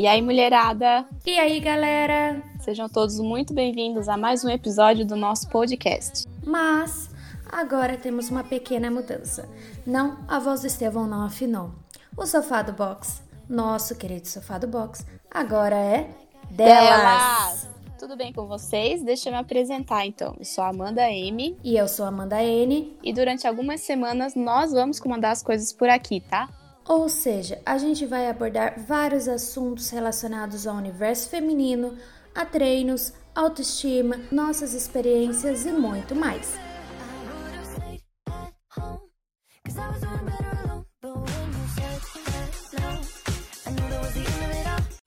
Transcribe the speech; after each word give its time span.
E 0.00 0.06
aí, 0.06 0.22
mulherada? 0.22 1.04
E 1.26 1.38
aí, 1.38 1.60
galera? 1.60 2.42
Sejam 2.60 2.88
todos 2.88 3.20
muito 3.20 3.52
bem-vindos 3.52 4.08
a 4.08 4.16
mais 4.16 4.42
um 4.42 4.48
episódio 4.48 5.04
do 5.04 5.14
nosso 5.14 5.46
podcast. 5.50 6.26
Mas 6.42 7.10
agora 7.52 7.98
temos 7.98 8.30
uma 8.30 8.42
pequena 8.42 8.90
mudança. 8.90 9.46
Não, 9.86 10.16
a 10.26 10.38
voz 10.38 10.62
do 10.62 10.68
Estevão 10.68 11.06
não 11.06 11.22
afinou. 11.22 11.72
O 12.16 12.24
sofá 12.24 12.62
do 12.62 12.72
box, 12.72 13.22
nosso 13.46 13.94
querido 13.94 14.26
sofá 14.26 14.56
do 14.56 14.66
box, 14.66 15.04
agora 15.30 15.76
é 15.76 16.08
delas. 16.50 16.88
delas. 16.88 17.68
Tudo 17.98 18.16
bem 18.16 18.32
com 18.32 18.46
vocês? 18.46 19.02
Deixa 19.02 19.28
eu 19.28 19.34
me 19.34 19.38
apresentar 19.38 20.06
então. 20.06 20.34
Eu 20.38 20.46
sou 20.46 20.64
a 20.64 20.68
Amanda 20.68 21.12
M. 21.12 21.58
E 21.62 21.76
eu 21.76 21.86
sou 21.86 22.06
a 22.06 22.08
Amanda 22.08 22.42
N. 22.42 22.96
E 23.02 23.12
durante 23.12 23.46
algumas 23.46 23.82
semanas 23.82 24.34
nós 24.34 24.72
vamos 24.72 24.98
comandar 24.98 25.32
as 25.32 25.42
coisas 25.42 25.74
por 25.74 25.90
aqui, 25.90 26.20
tá? 26.22 26.48
Ou 26.90 27.08
seja, 27.08 27.62
a 27.64 27.78
gente 27.78 28.04
vai 28.04 28.28
abordar 28.28 28.74
vários 28.76 29.28
assuntos 29.28 29.90
relacionados 29.90 30.66
ao 30.66 30.74
universo 30.74 31.30
feminino, 31.30 31.96
a 32.34 32.44
treinos, 32.44 33.12
autoestima, 33.32 34.16
nossas 34.32 34.74
experiências 34.74 35.64
e 35.64 35.70
muito 35.70 36.16
mais. 36.16 36.58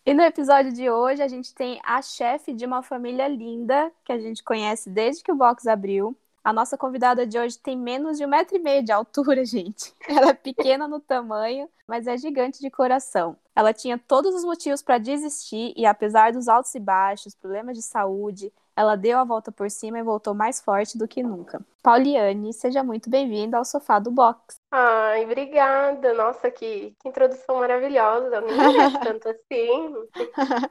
E 0.06 0.14
no 0.14 0.22
episódio 0.22 0.72
de 0.72 0.90
hoje 0.90 1.22
a 1.22 1.28
gente 1.28 1.54
tem 1.54 1.82
a 1.84 2.02
chefe 2.02 2.54
de 2.54 2.66
uma 2.66 2.82
família 2.82 3.28
linda 3.28 3.92
que 4.06 4.14
a 4.14 4.20
gente 4.20 4.42
conhece 4.42 4.90
desde 4.90 5.22
que 5.22 5.34
o 5.34 5.36
box 5.36 5.68
abriu. 5.68 6.18
A 6.44 6.52
nossa 6.52 6.78
convidada 6.78 7.26
de 7.26 7.40
hoje 7.40 7.58
tem 7.58 7.78
menos 7.78 8.18
de 8.18 8.26
um 8.26 8.28
metro 8.28 8.58
e 8.58 8.60
meio 8.60 8.84
de 8.84 8.92
altura, 8.92 9.46
gente. 9.46 9.94
Ela 10.08 10.32
é 10.32 10.34
pequena 10.34 10.88
no 10.88 11.00
tamanho, 11.00 11.70
mas 11.88 12.06
é 12.06 12.18
gigante 12.18 12.60
de 12.60 12.70
coração. 12.70 13.38
Ela 13.56 13.72
tinha 13.72 13.98
todos 13.98 14.36
os 14.36 14.44
motivos 14.44 14.82
para 14.82 14.98
desistir 14.98 15.74
e, 15.78 15.86
apesar 15.86 16.34
dos 16.34 16.48
altos 16.50 16.76
e 16.76 16.80
baixos, 16.80 17.34
problemas 17.36 17.78
de 17.78 17.84
saúde, 17.84 18.52
ela 18.76 18.96
deu 18.96 19.20
a 19.20 19.24
volta 19.24 19.52
por 19.52 19.70
cima 19.70 20.00
e 20.00 20.04
voltou 20.04 20.34
mais 20.34 20.60
forte 20.60 20.98
do 20.98 21.08
que 21.08 21.22
nunca. 21.22 21.64
Pauliane, 21.82 22.52
seja 22.52 22.84
muito 22.84 23.10
bem-vinda 23.10 23.58
ao 23.58 23.64
sofá 23.64 24.00
do 24.00 24.10
box. 24.10 24.56
Ai, 24.72 25.24
obrigada. 25.26 26.14
Nossa, 26.14 26.50
que, 26.50 26.96
que 27.00 27.08
introdução 27.08 27.58
maravilhosa. 27.60 28.36
Eu 28.36 28.42
nem 28.42 29.00
tanto 29.00 29.30
assim. 29.30 29.94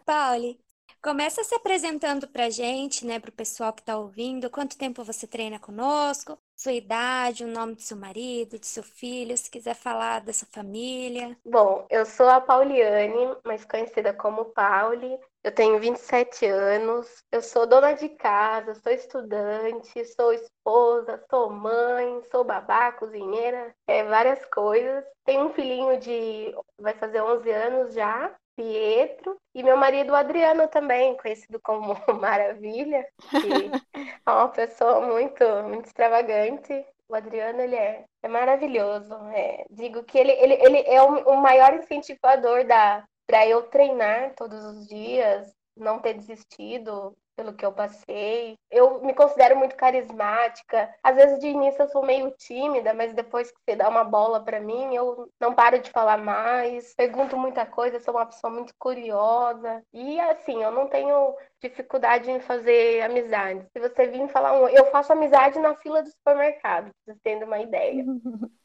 Pauli, 0.05 0.59
Começa 1.03 1.43
se 1.43 1.53
apresentando 1.53 2.29
pra 2.29 2.49
gente, 2.49 3.05
né, 3.05 3.19
pro 3.19 3.33
pessoal 3.33 3.73
que 3.73 3.83
tá 3.83 3.99
ouvindo, 3.99 4.49
quanto 4.49 4.79
tempo 4.79 5.03
você 5.03 5.27
treina 5.27 5.59
conosco, 5.59 6.39
sua 6.57 6.71
idade, 6.71 7.43
o 7.45 7.49
nome 7.49 7.75
do 7.75 7.83
seu 7.83 7.97
marido, 7.97 8.57
de 8.57 8.69
seu 8.69 8.85
filho, 8.85 9.37
se 9.37 9.51
quiser 9.51 9.75
falar 9.75 10.21
da 10.21 10.33
sua 10.33 10.47
família. 10.53 11.37
Bom, 11.45 11.85
eu 11.91 12.07
sou 12.07 12.29
a 12.29 12.41
Pauliane, 12.41 13.37
mais 13.45 13.65
conhecida 13.65 14.15
como 14.15 14.45
Pauli. 14.45 15.19
Eu 15.43 15.53
tenho 15.53 15.81
27 15.81 16.47
anos, 16.47 17.25
eu 17.33 17.43
sou 17.43 17.67
dona 17.67 17.95
de 17.95 18.09
casa, 18.11 18.77
sou 18.77 18.93
estudante, 18.93 20.05
sou 20.05 20.33
esposa, 20.33 21.21
sou 21.29 21.51
mãe, 21.51 22.23
sou 22.31 22.45
babá, 22.45 22.93
cozinheira, 22.93 23.75
é, 23.89 24.05
várias 24.05 24.45
coisas. 24.45 25.05
Tenho 25.25 25.47
um 25.47 25.53
filhinho 25.53 25.99
de. 25.99 26.55
vai 26.79 26.95
fazer 26.95 27.21
11 27.21 27.51
anos 27.51 27.93
já, 27.93 28.33
Pietro, 28.57 29.37
e 29.55 29.63
meu 29.63 29.77
marido 29.77 30.15
Adriano 30.15 30.69
também, 30.69 31.17
conhecido 31.17 31.61
como 31.61 31.95
Maravilha, 32.21 33.07
que 33.31 33.71
é 34.27 34.31
uma 34.31 34.49
pessoa 34.49 35.01
muito, 35.01 35.45
muito 35.65 35.87
extravagante. 35.87 36.85
O 37.09 37.15
Adriano, 37.15 37.61
ele 37.61 37.77
é, 37.77 38.05
é 38.23 38.29
maravilhoso. 38.29 39.15
É, 39.35 39.65
digo 39.71 40.03
que 40.05 40.19
ele, 40.19 40.33
ele, 40.33 40.55
ele 40.55 40.79
é 40.87 41.03
o, 41.03 41.31
o 41.31 41.37
maior 41.37 41.75
incentivador 41.75 42.67
da 42.67 43.05
para 43.27 43.47
eu 43.47 43.63
treinar 43.63 44.35
todos 44.35 44.63
os 44.65 44.87
dias, 44.87 45.55
não 45.77 45.99
ter 45.99 46.15
desistido, 46.15 47.17
pelo 47.37 47.53
que 47.55 47.65
eu 47.65 47.73
passei. 47.73 48.57
Eu 48.71 49.03
me 49.03 49.15
considero 49.15 49.57
muito 49.57 49.77
carismática. 49.77 50.93
Às 51.03 51.17
vezes 51.17 51.39
de 51.39 51.49
início 51.49 51.83
eu 51.83 51.89
sou 51.89 52.05
meio 52.05 52.31
tímida, 52.33 52.95
mas 52.95 53.13
depois 53.13 53.51
que 53.51 53.59
você 53.65 53.77
dá 53.77 53.89
uma 53.89 54.05
bola 54.05 54.41
para 54.41 54.61
mim, 54.61 54.95
eu 54.95 55.29
não 55.41 55.55
paro 55.55 55.79
de 55.79 55.91
falar 55.91 56.19
mais. 56.19 56.95
Pergunto 56.95 57.37
muita 57.37 57.67
coisa, 57.67 58.01
sou 58.01 58.15
uma 58.15 58.27
pessoa 58.27 58.53
muito 58.53 58.75
curiosa. 58.79 59.83
E 59.93 60.21
assim, 60.21 60.63
eu 60.63 60.71
não 60.71 60.89
tenho 60.89 61.35
dificuldade 61.61 62.31
em 62.31 62.41
fazer 62.41 63.03
amizade. 63.03 63.67
Se 63.73 63.81
você 63.81 64.07
vir 64.07 64.29
falar 64.29 64.53
um, 64.55 64.69
eu 64.69 64.87
faço 64.87 65.13
amizade 65.13 65.59
na 65.59 65.75
fila 65.77 66.03
do 66.03 66.09
supermercado, 66.11 66.85
pra 66.85 67.15
vocês 67.15 67.19
terem 67.23 67.45
uma 67.45 67.61
ideia. 67.61 68.05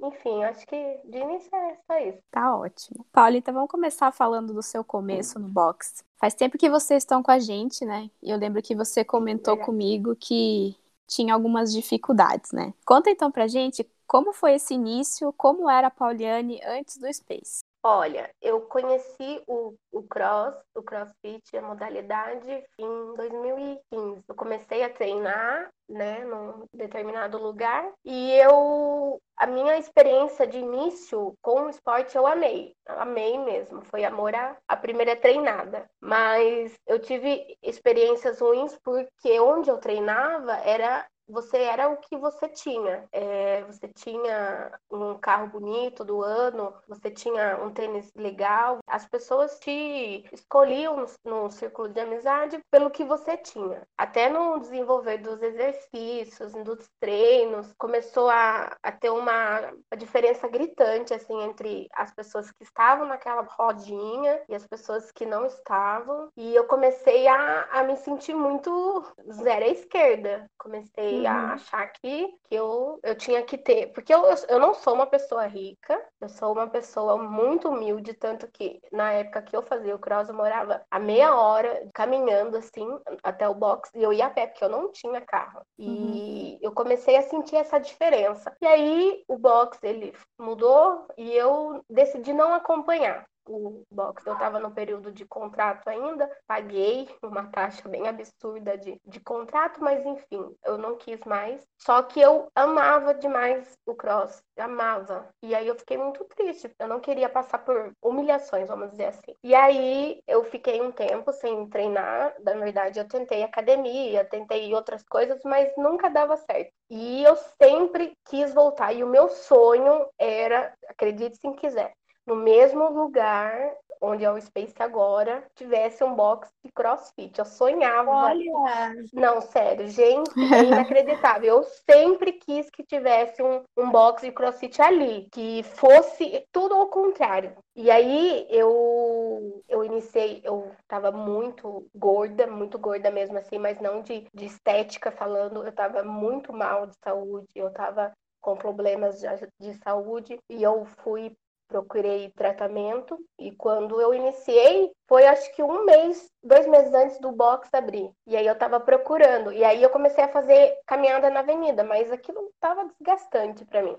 Enfim, 0.00 0.44
acho 0.44 0.66
que 0.66 1.00
de 1.04 1.18
início 1.18 1.54
é 1.54 1.76
só 1.86 1.98
isso. 1.98 2.18
Tá 2.30 2.56
ótimo. 2.56 3.06
Paulita, 3.12 3.52
vamos 3.52 3.70
começar 3.70 4.12
falando 4.12 4.52
do 4.52 4.62
seu 4.62 4.84
começo 4.84 5.38
no 5.38 5.48
boxe. 5.48 6.04
Faz 6.18 6.34
tempo 6.34 6.58
que 6.58 6.68
vocês 6.68 7.02
estão 7.02 7.22
com 7.22 7.30
a 7.30 7.38
gente, 7.38 7.84
né? 7.84 8.10
E 8.22 8.30
eu 8.30 8.38
lembro 8.38 8.62
que 8.62 8.74
você 8.74 9.04
comentou 9.04 9.56
comigo 9.56 10.14
que 10.16 10.76
tinha 11.06 11.32
algumas 11.34 11.72
dificuldades, 11.72 12.52
né? 12.52 12.74
Conta 12.84 13.10
então 13.10 13.30
pra 13.30 13.46
gente 13.46 13.88
como 14.06 14.32
foi 14.32 14.54
esse 14.54 14.74
início, 14.74 15.32
como 15.32 15.68
era 15.68 15.88
a 15.88 15.90
Pauliane 15.90 16.60
antes 16.64 16.96
do 16.96 17.12
Space. 17.12 17.65
Olha, 17.88 18.28
eu 18.42 18.62
conheci 18.62 19.40
o, 19.46 19.72
o 19.92 20.02
cross, 20.02 20.56
o 20.74 20.82
crossfit, 20.82 21.56
a 21.56 21.62
modalidade, 21.62 22.50
em 22.76 23.14
2015. 23.14 24.24
Eu 24.26 24.34
comecei 24.34 24.82
a 24.82 24.90
treinar, 24.90 25.70
né, 25.88 26.24
num 26.24 26.64
determinado 26.74 27.38
lugar, 27.38 27.88
e 28.04 28.32
eu, 28.40 29.20
a 29.36 29.46
minha 29.46 29.78
experiência 29.78 30.48
de 30.48 30.58
início 30.58 31.32
com 31.40 31.62
o 31.62 31.70
esporte 31.70 32.16
eu 32.16 32.26
amei, 32.26 32.74
amei 32.88 33.38
mesmo, 33.38 33.80
foi 33.82 34.04
amor 34.04 34.34
à, 34.34 34.56
à 34.66 34.76
primeira 34.76 35.14
treinada. 35.14 35.86
Mas 36.00 36.74
eu 36.88 36.98
tive 36.98 37.56
experiências 37.62 38.40
ruins 38.40 38.76
porque 38.82 39.38
onde 39.38 39.70
eu 39.70 39.78
treinava 39.78 40.54
era 40.54 41.06
você 41.28 41.58
era 41.58 41.88
o 41.88 41.96
que 41.96 42.16
você 42.16 42.48
tinha. 42.48 43.04
É, 43.12 43.62
você 43.64 43.88
tinha 43.88 44.72
um 44.90 45.18
carro 45.18 45.48
bonito 45.48 46.04
do 46.04 46.22
ano, 46.22 46.72
você 46.88 47.10
tinha 47.10 47.58
um 47.62 47.72
tênis 47.72 48.12
legal. 48.14 48.78
As 48.86 49.06
pessoas 49.06 49.58
te 49.58 50.24
escolhiam 50.32 50.96
no, 50.96 51.06
no 51.24 51.50
círculo 51.50 51.88
de 51.88 52.00
amizade 52.00 52.60
pelo 52.70 52.90
que 52.90 53.04
você 53.04 53.36
tinha. 53.36 53.82
Até 53.96 54.28
no 54.28 54.58
desenvolver 54.60 55.18
dos 55.18 55.42
exercícios, 55.42 56.52
dos 56.64 56.88
treinos, 57.00 57.72
começou 57.78 58.28
a, 58.28 58.76
a 58.82 58.92
ter 58.92 59.10
uma, 59.10 59.60
uma 59.60 59.96
diferença 59.96 60.48
gritante 60.48 61.12
assim 61.12 61.42
entre 61.42 61.88
as 61.92 62.14
pessoas 62.14 62.50
que 62.50 62.62
estavam 62.62 63.06
naquela 63.06 63.42
rodinha 63.42 64.40
e 64.48 64.54
as 64.54 64.66
pessoas 64.66 65.10
que 65.10 65.26
não 65.26 65.46
estavam. 65.46 66.28
E 66.36 66.54
eu 66.54 66.64
comecei 66.64 67.26
a, 67.26 67.68
a 67.72 67.82
me 67.82 67.96
sentir 67.96 68.34
muito 68.34 69.04
zero 69.32 69.64
à 69.64 69.68
esquerda. 69.68 70.50
Comecei 70.58 71.15
uhum. 71.20 71.26
a 71.26 71.52
achar 71.54 71.86
que, 71.92 72.28
que 72.44 72.54
eu, 72.54 72.98
eu 73.02 73.16
tinha 73.16 73.42
que 73.42 73.58
ter. 73.58 73.92
Porque 73.92 74.12
eu, 74.12 74.22
eu 74.48 74.58
não 74.58 74.74
sou 74.74 74.94
uma 74.94 75.06
pessoa 75.06 75.46
rica, 75.46 76.00
eu 76.20 76.28
sou 76.28 76.52
uma 76.52 76.68
pessoa 76.68 77.16
muito 77.16 77.68
humilde, 77.68 78.14
tanto 78.14 78.48
que 78.48 78.80
na 78.92 79.12
época 79.12 79.42
que 79.42 79.56
eu 79.56 79.62
fazia 79.62 79.94
o 79.94 79.98
cross, 79.98 80.28
eu 80.28 80.34
morava 80.34 80.82
a 80.90 80.98
meia 80.98 81.34
hora 81.34 81.88
caminhando 81.94 82.56
assim 82.56 82.86
até 83.22 83.48
o 83.48 83.54
box 83.54 83.90
e 83.94 84.02
eu 84.02 84.12
ia 84.12 84.26
a 84.26 84.30
pé, 84.30 84.46
porque 84.46 84.64
eu 84.64 84.68
não 84.68 84.90
tinha 84.92 85.20
carro. 85.20 85.62
E 85.78 85.86
uhum. 85.88 86.58
eu 86.62 86.72
comecei 86.72 87.16
a 87.16 87.22
sentir 87.22 87.56
essa 87.56 87.78
diferença. 87.78 88.54
E 88.60 88.66
aí 88.66 89.24
o 89.28 89.38
box 89.38 89.78
ele 89.82 90.14
mudou 90.38 91.06
e 91.16 91.32
eu 91.32 91.82
decidi 91.88 92.32
não 92.32 92.52
acompanhar 92.54 93.26
o 93.48 93.82
box. 93.90 94.26
Eu 94.26 94.34
estava 94.34 94.58
no 94.58 94.70
período 94.70 95.12
de 95.12 95.24
contrato 95.24 95.88
ainda, 95.88 96.30
paguei 96.46 97.08
uma 97.22 97.46
taxa 97.50 97.88
bem 97.88 98.08
absurda 98.08 98.76
de, 98.76 99.00
de 99.04 99.20
contrato, 99.20 99.82
mas 99.82 100.04
enfim, 100.04 100.54
eu 100.64 100.78
não 100.78 100.96
quis 100.96 101.20
mais. 101.24 101.62
Só 101.78 102.02
que 102.02 102.20
eu 102.20 102.48
amava 102.54 103.14
demais 103.14 103.76
o 103.86 103.94
cross, 103.94 104.42
amava. 104.58 105.28
E 105.42 105.54
aí 105.54 105.66
eu 105.66 105.78
fiquei 105.78 105.96
muito 105.96 106.24
triste, 106.24 106.70
eu 106.78 106.88
não 106.88 107.00
queria 107.00 107.28
passar 107.28 107.58
por 107.58 107.92
humilhações, 108.02 108.68
vamos 108.68 108.90
dizer 108.90 109.06
assim. 109.06 109.34
E 109.42 109.54
aí 109.54 110.20
eu 110.26 110.44
fiquei 110.44 110.80
um 110.80 110.92
tempo 110.92 111.32
sem 111.32 111.68
treinar, 111.68 112.34
na 112.40 112.54
verdade 112.54 112.98
eu 112.98 113.08
tentei 113.08 113.42
academia, 113.42 114.24
tentei 114.24 114.74
outras 114.74 115.02
coisas, 115.04 115.40
mas 115.44 115.72
nunca 115.76 116.08
dava 116.08 116.36
certo. 116.36 116.70
E 116.90 117.22
eu 117.22 117.36
sempre 117.60 118.12
quis 118.28 118.54
voltar, 118.54 118.92
e 118.92 119.02
o 119.02 119.08
meu 119.08 119.28
sonho 119.28 120.08
era, 120.18 120.72
acredite 120.88 121.36
se 121.36 121.52
quiser, 121.56 121.92
no 122.26 122.36
mesmo 122.36 122.88
lugar 122.90 123.76
onde 124.00 124.24
é 124.24 124.30
o 124.30 124.40
Space 124.40 124.74
agora, 124.78 125.44
tivesse 125.54 126.02
um 126.04 126.14
box 126.14 126.50
de 126.64 126.70
crossfit. 126.72 127.38
Eu 127.38 127.44
sonhava. 127.44 128.10
Olha! 128.10 128.94
Não, 129.12 129.40
sério, 129.40 129.88
gente, 129.88 130.30
é 130.54 130.64
inacreditável. 130.64 131.56
Eu 131.56 131.62
sempre 131.62 132.32
quis 132.32 132.68
que 132.70 132.84
tivesse 132.84 133.42
um, 133.42 133.62
um 133.76 133.90
box 133.90 134.22
de 134.22 134.32
crossfit 134.32 134.80
ali, 134.80 135.28
que 135.32 135.62
fosse 135.62 136.44
tudo 136.52 136.74
ao 136.74 136.88
contrário. 136.88 137.56
E 137.74 137.90
aí 137.90 138.46
eu 138.50 139.62
eu 139.68 139.84
iniciei, 139.84 140.40
eu 140.44 140.70
tava 140.88 141.10
muito 141.10 141.86
gorda, 141.94 142.46
muito 142.46 142.78
gorda 142.78 143.10
mesmo 143.10 143.38
assim, 143.38 143.58
mas 143.58 143.80
não 143.80 144.02
de, 144.02 144.26
de 144.32 144.46
estética 144.46 145.10
falando, 145.10 145.64
eu 145.64 145.72
tava 145.72 146.02
muito 146.02 146.52
mal 146.52 146.86
de 146.86 146.94
saúde, 147.02 147.46
eu 147.54 147.70
tava 147.72 148.12
com 148.40 148.56
problemas 148.56 149.20
de, 149.20 149.26
de 149.60 149.74
saúde 149.82 150.38
e 150.48 150.62
eu 150.62 150.84
fui 151.02 151.36
procurei 151.68 152.30
tratamento 152.30 153.18
e 153.38 153.52
quando 153.52 154.00
eu 154.00 154.14
iniciei 154.14 154.92
foi 155.08 155.26
acho 155.26 155.54
que 155.54 155.62
um 155.62 155.84
mês, 155.84 156.30
dois 156.42 156.66
meses 156.66 156.92
antes 156.94 157.18
do 157.18 157.32
box 157.32 157.68
abrir. 157.72 158.10
E 158.26 158.36
aí 158.36 158.46
eu 158.46 158.56
tava 158.56 158.80
procurando 158.80 159.52
e 159.52 159.64
aí 159.64 159.82
eu 159.82 159.90
comecei 159.90 160.24
a 160.24 160.28
fazer 160.28 160.76
caminhada 160.86 161.30
na 161.30 161.40
avenida, 161.40 161.84
mas 161.84 162.10
aquilo 162.10 162.52
tava 162.60 162.86
desgastante 162.86 163.64
para 163.64 163.82
mim. 163.82 163.96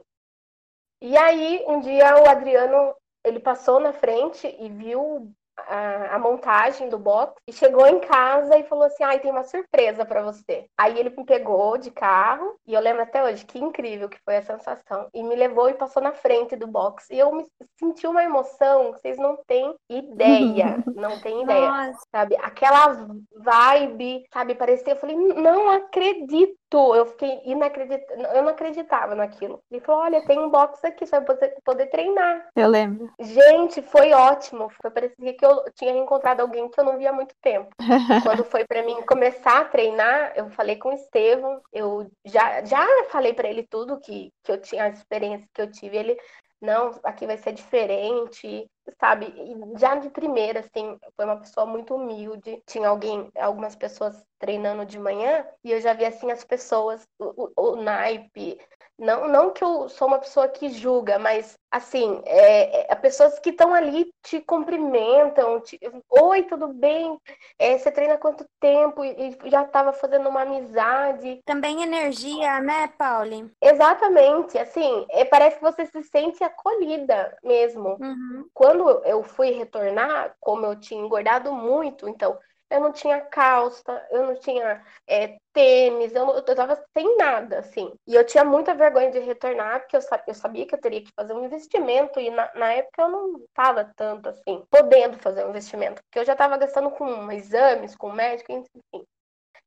E 1.02 1.16
aí 1.18 1.64
um 1.68 1.80
dia 1.80 2.22
o 2.22 2.28
Adriano 2.28 2.96
ele 3.24 3.40
passou 3.40 3.80
na 3.80 3.94
frente 3.94 4.48
e 4.60 4.70
viu 4.70 5.32
a, 5.58 6.16
a, 6.16 6.20
montagem 6.20 6.90
do 6.90 7.00
box 7.00 7.34
e 7.48 7.54
chegou 7.54 7.86
em 7.88 8.00
casa 8.00 8.58
e 8.58 8.64
falou 8.64 8.86
assim: 8.86 9.04
ai, 9.04 9.20
tem 9.20 9.32
uma 9.32 9.44
surpresa 9.44 10.06
para 10.06 10.22
você. 10.22 10.68
Aí 10.78 11.00
ele 11.00 11.10
me 11.10 11.26
pegou 11.26 11.78
de 11.78 11.92
carro 11.92 12.56
e 12.68 12.74
eu 12.74 12.82
lembro 12.82 13.04
até 13.04 13.24
hoje 13.24 13.46
que 13.46 13.60
incrível 13.60 14.10
que 14.10 14.20
foi 14.24 14.38
a 14.38 14.44
sensação. 14.44 15.10
E 15.14 15.24
me 15.24 15.36
levou 15.36 15.70
e 15.70 15.74
passou 15.74 16.02
na 16.02 16.14
frente 16.14 16.56
do 16.56 16.68
box. 16.68 17.08
E 17.12 17.20
eu 17.20 17.32
me 17.34 17.46
senti 17.78 18.06
uma 18.06 18.24
emoção 18.24 18.94
que 18.94 19.00
vocês 19.00 19.18
não 19.18 19.38
têm 19.48 19.76
ideia. 19.90 20.84
não 20.96 21.20
têm 21.20 21.44
ideia. 21.44 21.70
Nossa. 21.70 22.00
Sabe? 22.12 22.36
Aquela 22.38 23.08
vibe, 23.36 24.26
sabe? 24.32 24.56
Parecia, 24.56 24.94
eu 24.94 24.98
falei, 24.98 25.16
não 25.16 25.70
acredito. 25.70 26.58
Eu 26.74 27.06
fiquei 27.06 27.42
inacreditando, 27.46 28.24
eu 28.24 28.44
não 28.44 28.50
acreditava 28.50 29.16
naquilo. 29.16 29.62
Ele 29.72 29.82
falou: 29.82 30.02
olha, 30.02 30.26
tem 30.26 30.38
um 30.38 30.50
box 30.50 30.84
aqui, 30.84 31.06
você 31.06 31.20
vai 31.20 31.38
poder, 31.64 31.88
treinar. 31.88 32.50
Eu 32.56 32.68
lembro. 32.68 33.10
Gente, 33.20 33.82
foi 33.82 34.12
ótimo. 34.12 34.70
Foi 34.82 34.92
parecia 34.92 35.34
que 35.34 35.46
eu 35.46 35.64
tinha 35.76 35.92
encontrado 35.92 36.42
alguém 36.42 36.70
que 36.70 36.80
eu 36.80 36.84
não 36.84 36.98
via 36.98 37.12
há 37.12 37.14
muito 37.14 37.36
tempo. 37.42 37.70
Quando 38.24 38.44
foi 38.44 38.66
para 38.66 38.84
mim 38.84 39.02
começar 39.04 39.62
a 39.62 39.66
treinar, 39.66 40.34
eu 40.36 40.50
falei 40.50 40.76
com 40.76 40.90
o 40.90 40.94
Estevam, 40.94 41.62
eu 41.72 42.10
já, 42.26 42.64
já 42.66 42.86
falei 43.10 43.34
para 43.34 43.50
ele 43.50 43.66
tudo 43.70 44.00
que, 44.00 44.32
que 44.44 44.52
eu 44.52 44.62
tinha, 44.62 44.84
a 44.84 44.90
experiência 44.90 45.48
que 45.54 45.62
eu 45.62 45.72
tive. 45.72 45.98
Ele, 45.98 46.18
não, 46.62 46.92
aqui 47.04 47.26
vai 47.26 47.38
ser 47.38 47.54
diferente, 47.54 48.68
sabe? 49.00 49.34
Já 49.78 49.96
de 49.96 50.10
primeira, 50.10 50.62
assim, 50.62 50.98
foi 51.16 51.26
uma 51.26 51.38
pessoa 51.38 51.66
muito 51.66 51.96
humilde. 51.96 52.62
Tinha 52.66 52.90
alguém, 52.90 53.30
algumas 53.38 53.76
pessoas 53.76 54.24
treinando 54.40 54.86
de 54.86 55.00
manhã, 55.00 55.46
e 55.64 55.72
eu 55.72 55.82
já 55.82 55.94
vi, 55.94 56.06
assim, 56.06 56.32
as 56.32 56.44
pessoas, 56.44 57.08
o, 57.20 57.52
o, 57.56 57.72
o 57.72 57.76
naipe, 57.76 58.58
não, 59.00 59.28
não 59.28 59.52
que 59.52 59.64
eu 59.64 59.88
sou 59.90 60.08
uma 60.08 60.18
pessoa 60.18 60.48
que 60.48 60.70
julga, 60.70 61.20
mas 61.20 61.56
assim, 61.70 62.22
é, 62.26 62.92
é, 62.92 62.96
pessoas 62.96 63.38
que 63.40 63.50
estão 63.50 63.74
ali 63.74 64.10
te 64.24 64.40
cumprimentam, 64.42 65.60
te, 65.62 65.80
oi, 66.10 66.44
tudo 66.44 66.70
bem? 66.70 67.18
É, 67.60 67.78
você 67.78 67.92
treina 67.92 68.18
quanto 68.18 68.46
tempo? 68.60 69.04
E, 69.04 69.38
e 69.44 69.50
já 69.50 69.64
estava 69.64 69.94
fazendo 69.94 70.28
uma 70.30 70.42
amizade. 70.42 71.42
Também 71.46 71.84
energia, 71.84 72.60
né, 72.60 72.88
Pauli? 72.98 73.52
Exatamente, 73.62 74.58
assim, 74.58 75.06
é, 75.12 75.26
parece 75.26 75.58
que 75.58 75.64
você 75.64 75.86
se 75.86 76.02
sente 76.04 76.44
acolhida 76.44 77.38
mesmo. 77.44 77.98
Uhum. 78.00 78.48
Quando 78.54 78.77
eu 79.06 79.24
fui 79.24 79.52
retornar, 79.52 80.36
como 80.40 80.66
eu 80.66 80.80
tinha 80.80 81.02
engordado 81.02 81.54
muito, 81.54 82.08
então 82.08 82.38
eu 82.70 82.82
não 82.82 82.92
tinha 82.92 83.22
calça, 83.22 84.06
eu 84.12 84.26
não 84.26 84.36
tinha 84.36 84.84
é, 85.08 85.38
tênis, 85.54 86.14
eu, 86.14 86.28
eu 86.30 86.56
tava 86.56 86.76
sem 86.96 87.18
nada, 87.18 87.60
assim. 87.60 87.94
E 88.06 88.14
eu 88.14 88.26
tinha 88.26 88.44
muita 88.44 88.76
vergonha 88.76 89.10
de 89.12 89.20
retornar, 89.20 89.80
porque 89.82 89.96
eu, 89.96 90.02
eu 90.28 90.34
sabia 90.34 90.66
que 90.66 90.76
eu 90.76 90.82
teria 90.82 91.02
que 91.02 91.12
fazer 91.16 91.34
um 91.34 91.46
investimento, 91.46 92.20
e 92.20 92.30
na, 92.30 92.52
na 92.56 92.74
época 92.74 93.02
eu 93.04 93.10
não 93.10 93.46
tava 93.54 93.92
tanto, 93.96 94.30
assim, 94.30 94.64
podendo 94.70 95.18
fazer 95.20 95.46
um 95.46 95.50
investimento, 95.50 96.02
porque 96.04 96.20
eu 96.20 96.26
já 96.26 96.36
tava 96.36 96.58
gastando 96.58 96.92
com 96.92 97.32
exames, 97.32 97.96
com 97.96 98.12
médico, 98.12 98.52
enfim. 98.52 99.06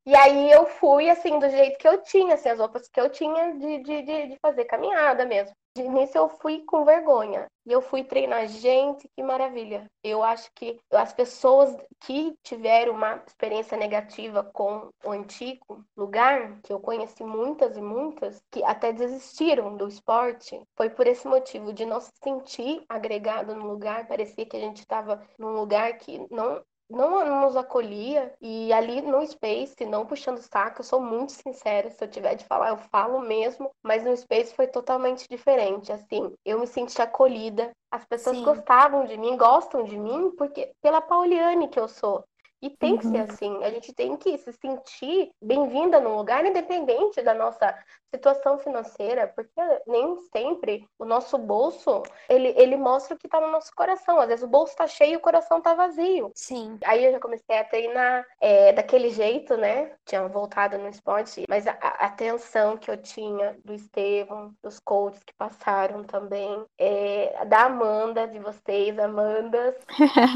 E 0.03 0.15
aí 0.15 0.51
eu 0.51 0.65
fui, 0.65 1.09
assim, 1.09 1.37
do 1.37 1.47
jeito 1.47 1.77
que 1.77 1.87
eu 1.87 2.01
tinha, 2.01 2.33
assim, 2.33 2.49
as 2.49 2.59
roupas 2.59 2.87
que 2.87 2.99
eu 2.99 3.09
tinha 3.09 3.53
de, 3.53 3.83
de, 3.83 4.01
de, 4.01 4.27
de 4.29 4.37
fazer 4.41 4.65
caminhada 4.65 5.25
mesmo. 5.25 5.55
De 5.75 5.83
início 5.83 6.17
eu 6.17 6.27
fui 6.27 6.63
com 6.65 6.83
vergonha. 6.83 7.45
E 7.65 7.71
eu 7.71 7.81
fui 7.81 8.03
treinar. 8.03 8.47
Gente, 8.47 9.07
que 9.15 9.21
maravilha. 9.21 9.85
Eu 10.03 10.23
acho 10.23 10.49
que 10.55 10.79
as 10.91 11.13
pessoas 11.13 11.77
que 11.99 12.33
tiveram 12.43 12.93
uma 12.93 13.23
experiência 13.27 13.77
negativa 13.77 14.43
com 14.43 14.89
o 15.05 15.11
antigo 15.11 15.85
lugar, 15.95 16.59
que 16.63 16.73
eu 16.73 16.79
conheci 16.79 17.23
muitas 17.23 17.77
e 17.77 17.81
muitas, 17.81 18.41
que 18.51 18.63
até 18.63 18.91
desistiram 18.91 19.77
do 19.77 19.87
esporte, 19.87 20.59
foi 20.75 20.89
por 20.89 21.05
esse 21.05 21.27
motivo, 21.27 21.71
de 21.71 21.85
não 21.85 22.01
se 22.01 22.11
sentir 22.23 22.83
agregado 22.89 23.55
no 23.55 23.67
lugar. 23.67 24.07
Parecia 24.07 24.45
que 24.45 24.57
a 24.57 24.59
gente 24.59 24.79
estava 24.79 25.21
num 25.37 25.53
lugar 25.53 25.95
que 25.99 26.25
não 26.31 26.61
não 26.91 27.41
nos 27.41 27.55
acolhia 27.55 28.33
e 28.41 28.71
ali 28.73 29.01
no 29.01 29.25
Space, 29.25 29.85
não 29.85 30.05
puxando 30.05 30.37
saco, 30.39 30.81
eu 30.81 30.85
sou 30.85 31.01
muito 31.01 31.31
sincera, 31.31 31.89
se 31.89 32.03
eu 32.03 32.09
tiver 32.09 32.35
de 32.35 32.45
falar, 32.45 32.69
eu 32.69 32.77
falo 32.77 33.19
mesmo, 33.19 33.71
mas 33.81 34.03
no 34.03 34.15
Space 34.15 34.53
foi 34.53 34.67
totalmente 34.67 35.27
diferente, 35.29 35.91
assim, 35.91 36.33
eu 36.45 36.59
me 36.59 36.67
senti 36.67 37.01
acolhida, 37.01 37.71
as 37.91 38.05
pessoas 38.05 38.37
Sim. 38.37 38.43
gostavam 38.43 39.05
de 39.05 39.17
mim, 39.17 39.37
gostam 39.37 39.83
de 39.83 39.97
mim, 39.97 40.31
porque 40.37 40.71
pela 40.81 41.01
Pauliane 41.01 41.67
que 41.67 41.79
eu 41.79 41.87
sou, 41.87 42.23
e 42.61 42.69
tem 42.69 42.95
que 42.97 43.07
ser 43.07 43.17
uhum. 43.17 43.23
assim. 43.23 43.63
A 43.63 43.69
gente 43.71 43.93
tem 43.93 44.15
que 44.15 44.37
se 44.37 44.53
sentir 44.53 45.31
bem-vinda 45.41 45.99
num 45.99 46.15
lugar 46.15 46.45
independente 46.45 47.21
da 47.21 47.33
nossa 47.33 47.75
situação 48.13 48.59
financeira, 48.59 49.27
porque 49.27 49.61
nem 49.87 50.17
sempre 50.33 50.85
o 50.99 51.05
nosso 51.05 51.37
bolso 51.37 52.03
ele, 52.29 52.53
ele 52.57 52.75
mostra 52.75 53.15
o 53.15 53.17
que 53.17 53.25
está 53.25 53.39
no 53.39 53.49
nosso 53.49 53.71
coração. 53.73 54.19
Às 54.19 54.27
vezes 54.27 54.43
o 54.43 54.49
bolso 54.49 54.73
está 54.73 54.85
cheio 54.85 55.13
e 55.13 55.17
o 55.17 55.21
coração 55.21 55.57
está 55.57 55.73
vazio. 55.73 56.31
Sim. 56.35 56.77
Aí 56.83 57.05
eu 57.05 57.11
já 57.13 57.19
comecei 57.19 57.57
a 57.57 57.63
treinar 57.63 58.25
é, 58.39 58.73
daquele 58.73 59.09
jeito, 59.09 59.55
né? 59.55 59.93
Tinha 60.05 60.27
voltado 60.27 60.77
no 60.77 60.89
esporte, 60.89 61.45
mas 61.49 61.65
a, 61.65 61.71
a 61.81 62.05
atenção 62.05 62.77
que 62.77 62.91
eu 62.91 62.97
tinha 62.97 63.57
do 63.63 63.73
Estevam, 63.73 64.53
dos 64.61 64.79
coaches 64.79 65.23
que 65.23 65.33
passaram 65.33 66.03
também, 66.03 66.63
é, 66.77 67.45
da 67.45 67.63
Amanda, 67.63 68.27
de 68.27 68.39
vocês, 68.39 68.99
Amandas. 68.99 69.75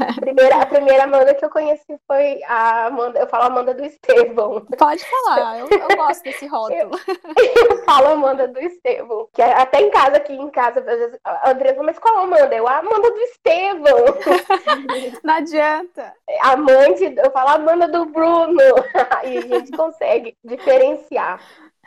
a, 0.08 0.14
primeira, 0.20 0.62
a 0.62 0.66
primeira 0.66 1.04
Amanda 1.04 1.34
que 1.34 1.44
eu 1.44 1.50
conheci 1.50 2.00
foi 2.06 2.15
foi 2.16 2.42
a 2.44 2.86
Amanda, 2.86 3.18
eu 3.18 3.26
falo 3.26 3.44
Amanda 3.44 3.74
do 3.74 3.84
Estevão. 3.84 4.66
Pode 4.78 5.04
falar, 5.04 5.58
eu, 5.58 5.68
eu 5.68 5.96
gosto 5.96 6.22
desse 6.22 6.46
rótulo. 6.48 6.78
Eu, 6.80 6.90
eu, 7.70 7.84
falo 7.84 8.08
Amanda 8.08 8.48
do 8.48 8.58
Estevão, 8.58 9.28
que 9.34 9.42
é 9.42 9.52
até 9.52 9.82
em 9.82 9.90
casa, 9.90 10.16
aqui 10.16 10.32
em 10.32 10.48
casa, 10.48 10.80
às 10.80 10.86
vezes, 10.86 11.18
a 11.22 11.50
Andressa, 11.50 11.82
mas 11.82 11.98
qual 11.98 12.18
Amanda? 12.18 12.54
Eu, 12.54 12.66
a 12.66 12.78
Amanda 12.78 13.10
do 13.10 13.18
Estevão. 13.18 14.04
Não 15.22 15.34
adianta. 15.34 16.14
A 16.40 16.56
mãe, 16.56 16.96
eu 17.22 17.30
falo 17.30 17.50
Amanda 17.50 17.86
do 17.86 18.06
Bruno. 18.06 18.62
e 19.24 19.38
a 19.38 19.40
gente 19.42 19.72
consegue 19.72 20.34
diferenciar. 20.42 21.38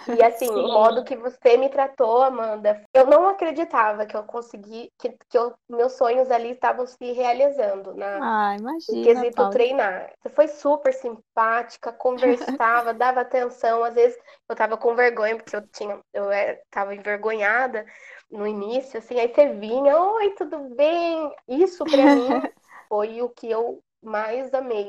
E 0.07 0.23
assim, 0.23 0.47
Sim. 0.47 0.53
o 0.53 0.67
modo 0.69 1.03
que 1.03 1.15
você 1.15 1.57
me 1.57 1.69
tratou, 1.69 2.23
Amanda, 2.23 2.81
eu 2.93 3.05
não 3.05 3.27
acreditava 3.27 4.05
que 4.05 4.15
eu 4.15 4.23
consegui, 4.23 4.91
que, 4.97 5.09
que 5.29 5.37
eu, 5.37 5.53
meus 5.69 5.93
sonhos 5.93 6.31
ali 6.31 6.51
estavam 6.51 6.85
se 6.87 7.11
realizando 7.11 7.93
na 7.93 8.19
ah, 8.21 8.55
imagina, 8.57 9.03
quesito 9.03 9.35
Paulo. 9.35 9.51
treinar. 9.51 10.11
Você 10.21 10.29
foi 10.29 10.47
super 10.47 10.93
simpática, 10.93 11.91
conversava, 11.91 12.93
dava 12.93 13.21
atenção. 13.21 13.83
Às 13.83 13.93
vezes 13.93 14.17
eu 14.47 14.55
tava 14.55 14.77
com 14.77 14.95
vergonha, 14.95 15.35
porque 15.35 15.55
eu 15.55 15.67
tinha, 15.67 15.99
eu 16.13 16.31
era, 16.31 16.59
tava 16.71 16.95
envergonhada 16.95 17.85
no 18.31 18.45
início, 18.45 18.99
assim, 18.99 19.19
aí 19.19 19.27
você 19.27 19.49
vinha, 19.55 19.99
oi, 19.99 20.29
tudo 20.35 20.75
bem? 20.75 21.33
Isso 21.47 21.83
para 21.83 22.15
mim 22.15 22.29
foi 22.87 23.21
o 23.21 23.29
que 23.29 23.49
eu 23.49 23.81
mais 24.01 24.53
amei 24.53 24.85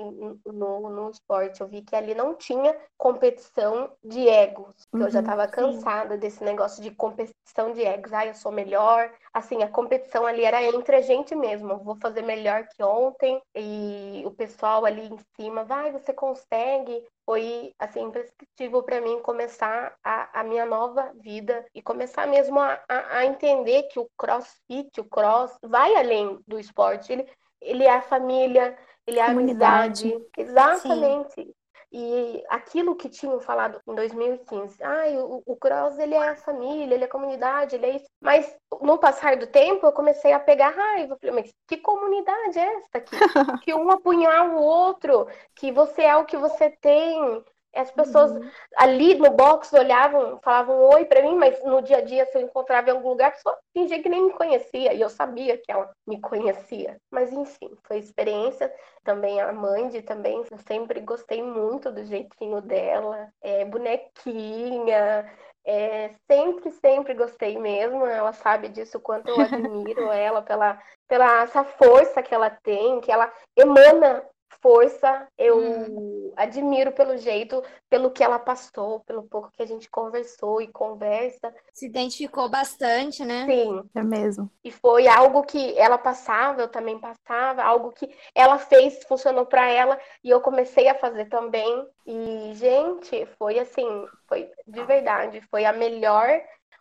no, 0.46 0.90
no 0.90 1.10
esporte. 1.10 1.60
Eu 1.60 1.68
vi 1.68 1.82
que 1.82 1.96
ali 1.96 2.14
não 2.14 2.34
tinha 2.34 2.76
competição 2.96 3.90
de 4.04 4.28
egos. 4.28 4.74
Uhum, 4.92 5.02
eu 5.02 5.10
já 5.10 5.20
estava 5.20 5.44
uhum, 5.44 5.50
cansada 5.50 6.16
desse 6.16 6.42
negócio 6.44 6.82
de 6.82 6.90
competição 6.90 7.72
de 7.72 7.82
egos. 7.82 8.12
Ah, 8.12 8.26
eu 8.26 8.34
sou 8.34 8.52
melhor. 8.52 9.12
Assim, 9.32 9.62
a 9.62 9.68
competição 9.68 10.26
ali 10.26 10.44
era 10.44 10.62
entre 10.62 10.96
a 10.96 11.00
gente 11.00 11.34
mesmo. 11.34 11.72
Eu 11.72 11.78
vou 11.78 11.96
fazer 11.96 12.22
melhor 12.22 12.66
que 12.68 12.82
ontem. 12.82 13.40
E 13.54 14.22
o 14.24 14.30
pessoal 14.30 14.84
ali 14.84 15.08
em 15.08 15.18
cima, 15.36 15.64
vai, 15.64 15.90
você 15.92 16.12
consegue. 16.12 17.04
Foi, 17.24 17.72
assim, 17.78 18.02
imprescritível 18.02 18.82
para 18.82 19.00
mim 19.00 19.20
começar 19.20 19.94
a, 20.02 20.40
a, 20.40 20.42
minha 20.42 20.66
nova 20.66 21.12
vida 21.14 21.64
e 21.74 21.80
começar 21.80 22.26
mesmo 22.26 22.58
a, 22.58 22.80
a, 22.88 23.18
a 23.18 23.24
entender 23.24 23.84
que 23.84 24.00
o 24.00 24.08
crossfit, 24.18 25.00
o 25.00 25.04
cross, 25.04 25.56
vai 25.62 25.94
além 25.94 26.40
do 26.46 26.58
esporte. 26.58 27.12
Ele, 27.12 27.28
ele 27.60 27.84
é 27.84 27.94
a 27.94 28.02
família, 28.02 28.76
ele 29.06 29.18
é 29.18 29.22
a 29.22 29.30
amizade. 29.30 30.12
Exatamente. 30.36 31.34
Sim. 31.34 31.54
E 31.92 32.44
aquilo 32.48 32.94
que 32.94 33.08
tinham 33.08 33.40
falado 33.40 33.80
em 33.88 33.94
2015, 33.96 34.80
ah, 34.80 35.06
o, 35.24 35.42
o 35.44 35.56
Cross 35.56 35.98
ele 35.98 36.14
é 36.14 36.28
a 36.28 36.36
família, 36.36 36.94
ele 36.94 37.02
é 37.02 37.08
comunidade, 37.08 37.74
ele 37.74 37.86
é 37.86 37.96
isso. 37.96 38.06
Mas 38.20 38.56
no 38.80 38.96
passar 38.96 39.36
do 39.36 39.48
tempo 39.48 39.84
eu 39.84 39.92
comecei 39.92 40.32
a 40.32 40.38
pegar 40.38 40.70
raiva. 40.70 41.16
Falei, 41.20 41.42
mas 41.42 41.52
que 41.66 41.78
comunidade 41.78 42.60
é 42.60 42.74
essa 42.76 42.88
aqui? 42.94 43.16
que 43.64 43.74
um 43.74 43.90
apunhar 43.90 44.50
o 44.50 44.62
outro, 44.62 45.26
que 45.56 45.72
você 45.72 46.02
é 46.02 46.16
o 46.16 46.24
que 46.24 46.36
você 46.36 46.70
tem, 46.70 47.44
as 47.74 47.90
pessoas 47.90 48.32
uhum. 48.32 48.50
ali 48.76 49.14
no 49.14 49.30
box 49.30 49.72
olhavam, 49.72 50.40
falavam 50.42 50.76
oi 50.90 51.04
para 51.04 51.22
mim, 51.22 51.36
mas 51.36 51.62
no 51.62 51.80
dia 51.80 51.98
a 51.98 52.00
dia, 52.00 52.26
se 52.26 52.36
eu 52.36 52.42
encontrava 52.42 52.90
em 52.90 52.92
algum 52.92 53.10
lugar, 53.10 53.34
só 53.36 53.56
fingia 53.72 54.02
que 54.02 54.08
nem 54.08 54.24
me 54.24 54.32
conhecia. 54.32 54.92
E 54.92 55.00
eu 55.00 55.08
sabia 55.08 55.56
que 55.56 55.70
ela 55.70 55.90
me 56.06 56.20
conhecia. 56.20 56.96
Mas 57.10 57.32
enfim, 57.32 57.70
foi 57.84 57.98
experiência. 57.98 58.72
Também 59.04 59.40
a 59.40 59.52
Mandy 59.52 60.02
também, 60.02 60.44
eu 60.50 60.58
sempre 60.66 61.00
gostei 61.00 61.42
muito 61.42 61.92
do 61.92 62.04
jeitinho 62.04 62.60
dela. 62.60 63.28
É, 63.40 63.64
bonequinha, 63.64 65.30
É, 65.64 66.10
sempre, 66.26 66.70
sempre 66.72 67.14
gostei 67.14 67.58
mesmo. 67.58 68.04
Ela 68.06 68.32
sabe 68.32 68.68
disso, 68.68 68.98
o 68.98 69.00
quanto 69.00 69.28
eu 69.28 69.36
admiro 69.44 70.10
ela 70.10 70.42
pela, 70.42 70.80
pela 71.06 71.42
essa 71.42 71.62
força 71.62 72.22
que 72.22 72.34
ela 72.34 72.50
tem, 72.50 73.00
que 73.00 73.12
ela 73.12 73.32
emana 73.56 74.24
força, 74.60 75.26
eu 75.38 75.58
hum. 75.58 76.32
admiro 76.36 76.92
pelo 76.92 77.16
jeito, 77.16 77.62
pelo 77.88 78.10
que 78.10 78.22
ela 78.22 78.38
passou, 78.38 79.00
pelo 79.00 79.22
pouco 79.22 79.50
que 79.52 79.62
a 79.62 79.66
gente 79.66 79.88
conversou 79.88 80.60
e 80.60 80.68
conversa. 80.68 81.54
Se 81.72 81.86
identificou 81.86 82.48
bastante, 82.48 83.24
né? 83.24 83.46
Sim. 83.46 83.82
É 83.94 84.02
mesmo. 84.02 84.50
E 84.64 84.70
foi 84.70 85.06
algo 85.08 85.42
que 85.44 85.78
ela 85.78 85.96
passava, 85.96 86.62
eu 86.62 86.68
também 86.68 86.98
passava, 86.98 87.62
algo 87.62 87.92
que 87.92 88.14
ela 88.34 88.58
fez, 88.58 89.02
funcionou 89.04 89.46
para 89.46 89.68
ela 89.68 89.98
e 90.22 90.30
eu 90.30 90.40
comecei 90.40 90.88
a 90.88 90.94
fazer 90.94 91.26
também. 91.26 91.86
E, 92.06 92.52
gente, 92.54 93.26
foi 93.38 93.58
assim, 93.58 94.06
foi 94.26 94.50
de 94.66 94.84
verdade, 94.84 95.40
foi 95.50 95.64
a 95.64 95.72
melhor 95.72 96.28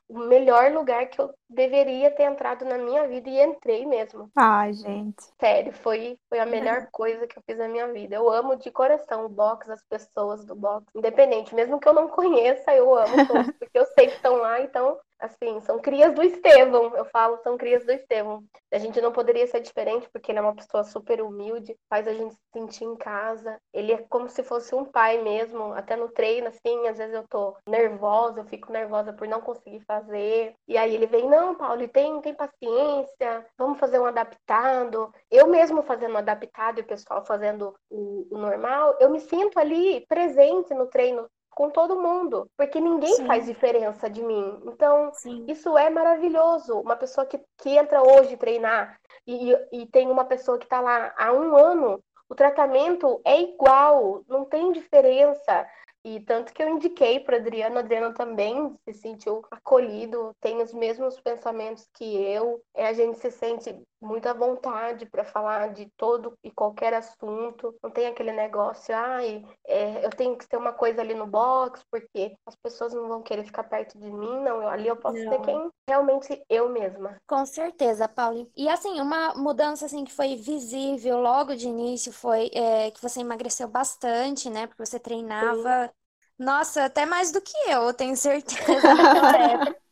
o 0.10 0.18
melhor 0.18 0.72
lugar 0.72 1.06
que 1.08 1.22
eu 1.22 1.32
deveria 1.48 2.10
ter 2.10 2.24
entrado 2.24 2.66
na 2.66 2.78
minha 2.80 3.08
vida 3.08 3.30
e 3.30 3.40
entrei 3.40 3.86
mesmo. 3.86 4.30
Ai, 4.36 4.74
gente. 4.74 5.24
Sério, 5.40 5.72
foi, 5.72 6.18
foi 6.28 6.40
a 6.40 6.46
melhor 6.48 6.88
coisa 6.92 7.28
que 7.28 7.38
eu 7.38 7.44
fiz 7.46 7.58
na 7.58 7.68
minha 7.68 7.88
vida. 7.94 8.16
Eu 8.16 8.30
amo 8.30 8.56
de 8.56 8.72
coração 8.72 9.26
o 9.26 9.30
box, 9.30 9.70
as 9.70 9.84
pessoas 9.84 10.44
do 10.44 10.56
box. 10.56 10.86
Independente, 10.96 11.54
mesmo 11.54 11.80
que 11.80 11.88
eu 11.88 11.94
não 11.94 12.08
conheça, 12.08 12.74
eu 12.74 12.96
amo 12.96 13.28
todos, 13.28 13.52
porque 13.60 13.78
eu 13.78 13.86
sei 13.86 14.08
que 14.08 14.16
estão 14.16 14.38
lá, 14.38 14.60
então 14.62 14.98
assim, 15.20 15.60
são 15.62 15.80
crias 15.80 16.14
do 16.14 16.24
Estevão. 16.24 16.96
Eu 16.96 17.06
falo, 17.06 17.38
são 17.44 17.58
crias 17.58 17.86
do 17.86 17.92
Estevão. 17.92 18.44
A 18.72 18.78
gente 18.78 19.02
não 19.02 19.12
poderia 19.12 19.46
ser 19.48 19.60
diferente, 19.60 20.10
porque 20.12 20.32
ele 20.32 20.40
é 20.40 20.42
uma 20.42 20.56
pessoa 20.56 20.84
super 20.84 21.22
humilde, 21.22 21.76
faz 21.90 22.08
a 22.08 22.14
gente 22.14 22.34
se 22.34 22.42
sentir 22.54 22.86
em 22.86 22.96
casa. 22.96 23.60
Ele 23.74 23.92
é 23.92 23.98
como 24.10 24.30
se 24.30 24.44
fosse 24.44 24.74
um 24.74 24.86
pai 24.86 25.22
mesmo, 25.22 25.74
até 25.74 25.96
no 25.96 26.10
treino, 26.10 26.48
assim, 26.48 26.88
às 26.88 26.98
vezes 26.98 27.14
eu 27.14 27.26
tô 27.28 27.56
nervosa, 27.68 28.40
eu 28.40 28.46
fico 28.46 28.72
nervosa 28.72 29.12
por 29.14 29.28
não 29.28 29.42
conseguir 29.42 29.82
fazer. 29.82 30.54
E 30.68 30.78
aí 30.78 30.94
ele 30.94 31.08
vem, 31.08 31.28
não, 31.30 31.56
Paulo, 31.56 31.88
tem, 31.88 32.22
tem 32.22 32.34
paciência, 32.34 33.46
vamos 33.58 33.80
fazer 33.80 34.00
um 34.00 34.06
adaptado. 34.06 35.14
Eu 35.30 35.48
mesmo 35.48 35.82
fazendo 35.84 36.14
um 36.14 36.18
adaptado 36.18 36.80
e 36.80 36.82
o 36.82 36.88
pessoal 36.88 37.26
fazendo 37.26 37.76
o, 37.90 38.28
o 38.32 38.38
normal, 38.38 38.96
eu 39.00 39.10
me 39.10 39.20
sinto 39.20 39.60
ali 39.60 40.06
presente 40.08 40.74
no 40.74 40.88
treino 40.88 41.28
com 41.60 41.70
todo 41.70 42.02
mundo, 42.02 42.50
porque 42.56 42.80
ninguém 42.80 43.14
Sim. 43.16 43.28
faz 43.28 43.46
diferença 43.46 44.10
de 44.10 44.24
mim. 44.24 44.62
Então, 44.66 45.12
Sim. 45.16 45.44
isso 45.46 45.78
é 45.78 45.90
maravilhoso. 45.90 46.80
Uma 46.80 46.96
pessoa 46.96 47.26
que, 47.28 47.38
que 47.58 47.78
entra 47.78 48.02
hoje 48.02 48.38
treinar 48.38 48.98
e, 49.28 49.52
e 49.70 49.86
tem 49.88 50.10
uma 50.10 50.24
pessoa 50.24 50.58
que 50.58 50.64
está 50.64 50.80
lá 50.80 51.14
há 51.18 51.34
um 51.34 51.58
ano, 51.58 52.02
o 52.30 52.34
tratamento 52.34 53.20
é 53.26 53.42
igual, 53.42 54.24
não 54.26 54.46
tem 54.46 54.72
diferença. 54.72 55.68
E 56.06 56.22
tanto 56.22 56.54
que 56.54 56.64
eu 56.64 56.70
indiquei 56.70 57.20
para 57.20 57.36
Adriano, 57.36 57.78
Adriano 57.78 58.14
também 58.14 58.74
se 58.86 58.94
sentiu 58.94 59.44
acolhido, 59.52 60.34
tem 60.40 60.62
os 60.62 60.74
mesmos 60.74 61.20
pensamentos 61.20 61.90
que 61.94 62.06
eu. 62.06 62.62
É, 62.74 62.88
a 62.88 62.94
gente 62.94 63.18
se 63.18 63.32
sente 63.32 63.78
muito 64.02 64.28
à 64.28 64.34
vontade 64.34 65.06
para 65.06 65.24
falar 65.24 65.74
de 65.74 65.90
todo 65.98 66.38
e 66.44 66.52
qualquer 66.52 66.94
assunto. 66.94 67.76
Não 67.84 67.92
tem 67.92 68.08
aquele 68.08 68.32
negócio, 68.32 68.96
ai, 68.96 69.46
é, 69.66 70.06
eu 70.06 70.10
tenho 70.10 70.38
que 70.38 70.48
ter 70.48 70.58
uma 70.58 70.74
coisa 70.74 71.02
ali 71.02 71.14
no 71.14 71.28
box, 71.28 71.82
porque 71.92 72.34
as 72.46 72.56
pessoas 72.56 72.94
não 72.94 73.08
vão 73.08 73.22
querer 73.22 73.44
ficar 73.44 73.64
perto 73.64 73.98
de 74.00 74.12
mim. 74.12 74.42
Não, 74.42 74.62
eu, 74.62 74.70
ali 74.70 74.88
eu 74.88 74.96
posso 74.96 75.18
não. 75.24 75.32
ser 75.32 75.42
quem 75.42 75.70
realmente 75.88 76.44
eu 76.50 76.70
mesma. 76.70 77.18
Com 77.28 77.46
certeza, 77.46 78.08
Pauli. 78.08 78.50
E 78.56 78.70
assim, 78.70 79.02
uma 79.02 79.34
mudança 79.36 79.86
assim 79.86 80.04
que 80.04 80.14
foi 80.14 80.36
visível 80.36 81.20
logo 81.20 81.56
de 81.56 81.68
início 81.68 82.12
foi 82.12 82.50
é, 82.54 82.92
que 82.92 83.02
você 83.02 83.22
emagreceu 83.22 83.68
bastante, 83.68 84.50
né? 84.50 84.68
Porque 84.68 84.86
você 84.86 85.00
treinava. 85.00 85.88
Sim 85.88 86.00
nossa, 86.40 86.86
até 86.86 87.06
mais 87.06 87.34
do 87.34 87.42
que 87.42 87.52
eu, 87.68 87.84
eu 87.84 87.94
tenho 87.94 88.16
certeza. 88.16 88.64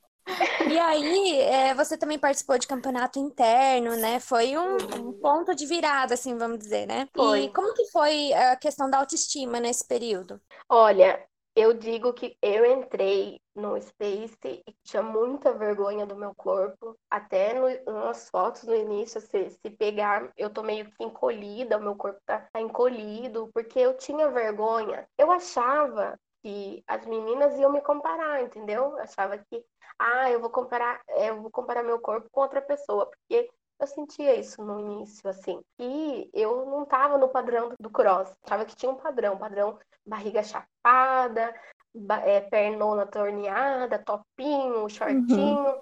E 0.69 0.77
aí, 0.79 1.39
é, 1.39 1.74
você 1.74 1.98
também 1.98 2.19
participou 2.19 2.57
de 2.57 2.67
campeonato 2.67 3.19
interno, 3.19 3.96
né? 3.96 4.19
Foi 4.19 4.57
um, 4.57 4.75
um, 4.75 5.13
ponto 5.13 5.55
de 5.55 5.65
virada, 5.65 6.13
assim, 6.13 6.38
vamos 6.38 6.60
dizer, 6.60 6.86
né? 6.86 7.07
Foi. 7.15 7.43
E 7.43 7.53
como 7.53 7.74
que 7.74 7.86
foi 7.91 8.34
a 8.34 8.55
questão 8.55 8.89
da 8.89 9.00
autoestima 9.00 9.60
nesse 9.60 9.88
período? 9.88 10.41
Olha, 10.69 11.25
eu 11.55 11.74
digo 11.74 12.13
que 12.13 12.38
eu 12.41 12.65
entrei 12.65 13.39
no 13.55 13.81
Space 13.81 14.38
e 14.46 14.63
tinha 14.84 15.01
muita 15.01 15.53
vergonha 15.53 16.05
do 16.05 16.15
meu 16.15 16.36
corpo. 16.36 16.96
Até 17.10 17.53
no, 17.53 17.93
nas 17.93 18.29
fotos 18.29 18.63
no 18.63 18.75
início, 18.75 19.19
se, 19.19 19.50
se 19.50 19.69
pegar, 19.72 20.31
eu 20.38 20.51
tô 20.51 20.62
meio 20.62 20.91
que 20.91 21.03
encolhida, 21.03 21.77
o 21.77 21.81
meu 21.81 21.96
corpo 21.96 22.19
tá, 22.25 22.48
tá 22.53 22.62
encolhido, 22.62 23.50
porque 23.53 23.79
eu 23.79 23.98
tinha 23.98 24.29
vergonha. 24.29 25.07
Eu 25.17 25.31
achava 25.31 26.19
que 26.47 26.81
as 26.87 27.05
meninas 27.05 27.59
iam 27.59 27.73
me 27.73 27.81
comparar, 27.81 28.41
entendeu? 28.41 28.91
Eu 28.91 28.99
achava 28.99 29.37
que, 29.37 29.65
ah, 29.99 30.31
eu 30.31 30.39
vou 30.39 30.49
comparar, 30.49 31.01
é, 31.09 31.29
eu 31.29 31.41
vou 31.41 31.51
comparar 31.51 31.83
meu 31.83 31.99
corpo 31.99 32.29
com 32.31 32.39
outra 32.39 32.61
pessoa, 32.61 33.05
porque 33.05 33.49
eu 33.77 33.85
sentia 33.85 34.33
isso 34.33 34.63
no 34.63 34.79
início, 34.79 35.29
assim. 35.29 35.61
E 35.77 36.29
eu 36.33 36.65
não 36.65 36.85
tava 36.85 37.17
no 37.17 37.27
padrão 37.27 37.73
do 37.77 37.89
cross. 37.89 38.33
Achava 38.45 38.63
que 38.63 38.77
tinha 38.77 38.89
um 38.89 38.95
padrão, 38.95 39.37
padrão 39.37 39.77
barriga 40.05 40.41
chapada, 40.41 41.53
é, 42.23 42.39
pernona 42.39 43.05
torneada, 43.05 43.99
topinho, 43.99 44.87
shortinho. 44.87 45.67
Uhum. 45.67 45.81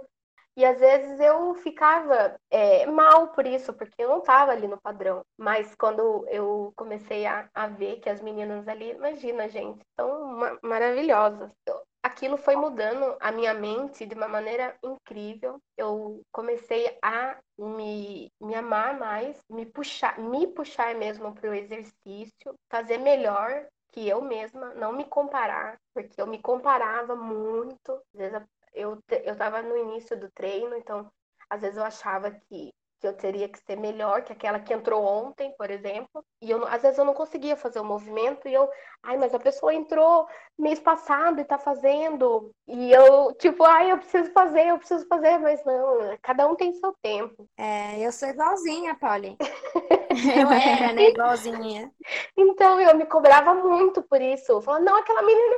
E 0.57 0.63
às 0.63 0.79
vezes 0.79 1.19
eu 1.19 1.53
ficava 1.55 2.39
é, 2.49 2.85
mal 2.85 3.27
por 3.29 3.45
isso, 3.45 3.73
porque 3.73 4.01
eu 4.01 4.09
não 4.09 4.19
estava 4.19 4.51
ali 4.51 4.67
no 4.67 4.79
padrão. 4.79 5.21
Mas 5.37 5.75
quando 5.75 6.25
eu 6.29 6.71
comecei 6.77 7.25
a, 7.25 7.49
a 7.53 7.67
ver 7.67 7.99
que 7.99 8.09
as 8.09 8.21
meninas 8.21 8.65
ali, 8.67 8.91
imagina, 8.91 9.49
gente, 9.49 9.81
são 9.99 10.27
ma 10.27 10.57
maravilhosas. 10.61 11.51
Eu, 11.65 11.81
aquilo 12.01 12.37
foi 12.37 12.55
mudando 12.55 13.17
a 13.19 13.31
minha 13.31 13.53
mente 13.53 14.05
de 14.05 14.15
uma 14.15 14.29
maneira 14.29 14.77
incrível. 14.81 15.59
Eu 15.77 16.21
comecei 16.31 16.97
a 17.03 17.37
me, 17.57 18.31
me 18.39 18.55
amar 18.55 18.97
mais, 18.97 19.37
me 19.49 19.65
puxar, 19.65 20.17
me 20.19 20.47
puxar 20.47 20.95
mesmo 20.95 21.33
para 21.33 21.49
o 21.49 21.53
exercício, 21.53 22.55
fazer 22.69 22.97
melhor 22.97 23.67
que 23.91 24.07
eu 24.07 24.21
mesma, 24.21 24.73
não 24.73 24.91
me 24.91 25.05
comparar, 25.05 25.77
porque 25.93 26.21
eu 26.21 26.27
me 26.27 26.41
comparava 26.41 27.15
muito. 27.15 27.93
Às 28.13 28.19
vezes 28.19 28.41
eu, 28.75 29.01
eu 29.23 29.35
tava 29.35 29.61
no 29.61 29.77
início 29.77 30.19
do 30.19 30.29
treino, 30.31 30.75
então 30.75 31.09
às 31.49 31.61
vezes 31.61 31.77
eu 31.77 31.83
achava 31.83 32.31
que, 32.31 32.73
que 32.99 33.07
eu 33.07 33.13
teria 33.13 33.47
que 33.47 33.59
ser 33.59 33.77
melhor 33.77 34.23
que 34.23 34.33
aquela 34.33 34.59
que 34.59 34.73
entrou 34.73 35.03
ontem, 35.03 35.53
por 35.57 35.69
exemplo, 35.69 36.23
e 36.41 36.51
eu, 36.51 36.65
às 36.67 36.81
vezes 36.81 36.97
eu 36.97 37.05
não 37.05 37.13
conseguia 37.13 37.55
fazer 37.55 37.79
o 37.79 37.85
movimento, 37.85 38.47
e 38.47 38.53
eu, 38.53 38.69
ai, 39.03 39.17
mas 39.17 39.33
a 39.33 39.39
pessoa 39.39 39.73
entrou 39.73 40.27
mês 40.57 40.79
passado 40.79 41.39
e 41.39 41.45
tá 41.45 41.57
fazendo, 41.57 42.51
e 42.67 42.91
eu, 42.91 43.33
tipo, 43.35 43.63
ai, 43.63 43.91
eu 43.91 43.97
preciso 43.97 44.31
fazer, 44.31 44.67
eu 44.67 44.77
preciso 44.77 45.05
fazer, 45.07 45.37
mas 45.39 45.63
não, 45.65 46.17
cada 46.21 46.47
um 46.47 46.55
tem 46.55 46.73
seu 46.73 46.93
tempo. 47.01 47.47
É, 47.57 47.99
eu 47.99 48.11
sou 48.11 48.27
igualzinha, 48.29 48.95
Polly. 48.95 49.37
eu 50.41 50.51
era, 50.51 50.93
né, 50.93 51.09
igualzinha. 51.09 51.91
Então, 52.37 52.79
eu 52.79 52.95
me 52.95 53.05
cobrava 53.05 53.53
muito 53.53 54.01
por 54.03 54.21
isso. 54.21 54.61
Falando, 54.61 54.85
não, 54.85 54.95
aquela 54.97 55.21
menina. 55.21 55.55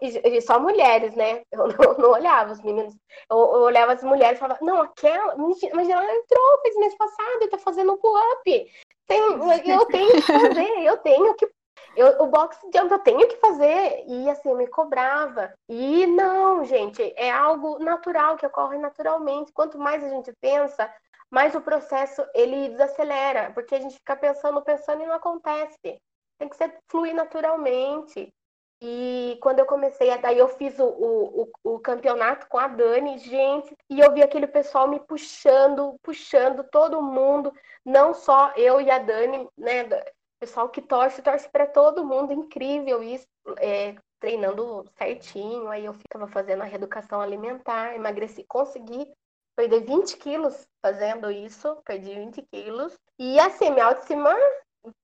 E 0.00 0.40
só 0.40 0.58
mulheres, 0.58 1.14
né? 1.14 1.42
Eu 1.52 1.68
não, 1.68 1.94
não 1.98 2.10
olhava 2.10 2.52
os 2.52 2.62
meninos. 2.62 2.94
Eu, 3.30 3.38
eu, 3.38 3.62
olhava 3.62 3.92
as 3.92 4.02
mulheres 4.02 4.36
e 4.36 4.40
falava, 4.40 4.60
não, 4.62 4.82
aquela. 4.82 5.34
Imagina, 5.34 6.02
ela 6.02 6.14
entrou, 6.16 6.60
fez 6.62 6.76
mês 6.76 6.94
passado 6.96 7.42
e 7.42 7.48
tá 7.48 7.58
fazendo 7.58 7.96
pull-up. 7.98 8.70
Eu 9.08 9.86
tenho 9.86 10.12
que 10.12 10.22
fazer, 10.22 10.84
eu 10.84 10.96
tenho 10.98 11.34
que. 11.34 11.48
Eu, 11.94 12.22
o 12.22 12.26
box 12.26 12.56
jump 12.74 12.90
eu 12.90 12.98
tenho 13.00 13.28
que 13.28 13.36
fazer. 13.36 14.04
E 14.06 14.30
assim, 14.30 14.48
eu 14.48 14.56
me 14.56 14.66
cobrava. 14.66 15.52
E 15.68 16.06
não, 16.06 16.64
gente, 16.64 17.02
é 17.16 17.30
algo 17.30 17.78
natural, 17.78 18.36
que 18.36 18.46
ocorre 18.46 18.78
naturalmente. 18.78 19.52
Quanto 19.52 19.78
mais 19.78 20.02
a 20.02 20.08
gente 20.08 20.32
pensa, 20.40 20.90
mais 21.32 21.54
o 21.54 21.62
processo 21.62 22.22
ele 22.34 22.68
desacelera, 22.68 23.50
porque 23.54 23.74
a 23.74 23.80
gente 23.80 23.94
fica 23.94 24.14
pensando, 24.14 24.60
pensando 24.60 25.02
e 25.02 25.06
não 25.06 25.14
acontece. 25.14 25.98
Tem 26.38 26.46
que 26.46 26.56
ser 26.56 26.76
fluir 26.88 27.14
naturalmente. 27.14 28.30
E 28.82 29.38
quando 29.40 29.60
eu 29.60 29.64
comecei, 29.64 30.14
daí 30.18 30.36
eu 30.36 30.48
fiz 30.48 30.78
o, 30.78 30.84
o, 30.84 31.48
o, 31.64 31.78
campeonato 31.78 32.46
com 32.48 32.58
a 32.58 32.66
Dani, 32.66 33.16
gente, 33.16 33.74
e 33.88 34.00
eu 34.00 34.12
vi 34.12 34.22
aquele 34.22 34.46
pessoal 34.46 34.88
me 34.88 35.00
puxando, 35.00 35.94
puxando 36.02 36.64
todo 36.64 37.00
mundo, 37.00 37.54
não 37.84 38.12
só 38.12 38.52
eu 38.56 38.80
e 38.80 38.90
a 38.90 38.98
Dani, 38.98 39.48
né? 39.56 39.84
Pessoal 40.38 40.68
que 40.68 40.82
torce, 40.82 41.22
torce 41.22 41.48
para 41.48 41.66
todo 41.66 42.04
mundo, 42.04 42.32
incrível 42.32 43.02
isso, 43.02 43.26
é, 43.58 43.94
treinando 44.20 44.84
certinho. 44.98 45.68
Aí 45.68 45.84
eu 45.84 45.94
ficava 45.94 46.26
fazendo 46.26 46.62
a 46.62 46.66
reeducação 46.66 47.20
alimentar, 47.20 47.94
emagreci, 47.94 48.44
consegui 48.44 49.06
perder 49.56 49.84
20 49.84 50.16
quilos 50.16 50.66
fazendo 50.80 51.30
isso, 51.30 51.76
perdi 51.84 52.14
20 52.14 52.42
quilos. 52.50 52.94
E 53.18 53.38
assim, 53.38 53.70
minha 53.70 53.86
autoestima 53.86 54.34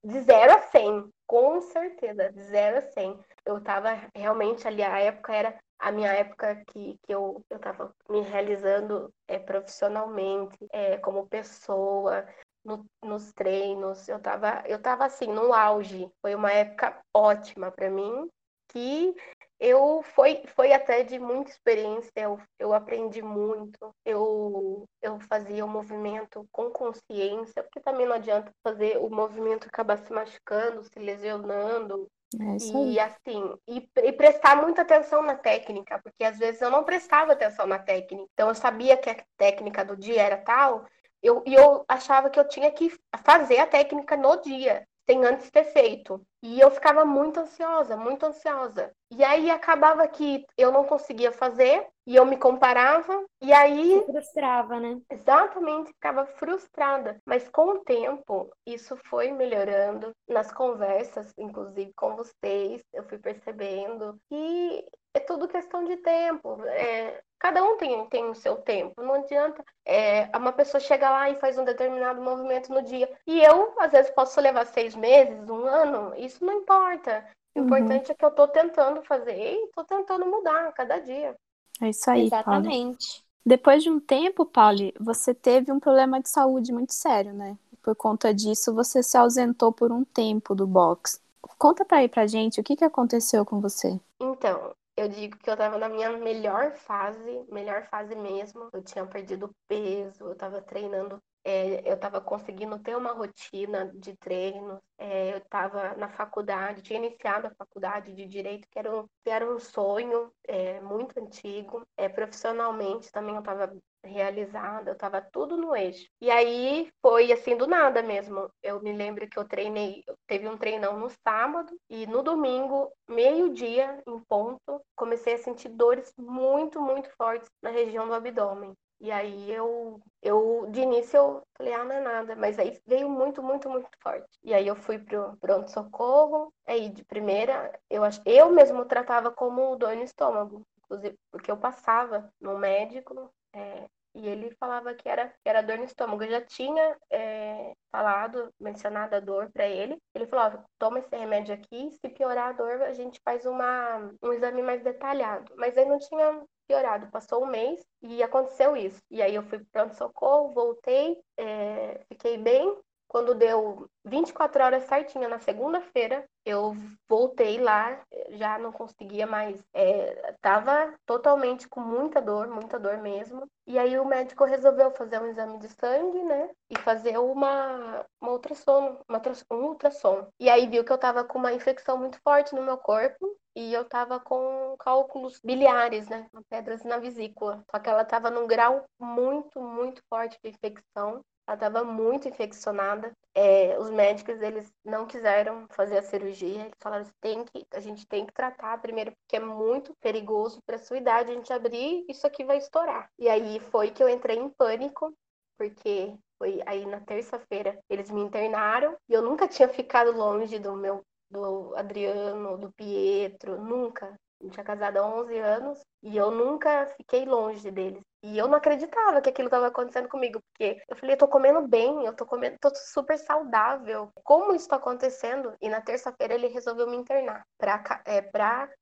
de 0.04 0.20
0 0.20 0.52
a 0.52 0.60
100, 0.62 1.08
com 1.26 1.60
certeza, 1.60 2.32
de 2.32 2.42
0 2.42 2.78
a 2.78 2.80
100. 2.80 3.20
Eu 3.44 3.60
tava 3.60 3.90
realmente 4.14 4.66
ali, 4.66 4.82
a 4.82 4.98
época 4.98 5.34
era 5.34 5.58
a 5.78 5.92
minha 5.92 6.10
época 6.10 6.62
que, 6.66 6.98
que 7.02 7.14
eu, 7.14 7.40
eu 7.48 7.58
tava 7.58 7.94
me 8.08 8.20
realizando 8.22 9.12
é, 9.28 9.38
profissionalmente, 9.38 10.56
é, 10.72 10.96
como 10.98 11.28
pessoa, 11.28 12.26
no, 12.64 12.84
nos 13.02 13.32
treinos. 13.32 14.08
Eu 14.08 14.20
tava, 14.20 14.62
eu 14.66 14.80
tava 14.80 15.04
assim, 15.04 15.26
no 15.26 15.52
auge. 15.52 16.10
Foi 16.20 16.34
uma 16.34 16.52
época 16.52 16.98
ótima 17.14 17.70
para 17.70 17.90
mim, 17.90 18.28
que 18.68 19.14
eu 19.60 20.02
foi, 20.14 20.42
foi 20.54 20.72
até 20.72 21.02
de 21.02 21.18
muita 21.18 21.50
experiência, 21.50 22.10
eu, 22.16 22.40
eu 22.58 22.72
aprendi 22.72 23.22
muito, 23.22 23.90
eu, 24.04 24.84
eu 25.02 25.18
fazia 25.20 25.64
o 25.64 25.68
movimento 25.68 26.46
com 26.52 26.70
consciência, 26.70 27.62
porque 27.62 27.80
também 27.80 28.06
não 28.06 28.14
adianta 28.16 28.52
fazer 28.62 28.98
o 28.98 29.10
movimento 29.10 29.66
acabar 29.66 29.98
se 29.98 30.12
machucando, 30.12 30.84
se 30.84 30.98
lesionando, 30.98 32.08
É 32.40 32.56
e 32.60 33.00
assim, 33.00 33.42
e, 33.66 33.88
e 33.96 34.12
prestar 34.12 34.56
muita 34.56 34.82
atenção 34.82 35.22
na 35.22 35.34
técnica, 35.34 36.00
porque 36.02 36.24
às 36.24 36.38
vezes 36.38 36.60
eu 36.60 36.70
não 36.70 36.84
prestava 36.84 37.32
atenção 37.32 37.66
na 37.66 37.78
técnica. 37.78 38.28
Então 38.34 38.48
eu 38.48 38.54
sabia 38.54 38.96
que 38.96 39.10
a 39.10 39.16
técnica 39.36 39.84
do 39.84 39.96
dia 39.96 40.22
era 40.22 40.36
tal, 40.36 40.86
eu, 41.22 41.42
e 41.46 41.54
eu 41.54 41.84
achava 41.88 42.30
que 42.30 42.38
eu 42.38 42.46
tinha 42.48 42.70
que 42.70 42.92
fazer 43.24 43.58
a 43.58 43.66
técnica 43.66 44.16
no 44.16 44.40
dia, 44.40 44.86
sem 45.08 45.24
antes 45.24 45.50
ter 45.50 45.64
feito. 45.64 46.20
E 46.42 46.60
eu 46.60 46.70
ficava 46.70 47.04
muito 47.04 47.40
ansiosa, 47.40 47.96
muito 47.96 48.26
ansiosa. 48.26 48.92
E 49.10 49.24
aí 49.24 49.50
acabava 49.50 50.06
que 50.06 50.44
eu 50.56 50.70
não 50.70 50.84
conseguia 50.84 51.32
fazer, 51.32 51.86
e 52.06 52.14
eu 52.14 52.26
me 52.26 52.36
comparava, 52.36 53.24
e 53.40 53.52
aí 53.52 53.98
Se 54.00 54.04
frustrava, 54.04 54.78
né? 54.78 55.00
Exatamente, 55.10 55.92
ficava 55.92 56.26
frustrada. 56.26 57.18
Mas 57.26 57.48
com 57.48 57.70
o 57.70 57.78
tempo, 57.80 58.50
isso 58.66 58.96
foi 59.06 59.32
melhorando. 59.32 60.12
Nas 60.28 60.52
conversas, 60.52 61.32
inclusive 61.38 61.92
com 61.96 62.14
vocês, 62.14 62.82
eu 62.92 63.02
fui 63.04 63.18
percebendo 63.18 64.18
que 64.28 64.84
é 65.14 65.20
tudo 65.20 65.48
questão 65.48 65.84
de 65.84 65.96
tempo. 65.96 66.62
É, 66.64 67.22
cada 67.38 67.62
um 67.62 67.76
tem, 67.76 68.07
tem 68.09 68.25
o 68.28 68.35
seu 68.35 68.57
tempo. 68.57 69.00
Não 69.02 69.14
adianta 69.14 69.64
é, 69.85 70.28
uma 70.37 70.52
pessoa 70.52 70.80
chega 70.80 71.09
lá 71.11 71.30
e 71.30 71.37
faz 71.37 71.57
um 71.59 71.64
determinado 71.64 72.21
movimento 72.21 72.73
no 72.73 72.83
dia. 72.83 73.09
E 73.26 73.40
eu, 73.42 73.75
às 73.78 73.92
vezes, 73.92 74.11
posso 74.11 74.40
levar 74.40 74.66
seis 74.66 74.95
meses, 74.95 75.49
um 75.49 75.66
ano, 75.66 76.14
isso 76.16 76.45
não 76.45 76.54
importa. 76.54 77.25
O 77.54 77.61
Uhum. 77.61 77.66
importante 77.66 78.12
é 78.12 78.14
que 78.14 78.25
eu 78.25 78.30
tô 78.30 78.47
tentando 78.49 79.02
fazer 79.02 79.37
e 79.37 79.68
tô 79.75 79.85
tentando 79.85 80.26
mudar 80.26 80.68
a 80.68 80.73
cada 80.73 80.99
dia. 80.99 81.35
É 81.80 81.88
isso 81.90 82.11
aí, 82.11 82.30
Pauli. 82.30 82.68
Exatamente. 82.68 83.25
Depois 83.45 83.83
de 83.83 83.90
um 83.90 83.99
tempo, 83.99 84.45
Pauli, 84.45 84.92
você 85.00 85.35
teve 85.35 85.73
um 85.73 85.80
problema 85.80 86.21
de 86.21 86.28
saúde 86.28 86.73
muito 86.73 86.92
sério, 86.92 87.33
né? 87.33 87.57
Por 87.83 87.97
conta 87.97 88.35
disso, 88.35 88.75
você 88.75 89.02
se 89.02 89.16
ausentou 89.16 89.73
por 89.73 89.90
um 89.90 90.04
tempo 90.04 90.54
do 90.54 90.66
box. 90.66 91.21
Conta 91.57 91.85
pra 91.85 91.99
aí 91.99 92.09
pra 92.09 92.26
gente 92.26 92.61
o 92.61 92.64
que, 92.64 92.76
que 92.76 92.85
aconteceu 92.85 93.45
com 93.45 93.61
você. 93.61 93.99
Então, 94.21 94.75
eu 94.98 95.08
digo 95.08 95.38
que 95.38 95.50
eu 95.50 95.56
tava 95.56 95.78
na 95.78 95.88
minha 95.88 96.10
melhor 96.18 96.72
fase, 96.76 97.44
melhor 97.50 97.84
fase 97.88 98.14
mesmo. 98.14 98.68
Eu 98.72 98.82
tinha 98.82 99.06
perdido 99.06 99.54
peso, 99.68 100.24
eu 100.28 100.36
tava 100.36 100.60
treinando, 100.62 101.22
é, 101.48 101.82
eu 101.90 101.98
tava 101.98 102.20
conseguindo 102.20 102.78
ter 102.78 102.94
uma 102.94 103.12
rotina 103.12 103.90
de 103.94 104.14
treino. 104.18 104.82
é, 104.98 105.34
eu 105.34 105.40
tava 105.48 105.94
na 105.96 106.08
faculdade, 106.08 106.82
tinha 106.82 106.98
iniciado 106.98 107.46
a 107.46 107.54
faculdade 107.54 108.12
de 108.12 108.26
Direito, 108.26 108.68
que 108.70 108.78
era 108.78 108.94
um, 108.94 109.06
que 109.24 109.30
era 109.30 109.50
um 109.50 109.58
sonho 109.58 110.30
é, 110.46 110.78
muito 110.80 111.18
antigo. 111.18 111.86
É, 111.96 112.08
profissionalmente 112.08 113.10
também 113.10 113.34
eu 113.34 113.42
tava 113.42 113.72
realizada, 114.04 114.90
eu 114.90 114.96
tava 114.96 115.22
tudo 115.22 115.56
no 115.56 115.74
eixo. 115.74 116.06
E 116.20 116.30
aí 116.30 116.90
foi 117.00 117.32
assim 117.32 117.56
do 117.56 117.66
nada 117.66 118.02
mesmo. 118.02 118.50
Eu 118.62 118.82
me 118.82 118.92
lembro 118.92 119.26
que 119.28 119.38
eu 119.38 119.48
treinei, 119.48 120.04
teve 120.26 120.46
um 120.48 120.58
treinão 120.58 120.98
no 120.98 121.08
sábado 121.26 121.74
e 121.88 122.06
no 122.06 122.22
domingo, 122.22 122.92
meio-dia 123.08 124.02
em 124.06 124.18
ponto, 124.28 124.82
comecei 124.94 125.34
a 125.34 125.38
sentir 125.38 125.70
dores 125.70 126.12
muito, 126.18 126.80
muito 126.80 127.10
fortes 127.16 127.48
na 127.62 127.70
região 127.70 128.06
do 128.06 128.14
abdômen. 128.14 128.74
E 129.00 129.10
aí 129.12 129.50
eu, 129.52 130.00
eu 130.22 130.66
de 130.70 130.80
início 130.80 131.16
eu 131.16 131.42
falei, 131.56 131.72
ah, 131.72 131.84
não 131.84 131.94
é 131.94 132.00
nada, 132.00 132.36
mas 132.36 132.58
aí 132.58 132.80
veio 132.86 133.08
muito, 133.08 133.42
muito, 133.42 133.70
muito 133.70 133.88
forte. 134.02 134.28
E 134.42 134.52
aí 134.52 134.66
eu 134.66 134.74
fui 134.76 134.98
pro 134.98 135.36
pronto-socorro, 135.38 136.52
aí 136.66 136.88
de 136.88 137.04
primeira, 137.04 137.78
eu 137.88 138.02
acho, 138.04 138.20
eu 138.26 138.50
mesmo 138.50 138.84
tratava 138.84 139.30
como 139.30 139.76
dor 139.76 139.94
no 139.96 140.02
estômago, 140.02 140.66
inclusive, 140.78 141.16
porque 141.30 141.50
eu 141.50 141.56
passava 141.56 142.32
no 142.40 142.58
médico, 142.58 143.32
é, 143.52 143.86
e 144.14 144.26
ele 144.26 144.50
falava 144.58 144.94
que 144.94 145.08
era, 145.08 145.28
que 145.28 145.48
era 145.48 145.62
dor 145.62 145.78
no 145.78 145.84
estômago. 145.84 146.24
Eu 146.24 146.30
já 146.30 146.40
tinha 146.40 146.96
é, 147.11 147.72
falado, 147.90 148.52
mencionado 148.58 149.14
a 149.14 149.20
dor 149.20 149.50
para 149.52 149.66
ele. 149.68 149.96
Ele 150.14 150.26
falou: 150.26 150.61
toma 150.78 150.98
esse 150.98 151.14
remédio 151.16 151.54
aqui, 151.54 151.90
se 151.92 152.08
piorar 152.08 152.48
a 152.48 152.52
dor, 152.52 152.82
a 152.82 152.92
gente 152.94 153.20
faz 153.24 153.46
uma, 153.46 154.11
um 154.22 154.32
exame 154.32 154.62
mais 154.62 154.82
detalhado. 154.82 155.52
Mas 155.56 155.76
aí 155.78 155.84
não 155.84 155.98
tinha 155.98 156.42
piorado. 156.68 157.11
Passou 157.11 157.44
um 157.44 157.46
mês 157.46 157.85
e 158.02 158.22
aconteceu 158.22 158.76
isso. 158.76 159.00
E 159.11 159.22
aí 159.22 159.35
eu 159.35 159.42
fui 159.42 159.59
para 159.72 159.87
pronto-socorro, 159.87 160.52
voltei, 160.52 161.16
é, 161.37 162.04
fiquei 162.09 162.38
bem. 162.38 162.76
Quando 163.09 163.35
deu 163.35 163.88
24 164.05 164.62
horas 164.62 164.85
certinha 164.85 165.29
na 165.29 165.38
segunda-feira, 165.38 166.25
eu 166.44 166.77
voltei 167.09 167.59
lá, 167.59 168.01
já 168.31 168.59
não 168.59 168.71
conseguia 168.71 169.27
mais, 169.27 169.62
é, 169.75 170.35
tava 170.42 170.94
totalmente 171.07 171.66
com 171.66 171.81
muita 171.81 172.21
dor, 172.21 172.49
muita 172.49 172.79
dor 172.79 172.99
mesmo. 172.99 173.47
E 173.66 173.79
aí 173.79 173.99
o 173.99 174.05
médico 174.05 174.44
resolveu 174.44 174.90
fazer 174.90 175.21
um 175.21 175.27
exame 175.27 175.59
de 175.59 175.68
sangue, 175.68 176.23
né? 176.23 176.51
E 176.71 176.79
fazer 176.79 177.18
uma, 177.18 178.05
uma 178.21 178.33
ultrassom, 178.33 179.01
uma, 179.09 179.21
um 179.51 179.64
ultrassom. 179.68 180.27
E 180.38 180.49
aí 180.49 180.66
viu 180.66 180.85
que 180.85 180.92
eu 180.92 180.99
tava 180.99 181.25
com 181.25 181.38
uma 181.38 181.53
infecção 181.53 181.97
muito 181.97 182.18
forte 182.23 182.55
no 182.55 182.62
meu 182.62 182.79
corpo 182.79 183.37
e 183.57 183.73
eu 183.75 183.85
tava 183.85 184.21
com 184.21 184.77
cálculos 184.79 185.40
biliares, 185.42 186.09
né? 186.09 186.29
Pedras 186.49 186.85
na 186.85 186.99
vesícula. 186.99 187.62
Só 187.71 187.79
que 187.79 187.88
ela 187.88 188.05
tava 188.05 188.31
num 188.31 188.47
grau 188.47 188.85
muito, 189.01 189.61
muito 189.61 190.03
forte 190.09 190.38
de 190.42 190.51
infecção. 190.51 191.23
Ela 191.48 191.54
estava 191.54 191.82
muito 191.82 192.28
infeccionada. 192.28 193.11
É, 193.34 193.78
os 193.78 193.88
médicos 193.88 194.38
eles 194.42 194.70
não 194.84 195.06
quiseram 195.06 195.66
fazer 195.70 195.96
a 195.96 196.02
cirurgia. 196.02 196.61
Eles 196.61 196.74
falaram 196.78 197.06
tem 197.22 197.42
que, 197.46 197.66
a 197.72 197.80
gente 197.80 198.06
tem 198.06 198.26
que 198.26 198.34
tratar 198.34 198.76
primeiro 198.82 199.12
porque 199.12 199.37
é 199.37 199.40
muito 199.40 199.94
perigoso 199.98 200.61
para 200.66 200.76
sua 200.76 200.98
idade 200.98 201.30
a 201.30 201.34
gente 201.34 201.50
abrir 201.50 202.04
isso 202.06 202.26
aqui 202.26 202.44
vai 202.44 202.58
estourar. 202.58 203.11
E 203.18 203.30
aí 203.30 203.58
foi 203.61 203.90
que 203.90 204.02
eu 204.02 204.11
entrei 204.11 204.37
em 204.37 204.50
pânico 204.50 205.16
porque 205.56 206.14
foi 206.38 206.61
aí 206.66 206.84
na 206.84 207.00
terça-feira 207.00 207.80
eles 207.88 208.11
me 208.11 208.20
internaram 208.20 208.94
e 209.08 209.14
eu 209.14 209.22
nunca 209.22 209.48
tinha 209.48 209.68
ficado 209.70 210.12
longe 210.12 210.58
do 210.58 210.76
meu 210.76 211.02
do 211.30 211.74
Adriano, 211.76 212.58
do 212.58 212.70
Pietro, 212.72 213.62
nunca. 213.62 214.18
Eu 214.40 214.51
tinha 214.51 214.64
casado 214.64 214.98
há 214.98 215.07
11 215.07 215.37
anos 215.38 215.81
e 216.03 216.16
eu 216.16 216.31
nunca 216.31 216.87
fiquei 216.96 217.24
longe 217.24 217.70
deles. 217.70 218.03
E 218.22 218.37
eu 218.37 218.48
não 218.48 218.57
acreditava 218.57 219.20
que 219.20 219.29
aquilo 219.29 219.48
estava 219.48 219.66
acontecendo 219.68 220.09
comigo, 220.09 220.40
porque 220.51 220.81
eu 220.88 220.96
falei, 220.96 221.14
eu 221.14 221.18
tô 221.18 221.29
comendo 221.29 221.66
bem, 221.66 222.05
eu 222.05 222.14
tô 222.14 222.27
comendo, 222.27 222.57
tô 222.61 222.70
super 222.74 223.18
saudável. 223.18 224.11
Como 224.24 224.55
isso 224.55 224.68
tá 224.68 224.77
acontecendo? 224.77 225.55
E 225.61 225.68
na 225.68 225.81
terça-feira 225.81 226.35
ele 226.35 226.48
resolveu 226.48 226.88
me 226.88 226.96
internar 226.96 227.44
para 227.57 228.03
é, 228.05 228.22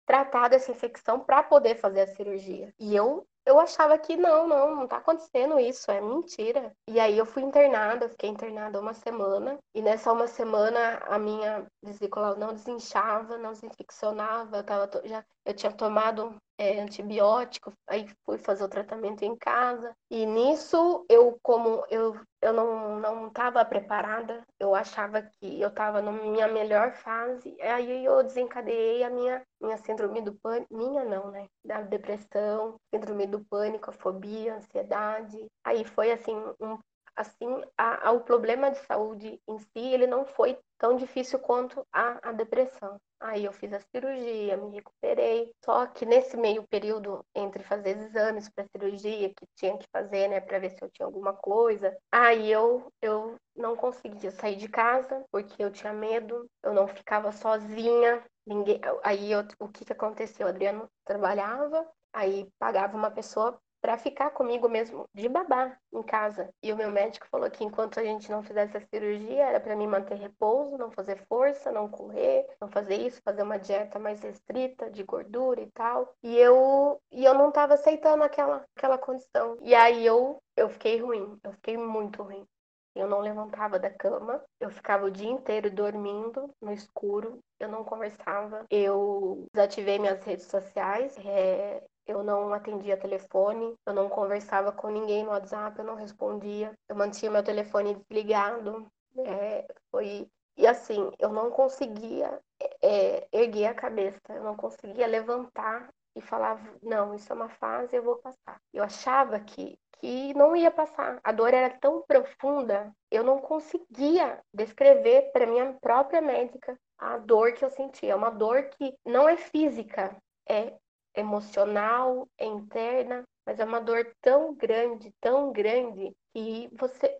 tratar 0.07 0.49
dessa 0.49 0.71
infecção 0.71 1.21
para 1.21 1.43
poder 1.43 1.77
fazer 1.77 2.03
a 2.03 2.07
cirurgia. 2.07 2.73
E 2.79 2.95
eu 2.95 3.27
eu 3.47 3.61
achava 3.61 3.97
que 3.97 4.17
não, 4.17 4.49
não, 4.49 4.75
não 4.75 4.89
tá 4.89 4.97
acontecendo 4.97 5.59
isso, 5.61 5.91
é 5.91 6.01
mentira. 6.01 6.73
E 6.89 6.99
aí 6.99 7.17
eu 7.17 7.25
fui 7.25 7.43
internada, 7.43 8.09
fiquei 8.09 8.29
internada 8.29 8.81
uma 8.81 8.93
semana, 8.93 9.59
e 9.75 9.81
nessa 9.81 10.13
uma 10.13 10.27
semana 10.27 10.99
a 11.07 11.19
minha 11.19 11.65
vesícula 11.83 12.35
não 12.35 12.53
desinchava, 12.53 13.39
não 13.39 13.53
desinfeccionava, 13.53 14.59
eu, 14.59 14.65
tava, 14.65 14.91
já, 15.05 15.25
eu 15.45 15.55
tinha 15.55 15.73
tomado 15.73 16.37
é, 16.59 16.81
antibiótico, 16.81 17.73
aí 17.87 18.07
fui 18.25 18.39
fazer 18.39 18.65
o 18.65 18.69
tratamento 18.69 19.23
em 19.25 19.37
casa. 19.37 19.95
E 20.11 20.25
nisso, 20.25 21.05
eu 21.09 21.39
como 21.43 21.85
eu, 21.91 22.19
eu 22.41 22.53
não 22.53 22.99
não 22.99 23.29
estava 23.29 23.65
preparada, 23.65 24.43
eu 24.59 24.75
achava 24.75 25.23
que 25.23 25.61
eu 25.61 25.69
estava 25.69 26.01
na 26.01 26.13
minha 26.13 26.49
melhor 26.49 26.93
fase, 26.93 27.57
aí 27.61 28.05
eu 28.05 28.23
desencadeei 28.23 29.03
a 29.05 29.11
minha 29.11 29.43
minha 29.61 29.77
síndrome 29.79 30.21
do 30.21 30.35
pânico, 30.35 30.75
minha 30.75 31.05
não, 31.05 31.31
né? 31.31 31.47
Da 31.65 31.83
depressão, 31.83 32.77
síndrome 32.93 33.27
do 33.27 33.45
pânico, 33.45 33.91
a 33.91 33.93
fobia, 33.93 34.55
a 34.55 34.57
ansiedade. 34.57 35.47
Aí 35.65 35.85
foi 35.85 36.13
assim 36.13 36.35
um 36.61 36.79
assim, 37.17 37.49
a, 37.77 38.09
a, 38.09 38.13
o 38.13 38.21
problema 38.21 38.71
de 38.71 38.79
saúde 38.87 39.41
em 39.49 39.59
si, 39.59 39.79
ele 39.79 40.07
não 40.07 40.25
foi 40.27 40.59
tão 40.79 40.97
difícil 40.97 41.39
quanto 41.39 41.87
a, 41.93 42.29
a 42.29 42.33
depressão. 42.33 43.01
Aí 43.19 43.45
eu 43.47 43.53
fiz 43.53 43.73
a 43.73 43.81
cirurgia, 43.81 44.57
me 44.59 44.75
recuperei. 44.75 45.51
Só 45.65 45.87
que 45.87 46.05
nesse 46.05 46.37
meio 46.37 46.63
período 46.69 47.25
entre 47.35 47.63
fazer 47.63 47.97
exames 47.97 48.49
para 48.51 48.67
cirurgia 48.69 49.31
que 49.31 49.47
tinha 49.55 49.77
que 49.79 49.87
fazer, 49.91 50.29
né, 50.29 50.41
para 50.41 50.59
ver 50.59 50.71
se 50.71 50.83
eu 50.83 50.91
tinha 50.91 51.07
alguma 51.07 51.33
coisa, 51.33 51.97
aí 52.13 52.53
eu 52.53 52.93
eu 53.01 53.37
não 53.57 53.75
conseguia 53.75 54.31
sair 54.31 54.57
de 54.57 54.69
casa 54.69 55.25
porque 55.33 55.63
eu 55.63 55.73
tinha 55.73 55.93
medo, 55.93 56.47
eu 56.63 56.75
não 56.75 56.87
ficava 56.87 57.33
sozinha. 57.33 58.23
Ninguém, 58.47 58.81
aí 59.03 59.33
eu, 59.33 59.45
o 59.59 59.69
que 59.69 59.85
que 59.85 59.93
aconteceu? 59.93 60.47
O 60.47 60.51
Adriano 60.51 60.89
trabalhava, 61.05 61.87
aí 62.13 62.49
pagava 62.59 62.97
uma 62.97 63.11
pessoa 63.11 63.59
para 63.87 63.97
ficar 63.99 64.31
comigo 64.31 64.69
mesmo 64.69 65.09
de 65.15 65.29
babá 65.29 65.79
em 65.93 66.03
casa. 66.03 66.53
E 66.61 66.73
o 66.73 66.77
meu 66.77 66.91
médico 66.91 67.29
falou 67.31 67.49
que 67.49 67.63
enquanto 67.63 68.01
a 68.01 68.03
gente 68.03 68.29
não 68.29 68.43
fizesse 68.43 68.77
a 68.77 68.81
cirurgia, 68.81 69.45
era 69.45 69.61
para 69.61 69.77
mim 69.77 69.87
manter 69.87 70.17
repouso, 70.17 70.77
não 70.77 70.91
fazer 70.91 71.25
força, 71.29 71.71
não 71.71 71.89
correr, 71.89 72.49
não 72.61 72.67
fazer 72.67 72.97
isso, 72.97 73.23
fazer 73.23 73.45
uma 73.45 73.61
dieta 73.61 73.97
mais 74.01 74.21
restrita 74.21 74.91
de 74.91 75.05
gordura 75.05 75.61
e 75.61 75.71
tal. 75.71 76.13
E 76.21 76.37
eu 76.37 77.01
e 77.13 77.25
eu 77.25 77.33
não 77.33 77.51
estava 77.51 77.75
aceitando 77.75 78.25
aquela 78.25 78.65
aquela 78.77 78.99
condição. 78.99 79.57
E 79.63 79.73
aí 79.73 80.05
eu 80.05 80.43
eu 80.57 80.69
fiquei 80.69 81.01
ruim, 81.01 81.39
eu 81.45 81.53
fiquei 81.53 81.77
muito 81.77 82.25
ruim. 82.25 82.45
Eu 82.93 83.07
não 83.07 83.21
levantava 83.21 83.79
da 83.79 83.91
cama, 83.91 84.43
eu 84.59 84.69
ficava 84.69 85.07
o 85.07 85.11
dia 85.13 85.31
inteiro 85.31 85.71
dormindo 85.71 86.51
no 86.61 86.73
escuro, 86.73 87.39
eu 87.61 87.69
não 87.69 87.85
conversava, 87.85 88.67
eu 88.69 89.47
desativei 89.55 89.99
minhas 90.01 90.25
redes 90.25 90.47
sociais, 90.47 91.15
é, 91.25 91.85
eu 92.07 92.23
não 92.23 92.53
atendia 92.53 92.97
telefone, 92.97 93.75
eu 93.85 93.93
não 93.93 94.09
conversava 94.09 94.73
com 94.73 94.89
ninguém 94.89 95.25
no 95.25 95.31
WhatsApp, 95.31 95.79
eu 95.79 95.85
não 95.85 95.95
respondia, 95.95 96.73
eu 96.89 96.97
mantinha 96.97 97.31
meu 97.31 97.43
telefone 97.43 97.97
desligado. 98.09 98.87
É, 99.19 99.67
foi 99.91 100.29
e 100.57 100.67
assim, 100.67 101.11
eu 101.19 101.31
não 101.31 101.51
conseguia 101.51 102.41
é, 102.83 103.29
erguer 103.31 103.67
a 103.67 103.75
cabeça, 103.75 104.21
eu 104.31 104.43
não 104.43 104.57
conseguia 104.57 105.07
levantar 105.07 105.91
e 106.15 106.21
falar, 106.23 106.59
não, 106.83 107.15
isso 107.15 107.31
é 107.31 107.37
uma 107.37 107.51
fase, 107.51 107.95
eu 107.95 108.03
vou 108.03 108.17
passar. 108.17 108.59
Eu 108.73 108.83
achava 108.83 109.39
que, 109.39 109.79
que 110.01 110.33
não 110.33 110.57
ia 110.57 110.71
passar. 110.71 111.21
A 111.23 111.31
dor 111.31 111.53
era 111.53 111.69
tão 111.79 112.01
profunda, 112.03 112.91
eu 113.11 113.23
não 113.23 113.39
conseguia 113.39 114.41
descrever 114.53 115.31
para 115.31 115.47
minha 115.47 115.75
própria 115.75 116.23
médica 116.23 116.79
a 116.97 117.19
dor 117.19 117.53
que 117.53 117.63
eu 117.63 117.71
sentia. 117.71 118.13
É 118.13 118.17
uma 118.17 118.31
dor 118.31 118.71
que 118.71 118.95
não 119.05 119.29
é 119.29 119.37
física, 119.37 120.17
é 120.49 120.73
emocional, 121.17 122.29
é 122.39 122.45
interna, 122.45 123.25
mas 123.47 123.59
é 123.59 123.65
uma 123.65 123.81
dor 123.81 124.13
tão 124.21 124.55
grande, 124.55 125.13
tão 125.21 125.53
grande, 125.53 126.13
que 126.35 126.69
você. 126.73 127.19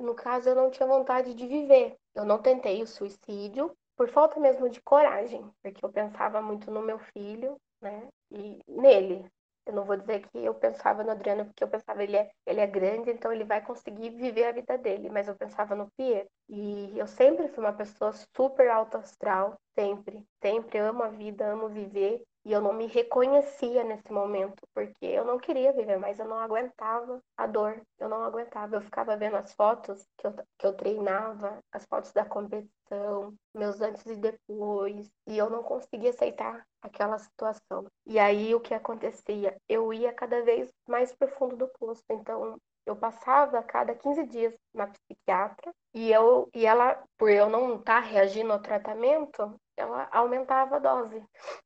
No 0.00 0.14
caso, 0.14 0.48
eu 0.48 0.54
não 0.54 0.70
tinha 0.70 0.86
vontade 0.86 1.32
de 1.32 1.46
viver. 1.46 1.96
Eu 2.14 2.24
não 2.24 2.42
tentei 2.42 2.82
o 2.82 2.86
suicídio 2.86 3.72
por 3.96 4.08
falta 4.08 4.38
mesmo 4.38 4.68
de 4.68 4.80
coragem, 4.80 5.48
porque 5.62 5.84
eu 5.84 5.90
pensava 5.90 6.42
muito 6.42 6.70
no 6.70 6.82
meu 6.82 6.98
filho, 6.98 7.56
né? 7.80 8.08
E 8.30 8.58
nele. 8.68 9.24
Eu 9.66 9.74
não 9.74 9.84
vou 9.84 9.96
dizer 9.96 10.26
que 10.28 10.38
eu 10.38 10.54
pensava 10.54 11.04
no 11.04 11.10
Adriano 11.10 11.44
porque 11.44 11.62
eu 11.62 11.68
pensava 11.68 12.02
ele 12.02 12.16
é, 12.16 12.30
ele 12.46 12.60
é 12.60 12.66
grande, 12.66 13.10
então 13.10 13.30
ele 13.30 13.44
vai 13.44 13.60
conseguir 13.60 14.08
viver 14.10 14.44
a 14.46 14.52
vida 14.52 14.78
dele, 14.78 15.10
mas 15.10 15.28
eu 15.28 15.34
pensava 15.36 15.74
no 15.74 15.90
Pietro. 15.90 16.30
E 16.48 16.98
eu 16.98 17.06
sempre 17.06 17.48
fui 17.48 17.62
uma 17.62 17.72
pessoa 17.72 18.12
super 18.34 18.68
alto 18.70 18.96
astral, 18.96 19.56
sempre, 19.78 20.24
sempre 20.42 20.78
amo 20.78 21.02
a 21.02 21.08
vida, 21.08 21.46
amo 21.52 21.68
viver, 21.68 22.22
e 22.48 22.52
eu 22.52 22.62
não 22.62 22.72
me 22.72 22.86
reconhecia 22.86 23.84
nesse 23.84 24.10
momento, 24.10 24.66
porque 24.72 25.04
eu 25.04 25.22
não 25.22 25.38
queria 25.38 25.70
viver 25.70 25.98
mais, 25.98 26.18
eu 26.18 26.26
não 26.26 26.40
aguentava 26.40 27.20
a 27.36 27.46
dor, 27.46 27.78
eu 27.98 28.08
não 28.08 28.24
aguentava. 28.24 28.76
Eu 28.76 28.80
ficava 28.80 29.18
vendo 29.18 29.36
as 29.36 29.52
fotos 29.52 30.02
que 30.16 30.26
eu, 30.26 30.34
que 30.58 30.66
eu 30.66 30.72
treinava, 30.72 31.58
as 31.70 31.84
fotos 31.84 32.10
da 32.14 32.24
competição, 32.24 33.34
meus 33.54 33.82
antes 33.82 34.06
e 34.06 34.16
depois, 34.16 35.10
e 35.26 35.36
eu 35.36 35.50
não 35.50 35.62
conseguia 35.62 36.08
aceitar 36.08 36.66
aquela 36.80 37.18
situação. 37.18 37.84
E 38.06 38.18
aí 38.18 38.54
o 38.54 38.60
que 38.60 38.72
acontecia? 38.72 39.54
Eu 39.68 39.92
ia 39.92 40.10
cada 40.14 40.42
vez 40.42 40.70
mais 40.88 41.14
profundo 41.14 41.54
do 41.54 41.68
poço, 41.78 42.02
então 42.08 42.56
eu 42.86 42.96
passava 42.96 43.58
a 43.58 43.62
cada 43.62 43.94
15 43.94 44.24
dias 44.24 44.54
na 44.72 44.86
psiquiatra 44.86 45.70
e 45.92 46.10
eu 46.10 46.48
e 46.54 46.64
ela, 46.64 46.98
por 47.18 47.30
eu 47.30 47.50
não 47.50 47.76
estar 47.76 48.00
tá 48.00 48.08
reagindo 48.08 48.54
ao 48.54 48.62
tratamento, 48.62 49.54
ela 49.78 50.08
aumentava 50.10 50.76
a 50.76 50.78
dose. 50.78 51.22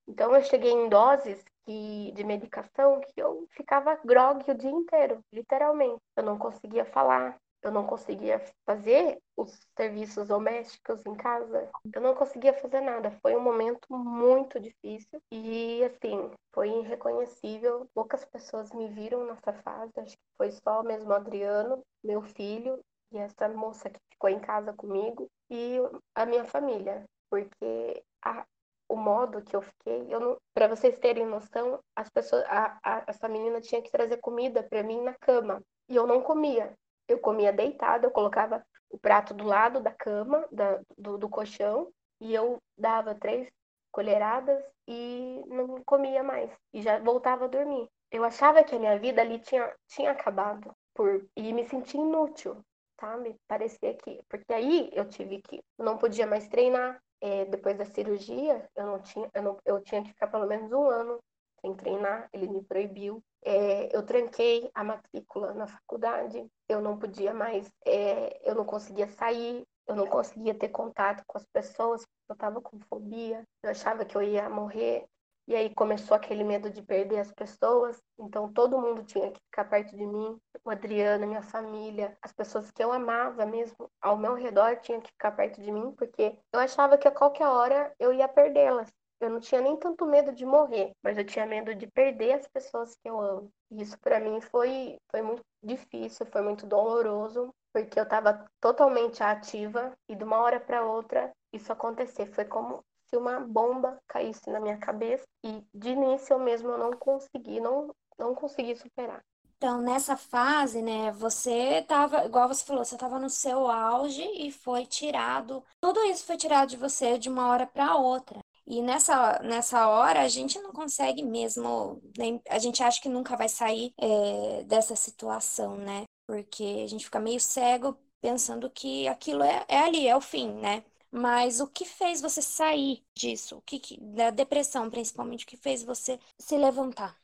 Então 0.07 0.35
eu 0.35 0.43
cheguei 0.43 0.71
em 0.71 0.89
doses 0.89 1.43
que, 1.65 2.13
de 2.13 2.25
medicação 2.25 3.01
que 3.01 3.21
eu 3.21 3.47
ficava 3.53 3.99
grog 4.05 4.49
o 4.51 4.55
dia 4.55 4.71
inteiro, 4.71 5.21
literalmente. 5.33 6.01
Eu 6.17 6.23
não 6.23 6.39
conseguia 6.39 6.85
falar, 6.85 7.37
eu 7.63 7.71
não 7.71 7.87
conseguia 7.87 8.43
fazer 8.67 9.19
os 9.37 9.59
serviços 9.77 10.29
domésticos 10.29 11.05
em 11.07 11.15
casa, 11.15 11.71
eu 11.95 12.01
não 12.01 12.15
conseguia 12.15 12.53
fazer 12.55 12.81
nada. 12.81 13.11
Foi 13.23 13.37
um 13.37 13.41
momento 13.41 13.87
muito 13.91 14.59
difícil 14.59 15.23
e, 15.31 15.83
assim, 15.85 16.31
foi 16.53 16.69
irreconhecível. 16.69 17.89
Poucas 17.95 18.25
pessoas 18.25 18.73
me 18.73 18.89
viram 18.89 19.25
nessa 19.27 19.53
fase, 19.63 19.93
acho 19.99 20.17
que 20.17 20.37
foi 20.37 20.51
só 20.51 20.83
mesmo 20.83 21.13
Adriano, 21.13 21.83
meu 22.03 22.23
filho, 22.23 22.81
e 23.13 23.19
essa 23.19 23.49
moça 23.49 23.91
que 23.91 24.01
ficou 24.11 24.31
em 24.31 24.41
casa 24.41 24.73
comigo 24.73 25.31
e 25.51 25.79
a 26.15 26.27
minha 26.27 26.45
família, 26.45 27.05
porque 27.33 28.05
a, 28.23 28.45
o 28.87 28.95
modo 28.95 29.41
que 29.41 29.57
eu 29.57 29.63
fiquei, 29.63 30.07
para 30.53 30.69
vocês 30.69 30.99
terem 30.99 31.25
noção, 31.25 31.81
as 31.97 32.11
pessoas, 32.11 32.45
a, 32.45 32.79
a, 32.85 33.05
essa 33.07 33.27
menina 33.27 33.59
tinha 33.59 33.81
que 33.81 33.91
trazer 33.91 34.19
comida 34.19 34.63
para 34.63 34.83
mim 34.83 35.01
na 35.01 35.15
cama 35.15 35.63
e 35.89 35.97
eu 35.97 36.07
não 36.07 36.21
comia. 36.21 36.75
Eu 37.09 37.19
comia 37.19 37.51
deitada, 37.51 38.07
eu 38.07 38.11
colocava 38.11 38.63
o 38.91 38.99
prato 38.99 39.33
do 39.33 39.45
lado 39.45 39.81
da 39.81 39.91
cama, 39.91 40.47
da, 40.53 40.79
do, 40.99 41.17
do 41.17 41.27
colchão, 41.27 41.91
e 42.21 42.35
eu 42.35 42.59
dava 42.77 43.15
três 43.15 43.49
colheradas 43.91 44.63
e 44.87 45.43
não 45.47 45.83
comia 45.85 46.23
mais. 46.23 46.51
E 46.71 46.83
já 46.83 46.99
voltava 46.99 47.47
a 47.47 47.49
dormir. 47.49 47.89
Eu 48.11 48.25
achava 48.25 48.63
que 48.63 48.75
a 48.75 48.79
minha 48.79 48.99
vida 48.99 49.23
ali 49.23 49.39
tinha, 49.39 49.75
tinha 49.89 50.11
acabado. 50.11 50.71
Por, 50.95 51.27
e 51.35 51.51
me 51.55 51.65
senti 51.65 51.97
inútil, 51.97 52.63
sabe? 53.01 53.35
Parecia 53.49 53.95
que. 53.95 54.21
Porque 54.29 54.53
aí 54.53 54.91
eu 54.93 55.09
tive 55.09 55.41
que. 55.41 55.63
Não 55.79 55.97
podia 55.97 56.27
mais 56.27 56.47
treinar. 56.47 57.01
É, 57.23 57.45
depois 57.45 57.79
da 57.79 57.85
cirurgia, 57.85 58.69
eu 58.75 58.85
não 58.85 58.99
tinha. 59.01 59.31
Eu, 59.33 59.43
não, 59.43 59.59
eu 59.65 59.81
tinha 59.81 60.03
que 60.03 60.09
ficar 60.09 60.27
pelo 60.27 60.47
menos 60.47 60.73
um 60.73 60.91
ano 60.91 61.19
sem 61.61 61.73
treinar. 61.75 62.29
Ele 62.33 62.49
me 62.49 62.63
proibiu. 62.65 63.23
É, 63.45 63.97
eu 63.97 64.05
tranquei 64.05 64.71
a 64.75 64.85
matrícula 64.85 65.55
na 65.55 65.67
faculdade, 65.67 66.47
eu 66.69 66.81
não 66.81 66.99
podia 66.99 67.35
mais, 67.35 67.69
é, 67.85 68.41
eu 68.49 68.55
não 68.55 68.65
conseguia 68.65 69.09
sair, 69.09 69.65
eu 69.87 69.97
não 69.97 70.07
conseguia 70.07 70.55
ter 70.55 70.69
contato 70.69 71.25
com 71.27 71.39
as 71.39 71.45
pessoas, 71.47 72.03
eu 72.29 72.35
estava 72.35 72.61
com 72.61 72.79
fobia, 72.89 73.43
eu 73.63 73.71
achava 73.71 74.05
que 74.05 74.17
eu 74.17 74.23
ia 74.23 74.49
morrer. 74.49 75.05
E 75.49 75.57
aí 75.57 75.75
começou 75.75 76.17
aquele 76.17 76.45
medo 76.45 76.71
de 76.71 76.83
perder 76.83 77.19
as 77.19 77.33
pessoas, 77.33 78.01
então 78.19 78.53
todo 78.53 78.81
mundo 78.81 79.03
tinha 79.03 79.31
que 79.31 79.41
ficar 79.41 79.65
perto 79.65 79.97
de 79.97 80.07
mim, 80.07 80.39
o 80.65 80.71
Adriano, 80.71 81.27
minha 81.27 81.43
família, 81.43 82.17
as 82.23 82.33
pessoas 82.33 82.71
que 82.71 82.83
eu 82.83 82.93
amava 82.93 83.45
mesmo 83.45 83.91
ao 84.01 84.17
meu 84.17 84.35
redor 84.35 84.77
tinham 84.77 85.01
que 85.01 85.11
ficar 85.11 85.33
perto 85.33 85.61
de 85.61 85.73
mim, 85.73 85.93
porque 85.99 86.39
eu 86.53 86.61
achava 86.61 86.97
que 86.97 87.09
a 87.09 87.11
qualquer 87.11 87.47
hora 87.47 87.93
eu 87.99 88.13
ia 88.13 88.29
perdê-las. 88.29 88.89
Eu 89.21 89.31
não 89.31 89.39
tinha 89.39 89.61
nem 89.61 89.77
tanto 89.77 90.05
medo 90.05 90.33
de 90.33 90.45
morrer, 90.45 90.93
mas 91.03 91.17
eu 91.17 91.25
tinha 91.25 91.47
medo 91.47 91.75
de 91.75 91.87
perder 91.87 92.33
as 92.33 92.49
pessoas 92.49 92.97
que 92.97 93.09
eu 93.09 93.21
amo. 93.21 93.53
E 93.71 93.81
isso 93.81 93.97
para 94.01 94.19
mim 94.19 94.41
foi, 94.41 94.97
foi 95.11 95.23
muito 95.23 95.43
difícil, 95.63 96.27
foi 96.27 96.43
muito 96.43 96.67
doloroso, 96.67 97.55
porque 97.73 97.99
eu 97.99 98.03
estava 98.03 98.45
totalmente 98.61 99.23
ativa 99.23 99.93
e 100.09 100.17
de 100.17 100.25
uma 100.25 100.39
hora 100.39 100.59
para 100.59 100.85
outra 100.85 101.33
isso 101.53 101.73
acontecer. 101.73 102.27
Foi 102.27 102.45
como 102.45 102.85
se 103.13 103.17
uma 103.19 103.41
bomba 103.41 104.01
caísse 104.09 104.51
na 104.51 104.59
minha 104.59 104.79
cabeça 104.79 105.25
e 105.45 105.63
de 105.75 105.91
início 105.91 106.33
eu 106.33 106.39
mesmo 106.39 106.71
eu 106.71 106.79
não 106.79 106.93
consegui, 106.93 107.61
não, 107.61 107.95
não 108.19 108.35
consegui 108.35 108.75
superar. 108.75 109.23
Então, 109.59 109.81
nessa 109.81 110.17
fase, 110.17 110.83
né, 110.83 111.13
você 111.13 111.79
estava, 111.79 112.25
igual 112.25 112.49
você 112.49 112.65
falou, 112.65 112.85
você 112.85 112.97
estava 112.97 113.19
no 113.19 113.31
seu 113.31 113.69
auge 113.69 114.23
e 114.23 114.51
foi 114.51 114.87
tirado, 114.87 115.63
tudo 115.81 116.03
isso 116.05 116.25
foi 116.25 116.37
tirado 116.37 116.71
de 116.71 116.77
você 116.77 117.17
de 117.17 117.29
uma 117.29 117.49
hora 117.49 117.65
para 117.67 117.97
outra. 117.97 118.41
E 118.67 118.81
nessa, 118.83 119.41
nessa 119.41 119.89
hora 119.89 120.23
a 120.23 120.29
gente 120.29 120.59
não 120.61 120.73
consegue 120.73 121.23
mesmo, 121.23 122.01
nem, 122.17 122.41
a 122.49 122.59
gente 122.59 122.83
acha 122.83 123.01
que 123.01 123.09
nunca 123.09 123.37
vai 123.37 123.49
sair 123.49 123.93
é, 123.99 124.65
dessa 124.65 124.97
situação, 124.97 125.77
né? 125.77 126.05
Porque 126.27 126.83
a 126.85 126.89
gente 126.89 127.05
fica 127.05 127.21
meio 127.21 127.39
cego 127.41 127.97
pensando 128.21 128.71
que 128.71 129.07
aquilo 129.07 129.43
é, 129.43 129.65
é 129.69 129.79
ali, 129.81 130.09
é 130.09 130.17
o 130.17 130.21
fim, 130.21 130.53
né? 130.55 130.83
Mas 131.13 131.61
o 131.61 131.67
que 131.69 131.85
fez 131.85 132.23
você 132.23 132.41
sair 132.41 133.05
disso? 133.15 133.59
O 133.59 133.63
que, 133.63 133.79
que 133.79 134.01
da 134.01 134.31
depressão, 134.31 134.91
principalmente, 134.91 135.45
o 135.45 135.49
que 135.49 135.57
fez 135.59 135.85
você 135.85 136.19
se 136.39 136.57
levantar? 136.57 137.17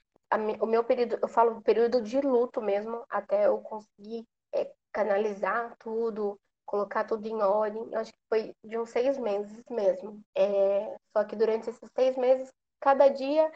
o 0.61 0.67
meu 0.67 0.85
período, 0.85 1.19
eu 1.23 1.29
falo 1.29 1.63
período 1.63 2.03
de 2.03 2.21
luto 2.21 2.61
mesmo, 2.61 3.03
até 3.09 3.47
eu 3.47 3.59
conseguir 3.63 4.27
é, 4.53 4.71
canalizar 4.93 5.75
tudo, 5.79 6.39
colocar 6.67 7.05
tudo 7.05 7.27
em 7.27 7.41
ordem. 7.43 7.89
Eu 7.91 7.99
acho 7.99 8.13
que 8.13 8.19
foi 8.29 8.53
de 8.63 8.79
uns 8.79 8.91
seis 8.91 9.17
meses 9.19 9.65
mesmo. 9.71 10.21
É, 10.37 10.95
só 11.17 11.25
que 11.25 11.35
durante 11.35 11.71
esses 11.71 11.91
seis 11.95 12.17
meses, 12.19 12.51
cada 12.81 13.09
dia 13.09 13.51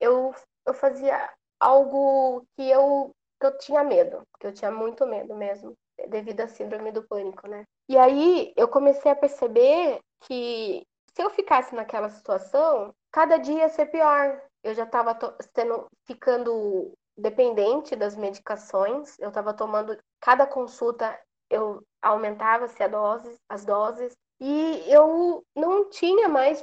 eu, 0.00 0.34
eu 0.66 0.74
fazia 0.74 1.32
algo 1.60 2.44
que 2.56 2.68
eu, 2.68 3.12
que 3.40 3.46
eu 3.46 3.58
tinha 3.58 3.84
medo, 3.84 4.22
que 4.40 4.48
eu 4.48 4.52
tinha 4.52 4.70
muito 4.70 5.06
medo 5.06 5.34
mesmo, 5.36 5.74
devido 6.08 6.40
à 6.40 6.48
síndrome 6.48 6.92
do 6.92 7.06
pânico, 7.06 7.48
né? 7.48 7.64
E 7.88 7.96
aí 7.96 8.52
eu 8.56 8.68
comecei 8.68 9.10
a 9.10 9.16
perceber 9.16 10.00
que 10.22 10.82
se 11.14 11.22
eu 11.22 11.30
ficasse 11.30 11.74
naquela 11.74 12.10
situação, 12.10 12.92
cada 13.12 13.36
dia 13.38 13.60
ia 13.60 13.68
ser 13.68 13.86
pior. 13.86 14.42
Eu 14.62 14.74
já 14.74 14.84
estava 14.84 15.16
sendo 15.54 15.86
ficando 16.04 16.92
dependente 17.16 17.96
das 17.96 18.16
medicações, 18.16 19.18
eu 19.18 19.28
estava 19.28 19.54
tomando 19.54 19.96
cada 20.20 20.46
consulta 20.46 21.18
eu 21.50 21.82
aumentava-se 22.02 22.86
dose, 22.88 23.36
as 23.48 23.64
doses 23.64 24.12
e 24.40 24.84
eu 24.86 25.42
não 25.54 25.88
tinha 25.88 26.28
mais 26.28 26.62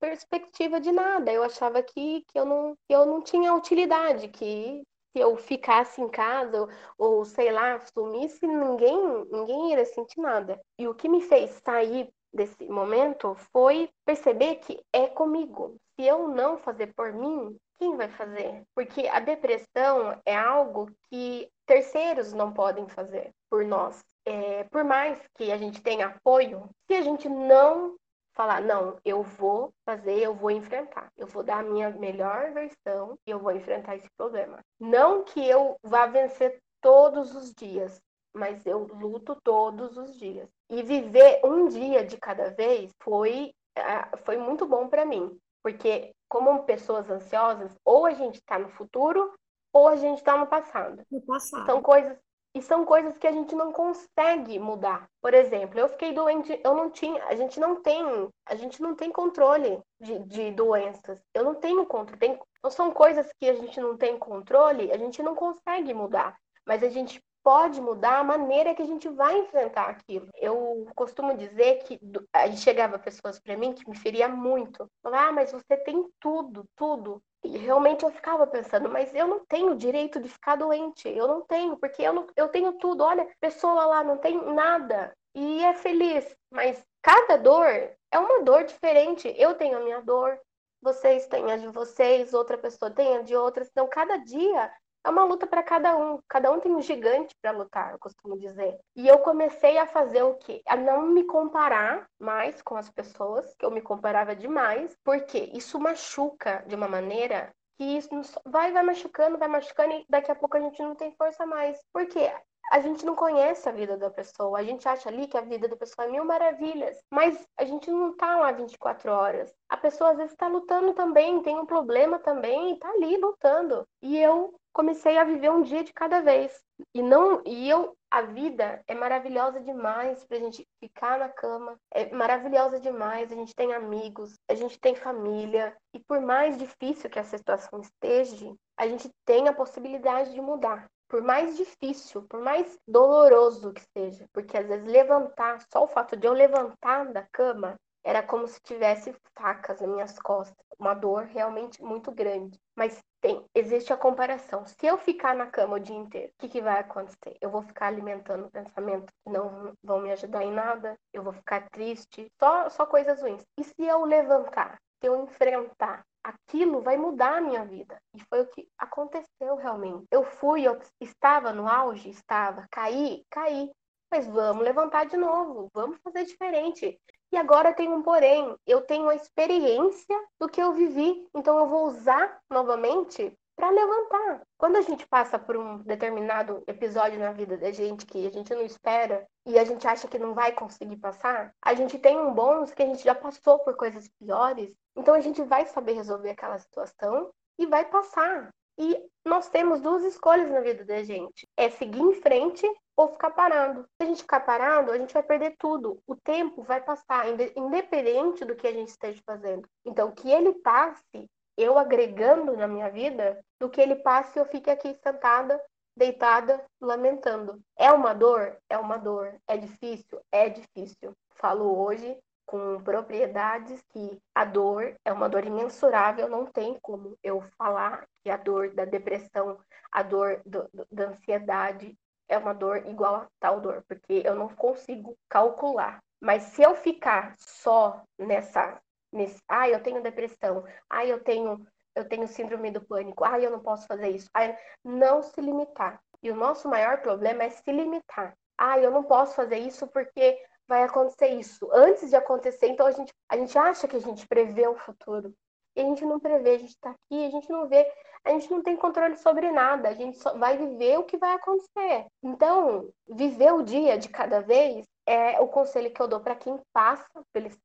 perspectiva 0.00 0.80
de 0.80 0.90
nada. 0.90 1.32
Eu 1.32 1.42
achava 1.42 1.82
que, 1.82 2.24
que, 2.28 2.38
eu, 2.38 2.44
não, 2.44 2.74
que 2.88 2.94
eu 2.94 3.06
não 3.06 3.22
tinha 3.22 3.54
utilidade, 3.54 4.28
que 4.28 4.82
se 5.12 5.20
eu 5.20 5.36
ficasse 5.36 6.00
em 6.00 6.08
casa 6.08 6.66
ou, 6.98 7.24
sei 7.24 7.52
lá, 7.52 7.78
sumisse, 7.80 8.46
ninguém, 8.46 9.26
ninguém 9.30 9.72
iria 9.72 9.84
sentir 9.84 10.20
nada. 10.20 10.60
E 10.78 10.88
o 10.88 10.94
que 10.94 11.08
me 11.08 11.20
fez 11.20 11.50
sair 11.64 12.08
desse 12.32 12.66
momento 12.66 13.36
foi 13.52 13.90
perceber 14.04 14.56
que 14.56 14.82
é 14.92 15.06
comigo. 15.06 15.76
Se 15.94 16.06
eu 16.06 16.28
não 16.28 16.56
fazer 16.56 16.94
por 16.94 17.12
mim, 17.12 17.56
quem 17.78 17.96
vai 17.96 18.08
fazer? 18.08 18.62
Porque 18.74 19.06
a 19.06 19.20
depressão 19.20 20.18
é 20.24 20.34
algo 20.34 20.90
que 21.10 21.48
terceiros 21.66 22.32
não 22.32 22.52
podem 22.52 22.88
fazer 22.88 23.30
por 23.50 23.64
nós. 23.64 24.02
é, 24.24 24.64
por 24.64 24.84
mais 24.84 25.18
que 25.34 25.50
a 25.50 25.58
gente 25.58 25.82
tenha 25.82 26.06
apoio, 26.06 26.68
se 26.86 26.94
a 26.94 27.02
gente 27.02 27.28
não 27.28 27.96
falar, 28.34 28.60
não, 28.62 28.98
eu 29.04 29.22
vou 29.22 29.72
fazer, 29.84 30.18
eu 30.18 30.34
vou 30.34 30.50
enfrentar, 30.50 31.10
eu 31.16 31.26
vou 31.26 31.42
dar 31.42 31.58
a 31.58 31.62
minha 31.62 31.90
melhor 31.90 32.52
versão 32.52 33.18
e 33.26 33.30
eu 33.30 33.38
vou 33.38 33.52
enfrentar 33.52 33.96
esse 33.96 34.08
problema. 34.16 34.58
Não 34.80 35.24
que 35.24 35.46
eu 35.46 35.76
vá 35.82 36.06
vencer 36.06 36.58
todos 36.80 37.34
os 37.34 37.52
dias, 37.52 38.00
mas 38.34 38.64
eu 38.66 38.86
luto 38.86 39.36
todos 39.42 39.96
os 39.96 40.18
dias. 40.18 40.48
E 40.70 40.82
viver 40.82 41.40
um 41.44 41.68
dia 41.68 42.04
de 42.04 42.16
cada 42.16 42.50
vez 42.50 42.90
foi, 43.02 43.52
ah, 43.76 44.16
foi 44.24 44.36
muito 44.36 44.66
bom 44.66 44.88
para 44.88 45.04
mim, 45.04 45.38
porque 45.62 46.12
como 46.28 46.64
pessoas 46.64 47.10
ansiosas, 47.10 47.76
ou 47.84 48.06
a 48.06 48.12
gente 48.12 48.36
está 48.36 48.58
no 48.58 48.70
futuro 48.70 49.32
ou 49.72 49.88
a 49.88 49.96
gente 49.96 50.18
está 50.18 50.36
no 50.36 50.46
passado. 50.46 51.02
No 51.10 51.20
passado. 51.22 51.64
São 51.64 51.82
coisas 51.82 52.18
e 52.54 52.60
são 52.60 52.84
coisas 52.84 53.16
que 53.16 53.26
a 53.26 53.32
gente 53.32 53.54
não 53.54 53.72
consegue 53.72 54.58
mudar. 54.58 55.08
Por 55.20 55.32
exemplo, 55.32 55.78
eu 55.78 55.88
fiquei 55.88 56.12
doente, 56.12 56.60
eu 56.62 56.74
não 56.74 56.90
tinha, 56.90 57.24
a 57.24 57.34
gente 57.34 57.58
não 57.58 57.82
tem, 57.82 58.28
a 58.46 58.54
gente 58.54 58.82
não 58.82 58.94
tem 58.94 59.10
controle 59.10 59.80
de, 60.00 60.18
de 60.20 60.50
doenças. 60.50 61.18
Eu 61.32 61.44
não 61.44 61.54
tenho 61.54 61.86
controle. 61.86 62.18
Tem, 62.18 62.38
são 62.70 62.90
coisas 62.90 63.30
que 63.40 63.48
a 63.48 63.54
gente 63.54 63.80
não 63.80 63.96
tem 63.96 64.18
controle, 64.18 64.92
a 64.92 64.98
gente 64.98 65.22
não 65.22 65.34
consegue 65.34 65.94
mudar. 65.94 66.36
Mas 66.66 66.82
a 66.82 66.88
gente 66.88 67.20
pode 67.42 67.80
mudar 67.80 68.18
a 68.18 68.24
maneira 68.24 68.74
que 68.74 68.82
a 68.82 68.86
gente 68.86 69.08
vai 69.08 69.38
enfrentar 69.38 69.88
aquilo. 69.88 70.28
Eu 70.36 70.86
costumo 70.94 71.36
dizer 71.36 71.82
que 71.84 71.98
aí 72.32 72.56
chegava 72.56 72.98
pessoas 72.98 73.38
para 73.40 73.56
mim 73.56 73.72
que 73.72 73.88
me 73.88 73.96
feria 73.96 74.28
muito. 74.28 74.88
Falar, 75.02 75.28
ah, 75.28 75.32
mas 75.32 75.52
você 75.52 75.76
tem 75.76 76.08
tudo, 76.20 76.64
tudo. 76.76 77.22
E 77.44 77.58
realmente 77.58 78.04
eu 78.04 78.10
ficava 78.10 78.46
pensando, 78.46 78.88
mas 78.88 79.12
eu 79.14 79.26
não 79.26 79.44
tenho 79.46 79.76
direito 79.76 80.20
de 80.20 80.28
ficar 80.28 80.56
doente. 80.56 81.08
Eu 81.08 81.26
não 81.26 81.42
tenho, 81.42 81.76
porque 81.76 82.02
eu, 82.02 82.12
não, 82.12 82.26
eu 82.36 82.48
tenho 82.48 82.72
tudo. 82.74 83.02
Olha, 83.02 83.28
pessoa 83.40 83.84
lá 83.86 84.04
não 84.04 84.16
tem 84.16 84.40
nada 84.54 85.12
e 85.34 85.64
é 85.64 85.74
feliz. 85.74 86.34
Mas 86.50 86.84
cada 87.02 87.36
dor 87.36 87.66
é 87.66 88.18
uma 88.18 88.42
dor 88.42 88.64
diferente. 88.64 89.34
Eu 89.36 89.54
tenho 89.54 89.76
a 89.76 89.80
minha 89.80 90.00
dor, 90.00 90.38
vocês 90.80 91.26
têm 91.26 91.50
a 91.50 91.56
de 91.56 91.68
vocês, 91.68 92.34
outra 92.34 92.58
pessoa 92.58 92.90
tem 92.90 93.16
a 93.16 93.22
de 93.22 93.34
outra. 93.34 93.64
Então, 93.64 93.88
cada 93.88 94.16
dia 94.18 94.70
é 95.04 95.10
uma 95.10 95.24
luta 95.24 95.46
para 95.46 95.62
cada 95.62 95.96
um. 95.96 96.20
Cada 96.28 96.50
um 96.50 96.60
tem 96.60 96.72
um 96.72 96.80
gigante 96.80 97.34
para 97.40 97.50
lutar, 97.50 97.92
eu 97.92 97.98
costumo 97.98 98.38
dizer. 98.38 98.78
E 98.94 99.06
eu 99.06 99.18
comecei 99.18 99.78
a 99.78 99.86
fazer 99.86 100.22
o 100.22 100.34
quê? 100.34 100.62
A 100.66 100.76
não 100.76 101.06
me 101.06 101.24
comparar 101.24 102.06
mais 102.20 102.62
com 102.62 102.76
as 102.76 102.90
pessoas, 102.90 103.54
que 103.56 103.64
eu 103.64 103.70
me 103.70 103.80
comparava 103.80 104.34
demais, 104.34 104.96
porque 105.04 105.50
isso 105.54 105.78
machuca 105.78 106.64
de 106.66 106.74
uma 106.74 106.88
maneira 106.88 107.52
que 107.76 107.84
isso 107.84 108.10
vai, 108.44 108.70
vai 108.70 108.82
machucando, 108.82 109.38
vai 109.38 109.48
machucando 109.48 109.94
e 109.94 110.06
daqui 110.08 110.30
a 110.30 110.34
pouco 110.34 110.56
a 110.56 110.60
gente 110.60 110.80
não 110.82 110.94
tem 110.94 111.14
força 111.16 111.44
mais. 111.46 111.78
Por 111.92 112.06
quê? 112.06 112.30
A 112.70 112.80
gente 112.80 113.04
não 113.04 113.14
conhece 113.14 113.68
a 113.68 113.72
vida 113.72 113.96
da 113.96 114.10
pessoa. 114.10 114.58
A 114.58 114.62
gente 114.62 114.88
acha 114.88 115.08
ali 115.08 115.26
que 115.26 115.36
a 115.36 115.42
vida 115.42 115.68
da 115.68 115.76
pessoa 115.76 116.06
é 116.06 116.10
mil 116.10 116.24
maravilhas, 116.24 116.98
mas 117.10 117.46
a 117.58 117.64
gente 117.64 117.90
não 117.90 118.16
tá 118.16 118.36
lá 118.36 118.52
24 118.52 119.10
horas. 119.10 119.52
A 119.68 119.76
pessoa 119.76 120.10
às 120.10 120.16
vezes 120.16 120.32
está 120.32 120.46
lutando 120.48 120.92
também, 120.94 121.42
tem 121.42 121.58
um 121.58 121.66
problema 121.66 122.18
também, 122.18 122.72
e 122.72 122.78
tá 122.78 122.88
ali 122.88 123.16
lutando. 123.16 123.86
E 124.00 124.18
eu 124.18 124.54
comecei 124.72 125.18
a 125.18 125.24
viver 125.24 125.50
um 125.50 125.62
dia 125.62 125.84
de 125.84 125.92
cada 125.92 126.20
vez. 126.20 126.62
E 126.94 127.02
não, 127.02 127.42
e 127.46 127.68
eu, 127.68 127.96
a 128.10 128.22
vida 128.22 128.82
é 128.86 128.94
maravilhosa 128.94 129.60
demais 129.60 130.24
pra 130.24 130.38
gente 130.38 130.66
ficar 130.80 131.18
na 131.18 131.28
cama. 131.28 131.76
É 131.92 132.10
maravilhosa 132.12 132.80
demais, 132.80 133.30
a 133.30 133.34
gente 133.34 133.54
tem 133.54 133.72
amigos, 133.74 134.34
a 134.48 134.54
gente 134.54 134.80
tem 134.80 134.94
família, 134.94 135.76
e 135.94 136.00
por 136.00 136.20
mais 136.20 136.56
difícil 136.56 137.10
que 137.10 137.18
a 137.18 137.24
situação 137.24 137.80
esteja, 137.80 138.54
a 138.76 138.88
gente 138.88 139.10
tem 139.24 139.48
a 139.48 139.52
possibilidade 139.52 140.32
de 140.32 140.40
mudar. 140.40 140.88
Por 141.12 141.20
mais 141.20 141.58
difícil, 141.58 142.22
por 142.22 142.40
mais 142.40 142.78
doloroso 142.88 143.70
que 143.74 143.82
seja, 143.92 144.24
porque 144.32 144.56
às 144.56 144.66
vezes 144.66 144.90
levantar, 144.90 145.62
só 145.70 145.84
o 145.84 145.86
fato 145.86 146.16
de 146.16 146.26
eu 146.26 146.32
levantar 146.32 147.04
da 147.12 147.22
cama, 147.30 147.78
era 148.02 148.22
como 148.22 148.48
se 148.48 148.58
tivesse 148.62 149.14
facas 149.36 149.78
nas 149.82 149.90
minhas 149.90 150.18
costas, 150.18 150.56
uma 150.78 150.94
dor 150.94 151.24
realmente 151.24 151.82
muito 151.82 152.10
grande. 152.10 152.58
Mas 152.74 152.98
tem, 153.20 153.44
existe 153.54 153.92
a 153.92 153.96
comparação. 153.98 154.64
Se 154.64 154.86
eu 154.86 154.96
ficar 154.96 155.34
na 155.36 155.48
cama 155.48 155.76
o 155.76 155.80
dia 155.80 155.94
inteiro, 155.94 156.32
o 156.32 156.34
que, 156.38 156.48
que 156.48 156.62
vai 156.62 156.80
acontecer? 156.80 157.36
Eu 157.42 157.50
vou 157.50 157.60
ficar 157.60 157.88
alimentando 157.88 158.50
pensamentos 158.50 159.10
que 159.22 159.30
não 159.30 159.74
vão 159.82 160.00
me 160.00 160.10
ajudar 160.12 160.42
em 160.42 160.50
nada, 160.50 160.96
eu 161.12 161.22
vou 161.22 161.34
ficar 161.34 161.68
triste, 161.68 162.26
só, 162.42 162.70
só 162.70 162.86
coisas 162.86 163.20
ruins. 163.20 163.44
E 163.60 163.64
se 163.64 163.84
eu 163.84 164.02
levantar, 164.06 164.78
se 164.98 165.08
eu 165.08 165.22
enfrentar, 165.22 166.06
aquilo 166.22 166.80
vai 166.80 166.96
mudar 166.96 167.38
a 167.38 167.40
minha 167.40 167.64
vida. 167.64 168.00
E 168.14 168.20
foi 168.24 168.42
o 168.42 168.46
que 168.46 168.68
aconteceu 168.78 169.56
realmente. 169.56 170.06
Eu 170.10 170.24
fui, 170.24 170.66
eu 170.66 170.78
estava 171.00 171.52
no 171.52 171.68
auge, 171.68 172.10
estava, 172.10 172.66
caí, 172.70 173.24
caí. 173.30 173.70
Mas 174.10 174.26
vamos 174.26 174.62
levantar 174.62 175.06
de 175.06 175.16
novo, 175.16 175.70
vamos 175.72 175.98
fazer 176.02 176.24
diferente. 176.24 177.00
E 177.32 177.36
agora 177.36 177.72
tem 177.72 177.88
um 177.88 178.02
porém, 178.02 178.54
eu 178.66 178.82
tenho 178.82 179.08
a 179.08 179.14
experiência 179.14 180.14
do 180.38 180.48
que 180.50 180.60
eu 180.60 180.74
vivi, 180.74 181.26
então 181.34 181.58
eu 181.58 181.66
vou 181.66 181.86
usar 181.86 182.38
novamente 182.50 183.34
para 183.62 183.70
levantar. 183.70 184.42
Quando 184.58 184.74
a 184.74 184.80
gente 184.80 185.06
passa 185.06 185.38
por 185.38 185.56
um 185.56 185.78
determinado 185.84 186.64
episódio 186.66 187.16
na 187.20 187.30
vida 187.30 187.56
da 187.56 187.70
gente 187.70 188.04
que 188.04 188.26
a 188.26 188.30
gente 188.30 188.52
não 188.52 188.62
espera 188.62 189.24
e 189.46 189.56
a 189.56 189.62
gente 189.64 189.86
acha 189.86 190.08
que 190.08 190.18
não 190.18 190.34
vai 190.34 190.50
conseguir 190.50 190.96
passar, 190.96 191.54
a 191.62 191.72
gente 191.72 191.96
tem 191.96 192.18
um 192.18 192.34
bônus 192.34 192.74
que 192.74 192.82
a 192.82 192.86
gente 192.86 193.04
já 193.04 193.14
passou 193.14 193.60
por 193.60 193.76
coisas 193.76 194.08
piores, 194.18 194.74
então 194.96 195.14
a 195.14 195.20
gente 195.20 195.40
vai 195.44 195.64
saber 195.66 195.92
resolver 195.92 196.30
aquela 196.30 196.58
situação 196.58 197.30
e 197.56 197.64
vai 197.64 197.84
passar. 197.84 198.48
E 198.76 199.00
nós 199.24 199.48
temos 199.48 199.80
duas 199.80 200.02
escolhas 200.02 200.50
na 200.50 200.60
vida 200.60 200.84
da 200.84 201.04
gente: 201.04 201.46
é 201.56 201.70
seguir 201.70 202.00
em 202.00 202.14
frente 202.14 202.66
ou 202.96 203.12
ficar 203.12 203.30
parado. 203.30 203.82
Se 203.96 204.02
a 204.02 204.06
gente 204.06 204.22
ficar 204.22 204.40
parado, 204.40 204.90
a 204.90 204.98
gente 204.98 205.14
vai 205.14 205.22
perder 205.22 205.54
tudo. 205.56 206.02
O 206.04 206.16
tempo 206.16 206.62
vai 206.62 206.80
passar, 206.80 207.26
independente 207.54 208.44
do 208.44 208.56
que 208.56 208.66
a 208.66 208.72
gente 208.72 208.88
esteja 208.88 209.22
fazendo. 209.24 209.68
Então, 209.84 210.10
que 210.10 210.28
ele 210.28 210.52
passe, 210.54 211.30
eu 211.62 211.78
agregando 211.78 212.56
na 212.56 212.66
minha 212.66 212.90
vida, 212.90 213.42
do 213.58 213.70
que 213.70 213.80
ele 213.80 213.96
passe 213.96 214.38
eu 214.38 214.44
fique 214.44 214.70
aqui 214.70 214.94
sentada, 215.02 215.62
deitada, 215.96 216.64
lamentando. 216.80 217.60
É 217.76 217.90
uma 217.92 218.12
dor? 218.12 218.56
É 218.68 218.76
uma 218.76 218.96
dor. 218.96 219.36
É 219.46 219.56
difícil? 219.56 220.20
É 220.30 220.48
difícil. 220.48 221.12
Falo 221.36 221.78
hoje 221.78 222.18
com 222.46 222.82
propriedades 222.82 223.82
que 223.92 224.18
a 224.34 224.44
dor 224.44 224.94
é 225.04 225.12
uma 225.12 225.28
dor 225.28 225.44
imensurável, 225.44 226.28
não 226.28 226.44
tem 226.44 226.78
como 226.82 227.16
eu 227.22 227.42
falar 227.56 228.04
que 228.22 228.30
a 228.30 228.36
dor 228.36 228.74
da 228.74 228.84
depressão, 228.84 229.58
a 229.90 230.02
dor 230.02 230.42
do, 230.44 230.68
do, 230.72 230.86
da 230.90 231.04
ansiedade 231.08 231.96
é 232.28 232.36
uma 232.36 232.52
dor 232.52 232.86
igual 232.86 233.16
a 233.16 233.28
tal 233.40 233.60
dor, 233.60 233.82
porque 233.88 234.22
eu 234.24 234.34
não 234.34 234.48
consigo 234.48 235.16
calcular. 235.28 235.98
Mas 236.20 236.42
se 236.44 236.62
eu 236.62 236.74
ficar 236.74 237.34
só 237.38 238.02
nessa, 238.18 238.80
nesse, 239.12 239.40
ah, 239.48 239.68
eu 239.68 239.82
tenho 239.82 240.02
depressão, 240.02 240.64
ah, 240.88 241.04
eu 241.04 241.22
tenho, 241.22 241.66
eu 241.94 242.08
tenho 242.08 242.26
síndrome 242.26 242.70
do 242.70 242.80
pânico, 242.80 243.24
ah, 243.24 243.38
eu 243.38 243.50
não 243.50 243.60
posso 243.60 243.86
fazer 243.86 244.08
isso, 244.10 244.28
ah, 244.34 244.56
não 244.84 245.22
se 245.22 245.40
limitar. 245.40 246.00
E 246.22 246.30
o 246.30 246.36
nosso 246.36 246.68
maior 246.68 247.00
problema 247.02 247.42
é 247.42 247.50
se 247.50 247.70
limitar. 247.70 248.34
Ah, 248.56 248.78
eu 248.78 248.90
não 248.90 249.02
posso 249.02 249.34
fazer 249.34 249.58
isso 249.58 249.86
porque 249.88 250.38
vai 250.68 250.84
acontecer 250.84 251.28
isso. 251.28 251.68
Antes 251.72 252.08
de 252.08 252.16
acontecer, 252.16 252.68
então 252.68 252.86
a 252.86 252.92
gente, 252.92 253.12
a 253.28 253.36
gente 253.36 253.58
acha 253.58 253.88
que 253.88 253.96
a 253.96 254.00
gente 254.00 254.26
prevê 254.26 254.66
o 254.68 254.76
futuro. 254.76 255.34
E 255.74 255.80
a 255.80 255.84
gente 255.84 256.04
não 256.04 256.20
prevê, 256.20 256.50
a 256.50 256.58
gente 256.58 256.70
está 256.70 256.90
aqui, 256.90 257.26
a 257.26 257.30
gente 257.30 257.50
não 257.50 257.66
vê, 257.66 257.90
a 258.24 258.30
gente 258.30 258.50
não 258.50 258.62
tem 258.62 258.76
controle 258.76 259.16
sobre 259.16 259.50
nada, 259.50 259.88
a 259.88 259.94
gente 259.94 260.18
só 260.18 260.36
vai 260.36 260.56
viver 260.56 260.98
o 260.98 261.04
que 261.04 261.16
vai 261.16 261.32
acontecer. 261.32 262.06
Então, 262.22 262.88
viver 263.08 263.52
o 263.52 263.62
dia 263.62 263.98
de 263.98 264.08
cada 264.08 264.40
vez 264.40 264.86
é 265.06 265.40
o 265.40 265.48
conselho 265.48 265.90
que 265.90 266.00
eu 266.00 266.08
dou 266.08 266.20
para 266.20 266.34
quem 266.34 266.60
passa 266.72 267.06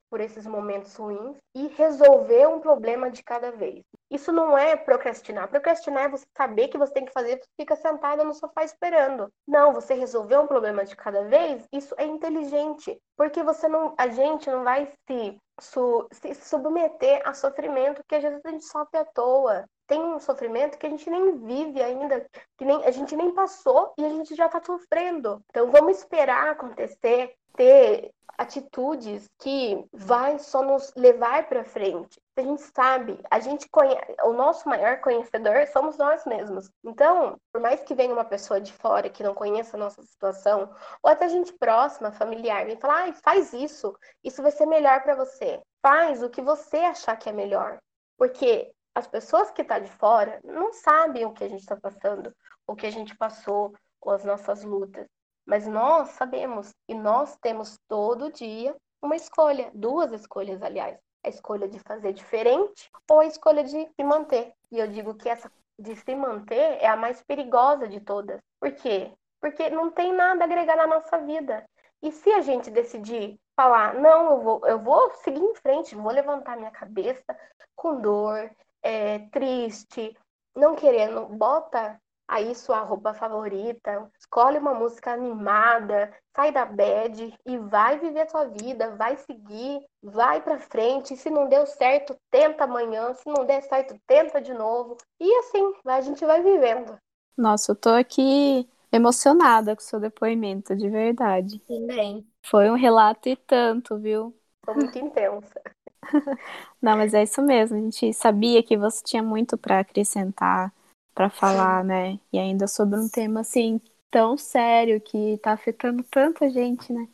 por 0.09 0.19
esses 0.19 0.45
momentos 0.45 0.95
ruins 0.95 1.37
e 1.55 1.67
resolver 1.67 2.47
um 2.47 2.59
problema 2.59 3.09
de 3.09 3.23
cada 3.23 3.51
vez. 3.51 3.83
Isso 4.09 4.31
não 4.31 4.57
é 4.57 4.75
procrastinar. 4.75 5.47
Procrastinar 5.49 6.05
é 6.05 6.09
você 6.09 6.25
saber 6.35 6.69
que 6.69 6.77
você 6.77 6.93
tem 6.93 7.05
que 7.05 7.11
fazer, 7.11 7.37
você 7.37 7.49
fica 7.59 7.75
sentada 7.75 8.23
no 8.23 8.33
sofá 8.33 8.63
esperando. 8.63 9.29
Não, 9.47 9.73
você 9.73 9.93
resolver 9.93 10.37
um 10.37 10.47
problema 10.47 10.85
de 10.85 10.95
cada 10.95 11.23
vez, 11.25 11.67
isso 11.71 11.93
é 11.97 12.05
inteligente, 12.05 12.99
porque 13.15 13.43
você 13.43 13.67
não, 13.67 13.93
a 13.97 14.07
gente 14.07 14.49
não 14.49 14.63
vai 14.63 14.91
se, 15.07 15.37
su, 15.59 16.07
se 16.11 16.33
submeter 16.33 17.21
a 17.25 17.33
sofrimento 17.33 18.03
que 18.07 18.15
às 18.15 18.23
vezes 18.23 18.45
a 18.45 18.49
gente 18.49 18.65
sofre 18.65 18.99
à 18.99 19.05
toa 19.05 19.65
tem 19.87 20.03
um 20.03 20.19
sofrimento 20.19 20.77
que 20.77 20.85
a 20.85 20.89
gente 20.89 21.09
nem 21.09 21.37
vive 21.45 21.81
ainda, 21.81 22.27
que 22.57 22.65
nem, 22.65 22.83
a 22.83 22.91
gente 22.91 23.15
nem 23.15 23.33
passou 23.33 23.93
e 23.97 24.05
a 24.05 24.09
gente 24.09 24.35
já 24.35 24.47
está 24.47 24.61
sofrendo. 24.61 25.41
Então 25.49 25.71
vamos 25.71 25.97
esperar 25.97 26.49
acontecer, 26.49 27.33
ter 27.57 28.13
atitudes 28.37 29.27
que 29.39 29.83
vai 29.91 30.37
só 30.37 30.61
nos 30.61 30.93
levar 30.95 31.49
para 31.49 31.65
frente. 31.65 32.21
A 32.37 32.41
gente 32.41 32.61
sabe, 32.61 33.19
a 33.31 33.39
gente 33.39 33.67
conhece, 33.67 34.15
o 34.23 34.31
nosso 34.31 34.69
maior 34.69 35.01
conhecedor 35.01 35.67
somos 35.67 35.97
nós 35.97 36.23
mesmos. 36.25 36.69
Então, 36.85 37.35
por 37.51 37.59
mais 37.59 37.81
que 37.81 37.95
venha 37.95 38.13
uma 38.13 38.23
pessoa 38.23 38.61
de 38.61 38.71
fora 38.71 39.09
que 39.09 39.23
não 39.23 39.33
conheça 39.33 39.75
a 39.75 39.79
nossa 39.79 40.03
situação, 40.03 40.71
ou 41.01 41.09
até 41.09 41.27
gente 41.27 41.51
próxima, 41.53 42.11
familiar, 42.11 42.67
vem 42.67 42.79
falar, 42.79 43.09
ah, 43.09 43.13
faz 43.13 43.53
isso, 43.53 43.97
isso 44.23 44.43
vai 44.43 44.51
ser 44.51 44.67
melhor 44.67 45.01
para 45.01 45.15
você. 45.15 45.59
Faz 45.81 46.21
o 46.21 46.29
que 46.29 46.41
você 46.41 46.77
achar 46.77 47.17
que 47.17 47.29
é 47.29 47.33
melhor. 47.33 47.79
Porque 48.19 48.71
as 48.93 49.07
pessoas 49.07 49.49
que 49.49 49.63
estão 49.63 49.77
tá 49.77 49.83
de 49.83 49.91
fora 49.93 50.39
não 50.43 50.71
sabem 50.73 51.25
o 51.25 51.33
que 51.33 51.43
a 51.43 51.49
gente 51.49 51.61
está 51.61 51.75
passando, 51.75 52.31
o 52.67 52.75
que 52.75 52.85
a 52.85 52.91
gente 52.91 53.17
passou, 53.17 53.73
ou 53.99 54.13
as 54.13 54.23
nossas 54.23 54.63
lutas. 54.63 55.07
Mas 55.47 55.65
nós 55.65 56.09
sabemos 56.09 56.75
e 56.89 56.93
nós 56.93 57.37
temos 57.37 57.79
todo 57.87 58.31
dia 58.33 58.75
uma 59.01 59.15
escolha, 59.15 59.71
duas 59.73 60.11
escolhas, 60.11 60.61
aliás. 60.61 60.99
A 61.23 61.29
escolha 61.29 61.67
de 61.67 61.79
fazer 61.79 62.13
diferente 62.13 62.89
ou 63.09 63.21
a 63.21 63.25
escolha 63.25 63.63
de 63.63 63.87
se 63.87 64.03
manter. 64.03 64.53
E 64.69 64.77
eu 64.77 64.87
digo 64.87 65.15
que 65.15 65.29
essa 65.29 65.49
de 65.79 65.95
se 65.95 66.15
manter 66.15 66.77
é 66.81 66.87
a 66.87 66.97
mais 66.97 67.23
perigosa 67.23 67.87
de 67.87 67.99
todas. 68.01 68.39
Por 68.59 68.71
quê? 68.73 69.13
Porque 69.39 69.69
não 69.69 69.89
tem 69.89 70.11
nada 70.13 70.43
a 70.43 70.45
agregar 70.45 70.75
na 70.75 70.87
nossa 70.87 71.17
vida. 71.19 71.63
E 72.01 72.11
se 72.11 72.31
a 72.31 72.41
gente 72.41 72.69
decidir 72.69 73.39
falar, 73.55 73.93
não, 73.95 74.31
eu 74.31 74.41
vou, 74.41 74.67
eu 74.67 74.79
vou 74.79 75.11
seguir 75.15 75.41
em 75.41 75.55
frente, 75.55 75.95
vou 75.95 76.11
levantar 76.11 76.57
minha 76.57 76.71
cabeça 76.71 77.37
com 77.75 78.01
dor, 78.01 78.51
é, 78.83 79.19
triste, 79.29 80.15
não 80.55 80.75
querendo, 80.75 81.25
bota 81.27 81.99
aí 82.27 82.53
sua 82.53 82.81
roupa 82.81 83.13
favorita, 83.13 84.09
escolhe 84.19 84.57
uma 84.57 84.73
música 84.73 85.13
animada, 85.13 86.11
sai 86.35 86.51
da 86.51 86.65
bed 86.65 87.33
e 87.45 87.57
vai 87.57 87.97
viver 87.99 88.21
a 88.21 88.29
sua 88.29 88.45
vida, 88.45 88.95
vai 88.95 89.15
seguir, 89.17 89.79
vai 90.03 90.41
para 90.41 90.59
frente. 90.59 91.15
Se 91.15 91.29
não 91.29 91.47
deu 91.47 91.65
certo, 91.65 92.15
tenta 92.29 92.65
amanhã, 92.65 93.13
se 93.13 93.27
não 93.27 93.45
der 93.45 93.61
certo, 93.63 93.95
tenta 94.05 94.41
de 94.41 94.53
novo. 94.53 94.97
E 95.19 95.33
assim, 95.37 95.73
a 95.85 96.01
gente 96.01 96.25
vai 96.25 96.43
vivendo. 96.43 96.97
Nossa, 97.37 97.71
eu 97.71 97.75
tô 97.75 97.89
aqui 97.89 98.67
emocionada 98.91 99.75
com 99.75 99.81
o 99.81 99.85
seu 99.85 99.99
depoimento, 99.99 100.75
de 100.75 100.89
verdade. 100.89 101.59
Também. 101.67 102.25
Foi 102.43 102.69
um 102.69 102.75
relato 102.75 103.29
e 103.29 103.35
tanto, 103.35 103.97
viu? 103.97 104.35
Foi 104.65 104.73
muito 104.73 104.97
intensa. 104.97 105.61
Não, 106.81 106.97
mas 106.97 107.13
é 107.13 107.23
isso 107.23 107.41
mesmo. 107.41 107.77
A 107.77 107.81
gente 107.81 108.13
sabia 108.13 108.63
que 108.63 108.77
você 108.77 109.03
tinha 109.03 109.21
muito 109.21 109.57
para 109.57 109.79
acrescentar, 109.79 110.73
para 111.17 111.31
falar, 111.31 111.83
né? 111.83 112.19
E 112.31 112.37
ainda 112.37 112.67
sobre 112.67 112.99
um 112.99 113.09
tema 113.09 113.39
assim 113.39 113.81
tão 114.11 114.37
sério 114.37 115.01
que 115.01 115.39
tá 115.39 115.53
afetando 115.53 116.03
tanta 116.03 116.47
gente, 116.47 116.93
né? 116.93 117.09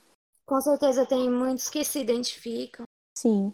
Com 0.46 0.60
certeza 0.60 1.06
tem 1.06 1.32
muitos 1.32 1.70
que 1.70 1.86
se 1.86 2.02
identificam. 2.02 2.84
Sim. 3.18 3.54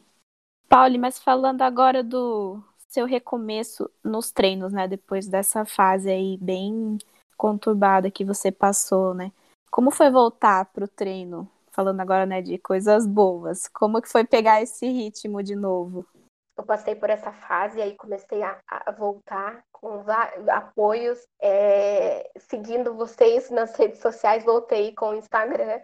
Pauli, 0.67 0.97
mas 0.97 1.19
falando 1.19 1.61
agora 1.61 2.03
do 2.03 2.59
seu 2.87 3.05
recomeço 3.05 3.87
nos 4.03 4.31
treinos, 4.31 4.73
né? 4.73 4.87
Depois 4.87 5.27
dessa 5.27 5.65
fase 5.65 6.09
aí 6.09 6.35
bem 6.41 6.97
conturbada 7.37 8.09
que 8.09 8.25
você 8.25 8.51
passou, 8.51 9.13
né? 9.13 9.31
Como 9.69 9.91
foi 9.91 10.09
voltar 10.09 10.65
pro 10.73 10.87
treino? 10.87 11.47
Falando 11.71 11.99
agora, 11.99 12.25
né, 12.25 12.41
de 12.41 12.57
coisas 12.57 13.05
boas. 13.05 13.67
Como 13.67 14.01
que 14.01 14.09
foi 14.09 14.25
pegar 14.25 14.63
esse 14.63 14.87
ritmo 14.87 15.43
de 15.43 15.55
novo? 15.55 16.07
Eu 16.59 16.65
passei 16.65 16.93
por 16.93 17.09
essa 17.09 17.31
fase 17.31 17.81
aí 17.81 17.95
comecei 17.95 18.43
a, 18.43 18.59
a 18.69 18.91
voltar 18.91 19.63
com 19.71 20.03
apoios, 20.49 21.17
é, 21.41 22.29
seguindo 22.37 22.93
vocês 22.95 23.49
nas 23.49 23.73
redes 23.77 24.01
sociais, 24.01 24.43
voltei 24.43 24.93
com 24.93 25.11
o 25.11 25.15
Instagram 25.15 25.79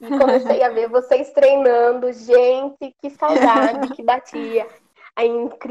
e 0.00 0.08
comecei 0.18 0.64
a 0.64 0.68
ver 0.68 0.88
vocês 0.88 1.30
treinando. 1.30 2.12
Gente, 2.12 2.92
que 3.00 3.08
saudade 3.10 3.94
que 3.94 4.02
batia. 4.02 4.66
Aí, 5.14 5.30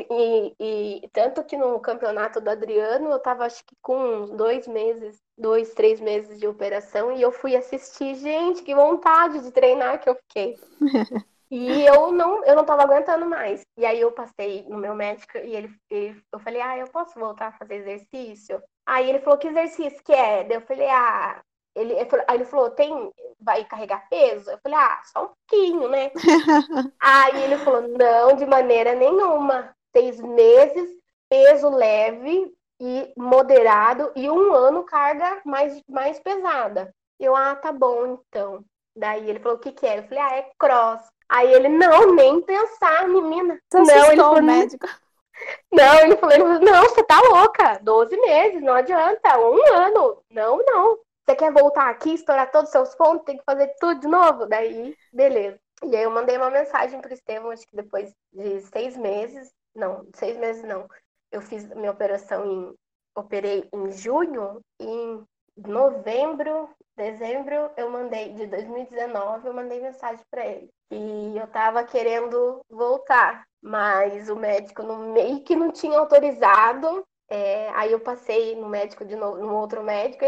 e, 0.09 0.55
e, 0.57 1.09
tanto 1.11 1.43
que 1.43 1.57
no 1.57 1.77
campeonato 1.81 2.39
do 2.39 2.49
Adriano, 2.49 3.11
eu 3.11 3.19
tava 3.19 3.45
acho 3.45 3.61
que 3.65 3.75
com 3.81 4.37
dois 4.37 4.69
meses, 4.69 5.17
dois, 5.37 5.73
três 5.73 5.99
meses 5.99 6.39
de 6.39 6.47
operação, 6.47 7.11
e 7.11 7.21
eu 7.21 7.31
fui 7.31 7.57
assistir, 7.57 8.15
gente, 8.15 8.63
que 8.63 8.73
vontade 8.73 9.41
de 9.41 9.51
treinar 9.51 9.99
que 9.99 10.07
eu 10.07 10.15
fiquei. 10.15 10.55
E 11.51 11.85
eu 11.85 12.11
não, 12.11 12.43
eu 12.43 12.55
não 12.55 12.65
tava 12.65 12.83
aguentando 12.83 13.25
mais. 13.25 13.61
E 13.77 13.85
aí 13.85 14.01
eu 14.01 14.11
passei 14.11 14.63
no 14.67 14.77
meu 14.77 14.95
médico 14.95 15.37
e 15.37 15.55
ele, 15.55 15.75
ele, 15.89 16.21
eu 16.31 16.39
falei, 16.39 16.61
ah, 16.61 16.77
eu 16.77 16.87
posso 16.87 17.19
voltar 17.19 17.47
a 17.47 17.57
fazer 17.57 17.75
exercício? 17.75 18.61
Aí 18.85 19.09
ele 19.09 19.19
falou, 19.19 19.37
que 19.37 19.47
exercício 19.47 20.03
que 20.03 20.13
é? 20.13 20.43
Daí 20.43 20.57
eu 20.57 20.61
falei, 20.61 20.89
ah, 20.89 21.41
ele, 21.75 21.93
aí 21.99 22.35
ele 22.35 22.45
falou, 22.45 22.71
tem, 22.71 23.11
vai 23.39 23.63
carregar 23.65 24.07
peso? 24.09 24.49
Eu 24.49 24.57
falei, 24.59 24.77
ah, 24.77 25.01
só 25.03 25.25
um 25.25 25.29
pouquinho, 25.29 25.89
né? 25.89 26.11
aí 26.99 27.43
ele 27.43 27.57
falou, 27.57 27.81
não, 27.81 28.35
de 28.35 28.45
maneira 28.45 28.95
nenhuma. 28.95 29.75
Seis 29.95 30.19
meses, 30.19 30.89
peso 31.29 31.69
leve 31.69 32.53
e 32.81 33.13
moderado 33.17 34.11
e 34.15 34.29
um 34.29 34.53
ano 34.53 34.83
carga 34.83 35.41
mais, 35.45 35.81
mais 35.87 36.19
pesada. 36.19 36.93
Eu, 37.19 37.35
ah, 37.35 37.55
tá 37.55 37.71
bom, 37.71 38.19
então. 38.29 38.63
Daí 38.97 39.29
ele 39.29 39.39
falou, 39.39 39.57
o 39.57 39.59
que 39.59 39.71
que 39.71 39.85
é? 39.85 39.99
Eu 39.99 40.03
falei, 40.03 40.19
ah, 40.19 40.35
é 40.37 40.51
cross. 40.57 41.01
Aí 41.29 41.51
ele, 41.53 41.69
não, 41.69 42.13
nem 42.13 42.41
pensar, 42.41 43.07
menina. 43.07 43.59
Você 43.71 43.81
não, 43.81 44.11
ele 44.11 44.21
falou, 44.21 44.41
médico. 44.41 44.87
Não, 45.71 45.99
ele 45.99 46.15
falou, 46.15 46.33
ele 46.35 46.43
falou, 46.43 46.59
não, 46.59 46.83
você 46.83 47.03
tá 47.03 47.19
louca. 47.21 47.79
Doze 47.81 48.15
meses, 48.17 48.61
não 48.61 48.73
adianta. 48.73 49.37
Um 49.39 49.73
ano. 49.73 50.23
Não, 50.29 50.57
não. 50.65 50.99
Você 51.25 51.35
quer 51.35 51.51
voltar 51.51 51.89
aqui, 51.89 52.13
estourar 52.13 52.51
todos 52.51 52.69
os 52.69 52.71
seus 52.71 52.95
pontos, 52.95 53.25
tem 53.25 53.37
que 53.37 53.43
fazer 53.43 53.73
tudo 53.79 53.99
de 53.99 54.07
novo? 54.07 54.45
Daí, 54.45 54.95
beleza. 55.11 55.59
E 55.83 55.95
aí 55.95 56.03
eu 56.03 56.11
mandei 56.11 56.37
uma 56.37 56.51
mensagem 56.51 57.01
pro 57.01 57.11
Estevão, 57.11 57.49
acho 57.49 57.67
que 57.67 57.75
depois 57.75 58.13
de 58.31 58.61
seis 58.61 58.95
meses, 58.95 59.51
não, 59.75 60.07
seis 60.15 60.37
meses 60.37 60.63
não. 60.63 60.87
Eu 61.31 61.41
fiz 61.41 61.67
minha 61.73 61.91
operação 61.91 62.45
em, 62.45 62.73
operei 63.15 63.67
em 63.73 63.91
junho, 63.91 64.61
e 64.79 64.85
em 64.85 65.23
novembro, 65.57 66.69
dezembro, 66.95 67.71
eu 67.77 67.89
mandei, 67.89 68.33
de 68.33 68.47
2019, 68.47 69.47
eu 69.47 69.53
mandei 69.53 69.81
mensagem 69.81 70.23
para 70.31 70.45
ele. 70.45 70.69
E 70.91 71.37
eu 71.37 71.47
tava 71.47 71.83
querendo 71.83 72.61
voltar, 72.69 73.43
mas 73.61 74.29
o 74.29 74.35
médico 74.35 74.83
no 74.83 75.13
meio 75.13 75.43
que 75.43 75.55
não 75.55 75.71
tinha 75.71 75.99
autorizado. 75.99 77.03
É, 77.27 77.69
aí 77.71 77.91
eu 77.91 77.99
passei 77.99 78.55
no 78.55 78.69
médico 78.69 79.03
de 79.03 79.15
novo, 79.15 79.39
no 79.39 79.55
outro 79.55 79.83
médico, 79.83 80.23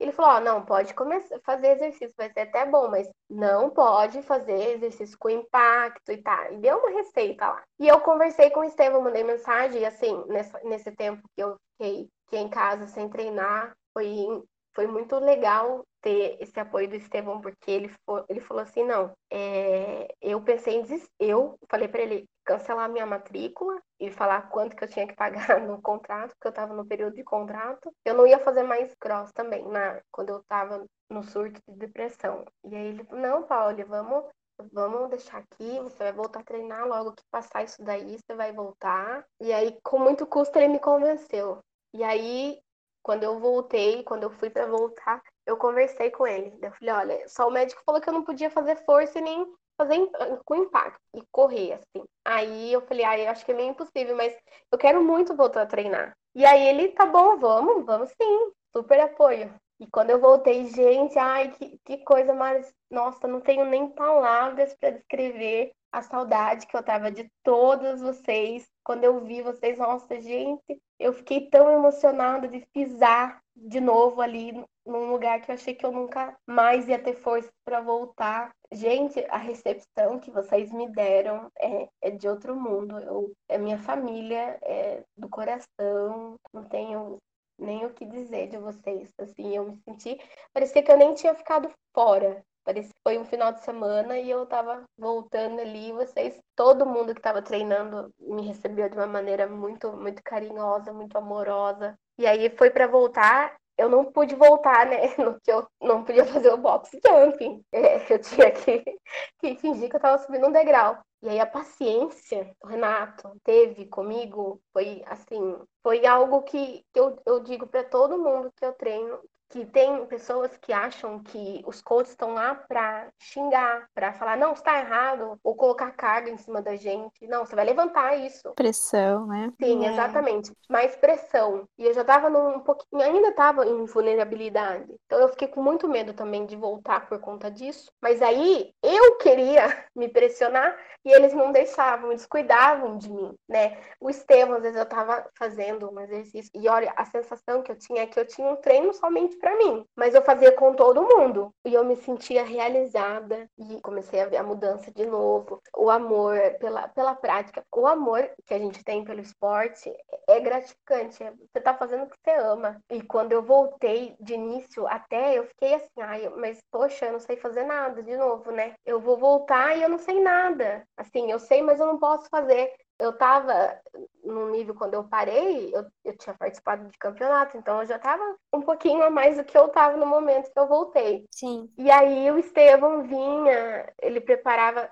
ele 0.00 0.10
falou: 0.10 0.38
oh, 0.38 0.40
não, 0.40 0.64
pode 0.64 0.92
começar 0.94 1.38
fazer 1.44 1.68
exercício, 1.68 2.12
vai 2.16 2.28
ser 2.32 2.40
até 2.40 2.66
bom, 2.66 2.88
mas 2.88 3.08
não 3.28 3.70
pode 3.70 4.20
fazer 4.22 4.74
exercício 4.74 5.16
com 5.16 5.30
impacto 5.30 6.10
e 6.10 6.16
tal. 6.16 6.52
E 6.52 6.56
deu 6.56 6.78
uma 6.78 6.90
receita 6.90 7.46
lá. 7.46 7.62
E 7.78 7.86
eu 7.86 8.00
conversei 8.00 8.50
com 8.50 8.60
o 8.60 8.64
Estevam, 8.64 9.00
mandei 9.00 9.22
mensagem, 9.22 9.82
e 9.82 9.86
assim, 9.86 10.24
nesse, 10.26 10.64
nesse 10.64 10.90
tempo 10.90 11.22
que 11.36 11.42
eu 11.42 11.54
fiquei, 11.78 12.08
fiquei 12.24 12.40
em 12.40 12.48
casa 12.48 12.88
sem 12.88 13.08
treinar, 13.08 13.72
foi 13.92 14.42
foi 14.74 14.86
muito 14.86 15.16
legal 15.16 15.82
ter 16.00 16.36
esse 16.40 16.58
apoio 16.58 16.88
do 16.88 16.96
Estevão, 16.96 17.40
porque 17.40 17.70
ele, 17.70 17.94
ele 18.28 18.40
falou 18.40 18.62
assim, 18.62 18.84
não, 18.84 19.12
é, 19.30 20.08
eu 20.20 20.40
pensei 20.42 20.76
em 20.76 21.02
eu 21.18 21.58
falei 21.68 21.88
para 21.88 22.00
ele 22.00 22.28
cancelar 22.44 22.90
minha 22.90 23.06
matrícula 23.06 23.80
e 23.98 24.10
falar 24.10 24.48
quanto 24.50 24.74
que 24.74 24.84
eu 24.84 24.88
tinha 24.88 25.06
que 25.06 25.14
pagar 25.14 25.60
no 25.66 25.80
contrato, 25.80 26.30
porque 26.30 26.48
eu 26.48 26.50
estava 26.50 26.74
no 26.74 26.86
período 26.86 27.14
de 27.14 27.24
contrato. 27.24 27.92
Eu 28.04 28.14
não 28.14 28.26
ia 28.26 28.38
fazer 28.38 28.62
mais 28.62 28.94
cross 28.96 29.30
também, 29.32 29.66
na, 29.68 30.00
quando 30.10 30.30
eu 30.30 30.40
estava 30.40 30.84
no 31.10 31.22
surto 31.22 31.60
de 31.68 31.76
depressão. 31.76 32.44
E 32.64 32.74
aí 32.74 32.86
ele, 32.86 33.06
não, 33.12 33.42
Paulo, 33.44 33.76
vamos 33.86 34.24
vamos 34.72 35.08
deixar 35.08 35.38
aqui, 35.38 35.80
você 35.80 35.96
vai 35.96 36.12
voltar 36.12 36.40
a 36.40 36.44
treinar 36.44 36.86
logo 36.86 37.12
que 37.12 37.22
passar 37.30 37.64
isso 37.64 37.82
daí, 37.82 38.18
você 38.18 38.34
vai 38.34 38.52
voltar. 38.52 39.24
E 39.40 39.52
aí, 39.52 39.78
com 39.82 39.98
muito 39.98 40.26
custo, 40.26 40.58
ele 40.58 40.68
me 40.68 40.78
convenceu. 40.78 41.60
E 41.94 42.04
aí, 42.04 42.60
quando 43.02 43.24
eu 43.24 43.38
voltei, 43.38 44.02
quando 44.04 44.24
eu 44.24 44.30
fui 44.30 44.50
para 44.50 44.66
voltar, 44.66 45.22
eu 45.50 45.56
conversei 45.56 46.10
com 46.10 46.26
ele. 46.26 46.52
Eu 46.62 46.72
falei, 46.72 46.94
olha, 46.94 47.28
só 47.28 47.48
o 47.48 47.50
médico 47.50 47.82
falou 47.84 48.00
que 48.00 48.08
eu 48.08 48.12
não 48.12 48.24
podia 48.24 48.50
fazer 48.50 48.76
força 48.84 49.18
e 49.18 49.22
nem 49.22 49.46
fazer 49.76 50.10
com 50.44 50.54
impacto 50.54 51.00
e 51.14 51.22
correr, 51.32 51.74
assim. 51.74 52.04
Aí 52.24 52.72
eu 52.72 52.80
falei, 52.82 53.04
ah, 53.04 53.18
eu 53.18 53.30
acho 53.30 53.44
que 53.44 53.52
é 53.52 53.54
meio 53.54 53.70
impossível, 53.70 54.16
mas 54.16 54.36
eu 54.70 54.78
quero 54.78 55.02
muito 55.02 55.34
voltar 55.34 55.62
a 55.62 55.66
treinar. 55.66 56.12
E 56.34 56.44
aí 56.44 56.68
ele, 56.68 56.88
tá 56.88 57.06
bom, 57.06 57.38
vamos, 57.38 57.84
vamos 57.84 58.10
sim, 58.10 58.52
super 58.74 59.00
apoio. 59.00 59.52
E 59.80 59.86
quando 59.90 60.10
eu 60.10 60.20
voltei, 60.20 60.66
gente, 60.66 61.18
ai, 61.18 61.50
que, 61.52 61.78
que 61.84 61.98
coisa 62.04 62.34
mais. 62.34 62.70
Nossa, 62.90 63.26
não 63.26 63.40
tenho 63.40 63.64
nem 63.64 63.88
palavras 63.88 64.74
para 64.74 64.90
descrever 64.90 65.72
a 65.90 66.02
saudade 66.02 66.66
que 66.66 66.76
eu 66.76 66.82
tava 66.82 67.10
de 67.10 67.28
todos 67.42 68.00
vocês. 68.00 68.68
Quando 68.84 69.04
eu 69.04 69.20
vi 69.24 69.40
vocês, 69.40 69.78
nossa, 69.78 70.20
gente, 70.20 70.78
eu 70.98 71.14
fiquei 71.14 71.48
tão 71.48 71.72
emocionada 71.72 72.46
de 72.46 72.64
pisar 72.72 73.40
de 73.60 73.80
novo 73.80 74.20
ali 74.20 74.52
num 74.86 75.10
lugar 75.10 75.40
que 75.40 75.50
eu 75.50 75.54
achei 75.54 75.74
que 75.74 75.84
eu 75.84 75.92
nunca 75.92 76.36
mais 76.46 76.88
ia 76.88 76.98
ter 76.98 77.14
força 77.14 77.50
para 77.64 77.80
voltar. 77.80 78.50
Gente, 78.72 79.24
a 79.28 79.36
recepção 79.36 80.18
que 80.18 80.30
vocês 80.30 80.72
me 80.72 80.90
deram 80.90 81.50
é, 81.58 81.88
é 82.00 82.10
de 82.10 82.28
outro 82.28 82.56
mundo. 82.56 82.98
Eu, 82.98 83.32
é 83.48 83.58
minha 83.58 83.78
família, 83.78 84.58
é 84.62 85.02
do 85.16 85.28
coração. 85.28 86.36
Não 86.52 86.64
tenho 86.64 87.18
nem 87.58 87.84
o 87.84 87.92
que 87.92 88.06
dizer 88.06 88.48
de 88.48 88.56
vocês. 88.58 89.12
Assim, 89.18 89.56
eu 89.56 89.64
me 89.66 89.76
senti, 89.84 90.18
parecia 90.52 90.82
que 90.82 90.90
eu 90.90 90.96
nem 90.96 91.14
tinha 91.14 91.34
ficado 91.34 91.70
fora. 91.94 92.42
Parecia 92.64 92.92
foi 93.02 93.18
um 93.18 93.24
final 93.24 93.52
de 93.52 93.64
semana 93.64 94.18
e 94.18 94.30
eu 94.30 94.46
tava 94.46 94.84
voltando 94.96 95.60
ali. 95.60 95.92
Vocês, 95.92 96.38
todo 96.54 96.86
mundo 96.86 97.14
que 97.14 97.20
tava 97.20 97.42
treinando 97.42 98.12
me 98.18 98.46
recebeu 98.46 98.88
de 98.88 98.96
uma 98.96 99.06
maneira 99.06 99.48
muito, 99.48 99.92
muito 99.92 100.22
carinhosa, 100.22 100.92
muito 100.92 101.16
amorosa. 101.16 101.98
E 102.20 102.26
aí 102.26 102.50
foi 102.50 102.68
para 102.70 102.86
voltar. 102.86 103.56
Eu 103.78 103.88
não 103.88 104.04
pude 104.04 104.34
voltar, 104.34 104.84
né? 104.84 104.98
Que 105.42 105.50
eu 105.50 105.66
não 105.80 106.04
podia 106.04 106.26
fazer 106.26 106.52
o 106.52 106.58
box 106.58 106.90
jumping. 107.02 107.64
É, 107.72 108.12
eu 108.12 108.18
tinha 108.20 108.50
que, 108.50 108.84
que 109.40 109.56
fingir 109.56 109.88
que 109.88 109.96
eu 109.96 110.00
tava 110.00 110.18
subindo 110.18 110.46
um 110.46 110.52
degrau. 110.52 110.98
E 111.22 111.30
aí 111.30 111.40
a 111.40 111.46
paciência 111.46 112.54
o 112.62 112.66
Renato 112.66 113.30
teve 113.42 113.86
comigo 113.86 114.60
foi 114.70 115.02
assim, 115.06 115.56
foi 115.82 116.04
algo 116.04 116.42
que 116.42 116.84
eu, 116.94 117.18
eu 117.24 117.40
digo 117.40 117.66
para 117.66 117.84
todo 117.84 118.18
mundo 118.18 118.52
que 118.54 118.66
eu 118.66 118.72
treino, 118.74 119.18
que 119.50 119.66
tem 119.66 120.06
pessoas 120.06 120.56
que 120.56 120.72
acham 120.72 121.18
que 121.18 121.62
os 121.66 121.82
coaches 121.82 122.10
estão 122.10 122.34
lá 122.34 122.54
para 122.54 123.08
xingar, 123.18 123.88
para 123.92 124.12
falar, 124.12 124.36
não, 124.36 124.52
está 124.52 124.78
errado, 124.78 125.38
ou 125.42 125.56
colocar 125.56 125.90
carga 125.90 126.30
em 126.30 126.38
cima 126.38 126.62
da 126.62 126.76
gente. 126.76 127.26
Não, 127.26 127.44
você 127.44 127.56
vai 127.56 127.64
levantar 127.64 128.14
isso. 128.14 128.52
Pressão, 128.54 129.26
né? 129.26 129.52
Sim, 129.60 129.84
é. 129.84 129.90
exatamente. 129.92 130.52
Mais 130.68 130.94
pressão. 130.94 131.66
E 131.76 131.84
eu 131.84 131.92
já 131.92 132.02
estava 132.02 132.30
num 132.30 132.60
pouquinho, 132.60 133.02
ainda 133.02 133.28
estava 133.28 133.66
em 133.66 133.84
vulnerabilidade. 133.86 134.94
Então 135.06 135.18
eu 135.18 135.28
fiquei 135.30 135.48
com 135.48 135.60
muito 135.60 135.88
medo 135.88 136.14
também 136.14 136.46
de 136.46 136.54
voltar 136.54 137.08
por 137.08 137.18
conta 137.18 137.50
disso. 137.50 137.90
Mas 138.00 138.22
aí 138.22 138.72
eu 138.82 139.16
queria 139.16 139.66
me 139.96 140.08
pressionar 140.08 140.76
e 141.04 141.10
eles 141.10 141.32
não 141.32 141.50
deixavam, 141.50 142.10
eles 142.10 142.26
cuidavam 142.26 142.98
de 142.98 143.10
mim, 143.10 143.34
né? 143.48 143.78
O 143.98 144.08
Estevam, 144.10 144.56
às 144.56 144.62
vezes 144.62 144.76
eu 144.76 144.84
estava 144.84 145.28
fazendo 145.36 145.90
um 145.90 145.98
exercício 145.98 146.50
e 146.54 146.68
olha, 146.68 146.92
a 146.94 147.04
sensação 147.04 147.62
que 147.62 147.72
eu 147.72 147.76
tinha 147.76 148.02
é 148.02 148.06
que 148.06 148.20
eu 148.20 148.26
tinha 148.26 148.46
um 148.46 148.56
treino 148.56 148.92
somente 148.92 149.39
para 149.40 149.56
mim, 149.56 149.84
mas 149.96 150.14
eu 150.14 150.22
fazia 150.22 150.52
com 150.52 150.74
todo 150.74 151.02
mundo 151.02 151.52
e 151.64 151.74
eu 151.74 151.84
me 151.84 151.96
sentia 151.96 152.44
realizada 152.44 153.48
e 153.58 153.80
comecei 153.80 154.20
a 154.20 154.26
ver 154.26 154.36
a 154.36 154.42
mudança 154.42 154.90
de 154.92 155.06
novo, 155.06 155.60
o 155.76 155.90
amor 155.90 156.38
pela, 156.60 156.88
pela 156.88 157.14
prática, 157.14 157.64
o 157.74 157.86
amor 157.86 158.30
que 158.46 158.54
a 158.54 158.58
gente 158.58 158.84
tem 158.84 159.04
pelo 159.04 159.20
esporte 159.20 159.90
é 160.28 160.40
gratificante, 160.40 161.18
você 161.18 161.60
tá 161.60 161.74
fazendo 161.74 162.04
o 162.04 162.06
que 162.06 162.16
você 162.22 162.36
ama. 162.36 162.80
E 162.90 163.02
quando 163.02 163.32
eu 163.32 163.42
voltei 163.42 164.14
de 164.20 164.34
início 164.34 164.86
até, 164.86 165.38
eu 165.38 165.44
fiquei 165.44 165.74
assim, 165.74 166.00
ai, 166.00 166.28
mas 166.36 166.58
poxa, 166.70 167.06
eu 167.06 167.12
não 167.12 167.20
sei 167.20 167.36
fazer 167.36 167.64
nada 167.64 168.02
de 168.02 168.16
novo, 168.16 168.50
né? 168.50 168.74
Eu 168.84 169.00
vou 169.00 169.16
voltar 169.16 169.76
e 169.76 169.82
eu 169.82 169.88
não 169.88 169.98
sei 169.98 170.20
nada. 170.20 170.84
Assim, 170.96 171.30
eu 171.30 171.38
sei, 171.38 171.62
mas 171.62 171.80
eu 171.80 171.86
não 171.86 171.98
posso 171.98 172.28
fazer 172.30 172.72
eu 173.00 173.10
estava 173.10 173.80
no 174.22 174.50
nível 174.50 174.74
quando 174.74 174.94
eu 174.94 175.04
parei, 175.04 175.74
eu, 175.74 175.84
eu 176.04 176.16
tinha 176.16 176.34
participado 176.34 176.88
de 176.88 176.98
campeonato, 176.98 177.56
então 177.56 177.80
eu 177.80 177.86
já 177.86 177.96
estava 177.96 178.22
um 178.52 178.60
pouquinho 178.60 179.02
a 179.02 179.10
mais 179.10 179.36
do 179.36 179.44
que 179.44 179.56
eu 179.56 179.66
estava 179.66 179.96
no 179.96 180.06
momento 180.06 180.50
que 180.52 180.58
eu 180.58 180.68
voltei. 180.68 181.26
Sim. 181.30 181.70
E 181.76 181.90
aí 181.90 182.30
o 182.30 182.38
Estevão 182.38 183.02
vinha, 183.02 183.92
ele 184.00 184.20
preparava, 184.20 184.90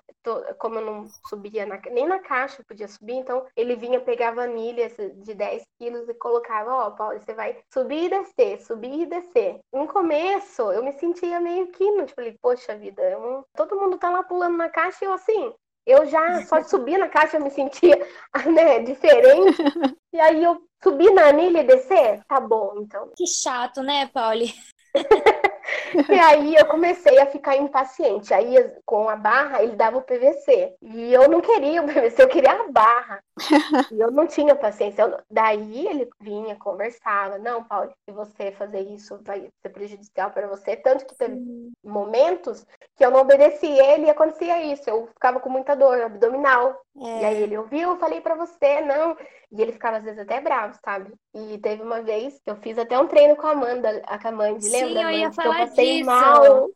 como 0.59 0.77
eu 0.77 0.85
não 0.85 1.07
subia 1.29 1.67
na, 1.67 1.79
nem 1.91 2.07
na 2.07 2.19
caixa 2.19 2.65
podia 2.67 2.89
subir, 2.89 3.15
então 3.15 3.45
ele 3.57 3.77
vinha 3.77 4.01
pegar 4.01 4.33
vanilhas 4.33 4.95
de 4.97 5.35
10 5.35 5.63
quilos 5.79 6.09
e 6.09 6.15
colocava, 6.15 6.73
ó, 6.73 6.89
oh, 6.89 6.93
Paulo, 6.93 7.21
você 7.21 7.35
vai 7.35 7.59
subir 7.73 8.05
e 8.05 8.09
descer, 8.09 8.61
subir 8.63 9.03
e 9.03 9.07
descer. 9.07 9.61
No 9.73 9.87
começo, 9.87 10.63
eu 10.73 10.83
me 10.83 10.93
sentia 10.93 11.41
meio 11.41 11.69
que, 11.69 11.85
tipo, 11.85 12.15
falei, 12.15 12.37
poxa 12.41 12.77
vida, 12.77 13.03
eu, 13.03 13.45
todo 13.55 13.77
mundo 13.77 13.99
tá 13.99 14.11
lá 14.11 14.23
pulando 14.23 14.57
na 14.57 14.69
caixa 14.69 15.05
e 15.05 15.07
eu 15.07 15.13
assim, 15.13 15.53
eu 15.89 16.07
já 16.07 16.45
só 16.45 16.61
de 16.61 16.68
subir 16.68 16.99
na 16.99 17.09
caixa 17.09 17.39
eu 17.39 17.43
me 17.43 17.51
sentia 17.51 17.97
né, 18.47 18.80
diferente. 18.80 19.57
E 20.11 20.18
aí 20.18 20.43
eu 20.43 20.59
subi 20.82 21.11
na 21.11 21.26
anilha 21.26 21.61
e 21.61 21.66
descer? 21.66 22.24
Tá 22.26 22.41
bom, 22.41 22.72
então. 22.78 23.12
Que 23.14 23.26
chato, 23.26 23.82
né, 23.82 24.07
Pauli? 24.07 24.55
e 26.09 26.18
aí 26.18 26.55
eu 26.55 26.66
comecei 26.66 27.18
a 27.18 27.26
ficar 27.26 27.57
impaciente. 27.57 28.32
Aí 28.32 28.55
com 28.84 29.09
a 29.09 29.16
barra 29.16 29.62
ele 29.62 29.76
dava 29.76 29.99
o 29.99 30.03
PVC. 30.03 30.76
E 30.82 31.12
eu 31.12 31.28
não 31.28 31.41
queria 31.41 31.82
o 31.82 31.86
PVC, 31.86 32.22
eu 32.22 32.28
queria 32.28 32.53
a 32.53 32.68
barra. 32.70 33.22
e 33.93 34.01
eu 34.01 34.11
não 34.11 34.26
tinha 34.26 34.55
paciência. 34.55 35.03
Eu... 35.03 35.18
Daí 35.30 35.86
ele 35.86 36.09
vinha, 36.20 36.57
conversava. 36.57 37.39
Não, 37.39 37.64
Paulo, 37.64 37.93
se 38.05 38.14
você 38.14 38.53
fazer 38.53 38.80
isso 38.80 39.18
vai 39.22 39.49
ser 39.62 39.68
prejudicial 39.70 40.30
para 40.30 40.47
você. 40.49 40.76
Tanto 40.76 41.07
que 41.07 41.16
teve 41.16 41.39
momentos 41.84 42.66
que 42.97 43.05
eu 43.05 43.11
não 43.11 43.20
obedecia 43.20 43.95
ele 43.95 44.07
e 44.07 44.11
acontecia 44.11 44.62
isso. 44.72 44.89
Eu 44.89 45.07
ficava 45.09 45.41
com 45.41 45.49
muita 45.49 45.74
dor 45.74 46.01
abdominal. 46.01 46.80
É. 47.01 47.23
E 47.23 47.25
aí 47.25 47.43
ele 47.43 47.57
ouviu, 47.57 47.91
eu 47.91 47.99
falei 47.99 48.21
para 48.21 48.35
você, 48.35 48.81
não. 48.81 49.17
E 49.51 49.63
ele 49.63 49.73
ficava 49.73 49.97
às 49.99 50.05
vezes 50.05 50.19
até 50.19 50.41
bravo, 50.41 50.77
sabe? 50.85 51.13
E 51.35 51.59
teve 51.59 51.83
uma 51.83 52.03
vez 52.03 52.39
que 52.45 52.51
eu 52.51 52.57
fiz 52.57 52.79
até 52.79 52.99
um 52.99 53.07
treino 53.07 53.37
com 53.37 53.47
a 53.47 53.53
Amanda, 53.53 54.03
a 54.07 54.19
Camande, 54.19 54.69
lembra? 54.69 54.89
Sim, 54.89 55.03
eu 55.03 55.11
ia 55.11 55.33
falar 55.33 55.61
eu 55.61 55.69
passei 55.69 55.99
disso. 55.99 56.07
mal. 56.07 56.69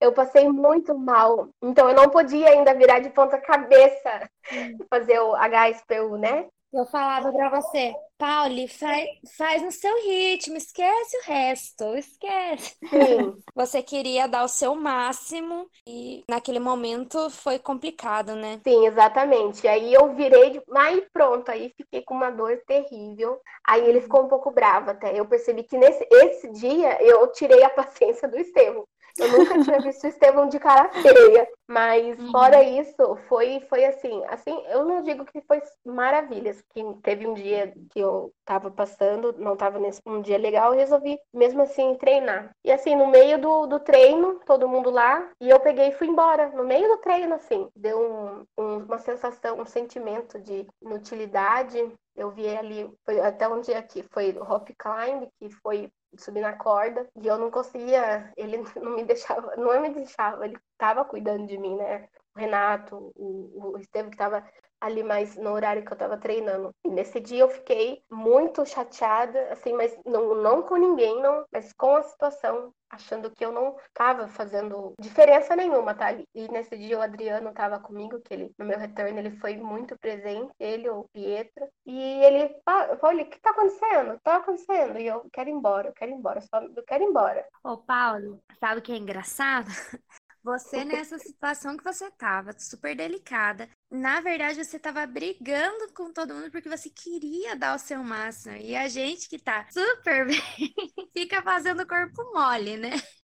Eu 0.00 0.12
passei 0.12 0.48
muito 0.48 0.96
mal. 0.96 1.48
Então 1.62 1.88
eu 1.88 1.94
não 1.94 2.08
podia 2.08 2.48
ainda 2.48 2.74
virar 2.74 3.00
de 3.00 3.10
ponta 3.10 3.38
cabeça 3.38 4.30
hum. 4.52 4.78
fazer 4.90 5.18
o 5.20 5.34
HSPU, 5.34 6.16
né? 6.16 6.46
Eu 6.70 6.84
falava 6.84 7.32
para 7.32 7.48
você, 7.48 7.94
Pauli, 8.18 8.68
faz, 8.68 9.08
faz 9.38 9.62
no 9.62 9.72
seu 9.72 9.94
ritmo, 10.04 10.56
esquece 10.56 11.16
o 11.16 11.22
resto, 11.24 11.96
esquece. 11.96 12.76
Sim. 12.90 13.42
Você 13.56 13.82
queria 13.82 14.28
dar 14.28 14.44
o 14.44 14.48
seu 14.48 14.74
máximo 14.74 15.66
e 15.86 16.24
naquele 16.28 16.60
momento 16.60 17.30
foi 17.30 17.58
complicado, 17.58 18.34
né? 18.34 18.60
Sim, 18.62 18.86
exatamente. 18.86 19.66
Aí 19.66 19.94
eu 19.94 20.14
virei, 20.14 20.62
aí 20.76 21.06
pronto, 21.10 21.50
aí 21.50 21.72
fiquei 21.74 22.02
com 22.02 22.14
uma 22.14 22.30
dor 22.30 22.60
terrível. 22.66 23.40
Aí 23.66 23.88
ele 23.88 24.02
ficou 24.02 24.24
um 24.24 24.28
pouco 24.28 24.50
bravo 24.50 24.90
até. 24.90 25.18
Eu 25.18 25.26
percebi 25.26 25.62
que 25.62 25.78
nesse 25.78 26.06
esse 26.10 26.52
dia 26.52 27.02
eu 27.02 27.26
tirei 27.32 27.62
a 27.64 27.70
paciência 27.70 28.28
do 28.28 28.36
Estevam. 28.36 28.86
Eu 29.16 29.32
nunca 29.32 29.62
tinha 29.62 29.80
visto 29.80 30.04
o 30.04 30.08
Estevão 30.08 30.48
de 30.48 30.58
cara 30.58 30.90
feia. 30.90 31.48
Mas 31.70 32.18
uhum. 32.18 32.30
fora 32.30 32.62
isso, 32.62 33.16
foi, 33.28 33.60
foi 33.68 33.84
assim, 33.84 34.24
assim, 34.30 34.58
eu 34.68 34.86
não 34.86 35.02
digo 35.02 35.26
que 35.26 35.42
foi 35.42 35.60
maravilhas, 35.84 36.62
que 36.70 36.82
teve 37.02 37.26
um 37.26 37.34
dia 37.34 37.74
que 37.90 38.00
eu 38.00 38.32
tava 38.42 38.70
passando, 38.70 39.34
não 39.36 39.54
tava 39.54 39.78
nesse 39.78 40.00
um 40.06 40.22
dia 40.22 40.38
legal, 40.38 40.72
eu 40.72 40.78
resolvi 40.78 41.18
mesmo 41.30 41.60
assim 41.60 41.94
treinar. 41.96 42.50
E 42.64 42.72
assim, 42.72 42.96
no 42.96 43.08
meio 43.08 43.38
do, 43.38 43.66
do 43.66 43.78
treino, 43.78 44.40
todo 44.46 44.66
mundo 44.66 44.88
lá, 44.88 45.30
e 45.38 45.50
eu 45.50 45.60
peguei 45.60 45.88
e 45.88 45.92
fui 45.92 46.06
embora, 46.06 46.48
no 46.48 46.64
meio 46.64 46.88
do 46.88 46.96
treino, 47.02 47.34
assim, 47.34 47.68
deu 47.76 48.00
um, 48.00 48.62
um, 48.62 48.76
uma 48.78 48.98
sensação, 48.98 49.60
um 49.60 49.66
sentimento 49.66 50.38
de 50.38 50.66
inutilidade. 50.80 51.92
Eu 52.16 52.30
vi 52.30 52.48
ali, 52.48 52.90
foi 53.04 53.20
até 53.20 53.46
um 53.46 53.60
dia 53.60 53.80
que 53.82 54.02
foi 54.10 54.30
o 54.30 54.42
Rock 54.42 54.74
Climb, 54.74 55.28
que 55.38 55.50
foi 55.62 55.88
subir 56.16 56.40
na 56.40 56.54
corda 56.54 57.08
e 57.16 57.26
eu 57.26 57.38
não 57.38 57.50
conseguia, 57.50 58.32
ele 58.36 58.58
não 58.76 58.96
me 58.96 59.04
deixava, 59.04 59.56
não 59.56 59.80
me 59.80 59.90
deixava, 59.90 60.44
ele 60.44 60.56
estava 60.72 61.04
cuidando 61.04 61.46
de 61.46 61.58
mim, 61.58 61.76
né? 61.76 62.08
O 62.34 62.38
Renato, 62.38 63.12
o, 63.16 63.72
o 63.74 63.78
Estevam 63.78 64.10
que 64.10 64.14
estava 64.16 64.44
ali 64.80 65.02
mais 65.02 65.36
no 65.36 65.50
horário 65.50 65.84
que 65.84 65.90
eu 65.90 65.94
estava 65.94 66.16
treinando. 66.16 66.70
E 66.84 66.88
nesse 66.88 67.20
dia 67.20 67.40
eu 67.40 67.48
fiquei 67.48 68.02
muito 68.10 68.64
chateada, 68.66 69.52
assim, 69.52 69.72
mas 69.72 69.96
não, 70.04 70.34
não 70.34 70.62
com 70.62 70.76
ninguém, 70.76 71.20
não, 71.20 71.44
mas 71.52 71.72
com 71.72 71.96
a 71.96 72.02
situação, 72.02 72.72
achando 72.90 73.30
que 73.30 73.44
eu 73.44 73.52
não 73.52 73.76
estava 73.88 74.28
fazendo 74.28 74.94
diferença 75.00 75.54
nenhuma, 75.54 75.94
tá? 75.94 76.12
E 76.12 76.48
nesse 76.50 76.76
dia 76.76 76.98
o 76.98 77.02
Adriano 77.02 77.50
estava 77.50 77.78
comigo, 77.78 78.20
que 78.20 78.32
ele, 78.32 78.52
no 78.58 78.64
meu 78.64 78.78
retorno, 78.78 79.18
ele 79.18 79.30
foi 79.38 79.56
muito 79.56 79.98
presente, 79.98 80.52
ele, 80.58 80.88
o 80.88 81.04
Pietro, 81.12 81.68
e 81.86 82.00
ele 82.24 82.56
falou, 82.64 83.20
o 83.22 83.26
que 83.28 83.40
tá 83.40 83.50
acontecendo? 83.50 84.18
Tá 84.22 84.36
acontecendo? 84.36 84.98
E 84.98 85.06
eu 85.06 85.28
quero 85.32 85.50
ir 85.50 85.52
embora, 85.52 85.88
eu 85.88 85.92
quero 85.92 86.10
ir 86.10 86.14
embora, 86.14 86.40
só, 86.40 86.62
eu 86.62 86.84
quero 86.84 87.04
ir 87.04 87.08
embora. 87.08 87.46
Ô, 87.62 87.76
Paulo, 87.76 88.40
sabe 88.58 88.80
o 88.80 88.82
que 88.82 88.92
é 88.92 88.96
engraçado? 88.96 89.68
Você 90.48 90.84
nessa 90.84 91.18
situação 91.18 91.76
que 91.76 91.84
você 91.84 92.10
tava, 92.12 92.52
super 92.58 92.96
delicada. 92.96 93.68
Na 93.90 94.20
verdade, 94.20 94.64
você 94.64 94.78
tava 94.78 95.06
brigando 95.06 95.92
com 95.94 96.12
todo 96.12 96.34
mundo 96.34 96.50
porque 96.50 96.68
você 96.68 96.88
queria 96.88 97.54
dar 97.54 97.76
o 97.76 97.78
seu 97.78 98.02
máximo. 98.02 98.56
E 98.56 98.74
a 98.74 98.88
gente 98.88 99.28
que 99.28 99.38
tá 99.38 99.66
super 99.70 100.26
bem 100.26 100.74
fica 101.12 101.42
fazendo 101.42 101.86
corpo 101.86 102.22
mole, 102.32 102.76
né? 102.78 102.92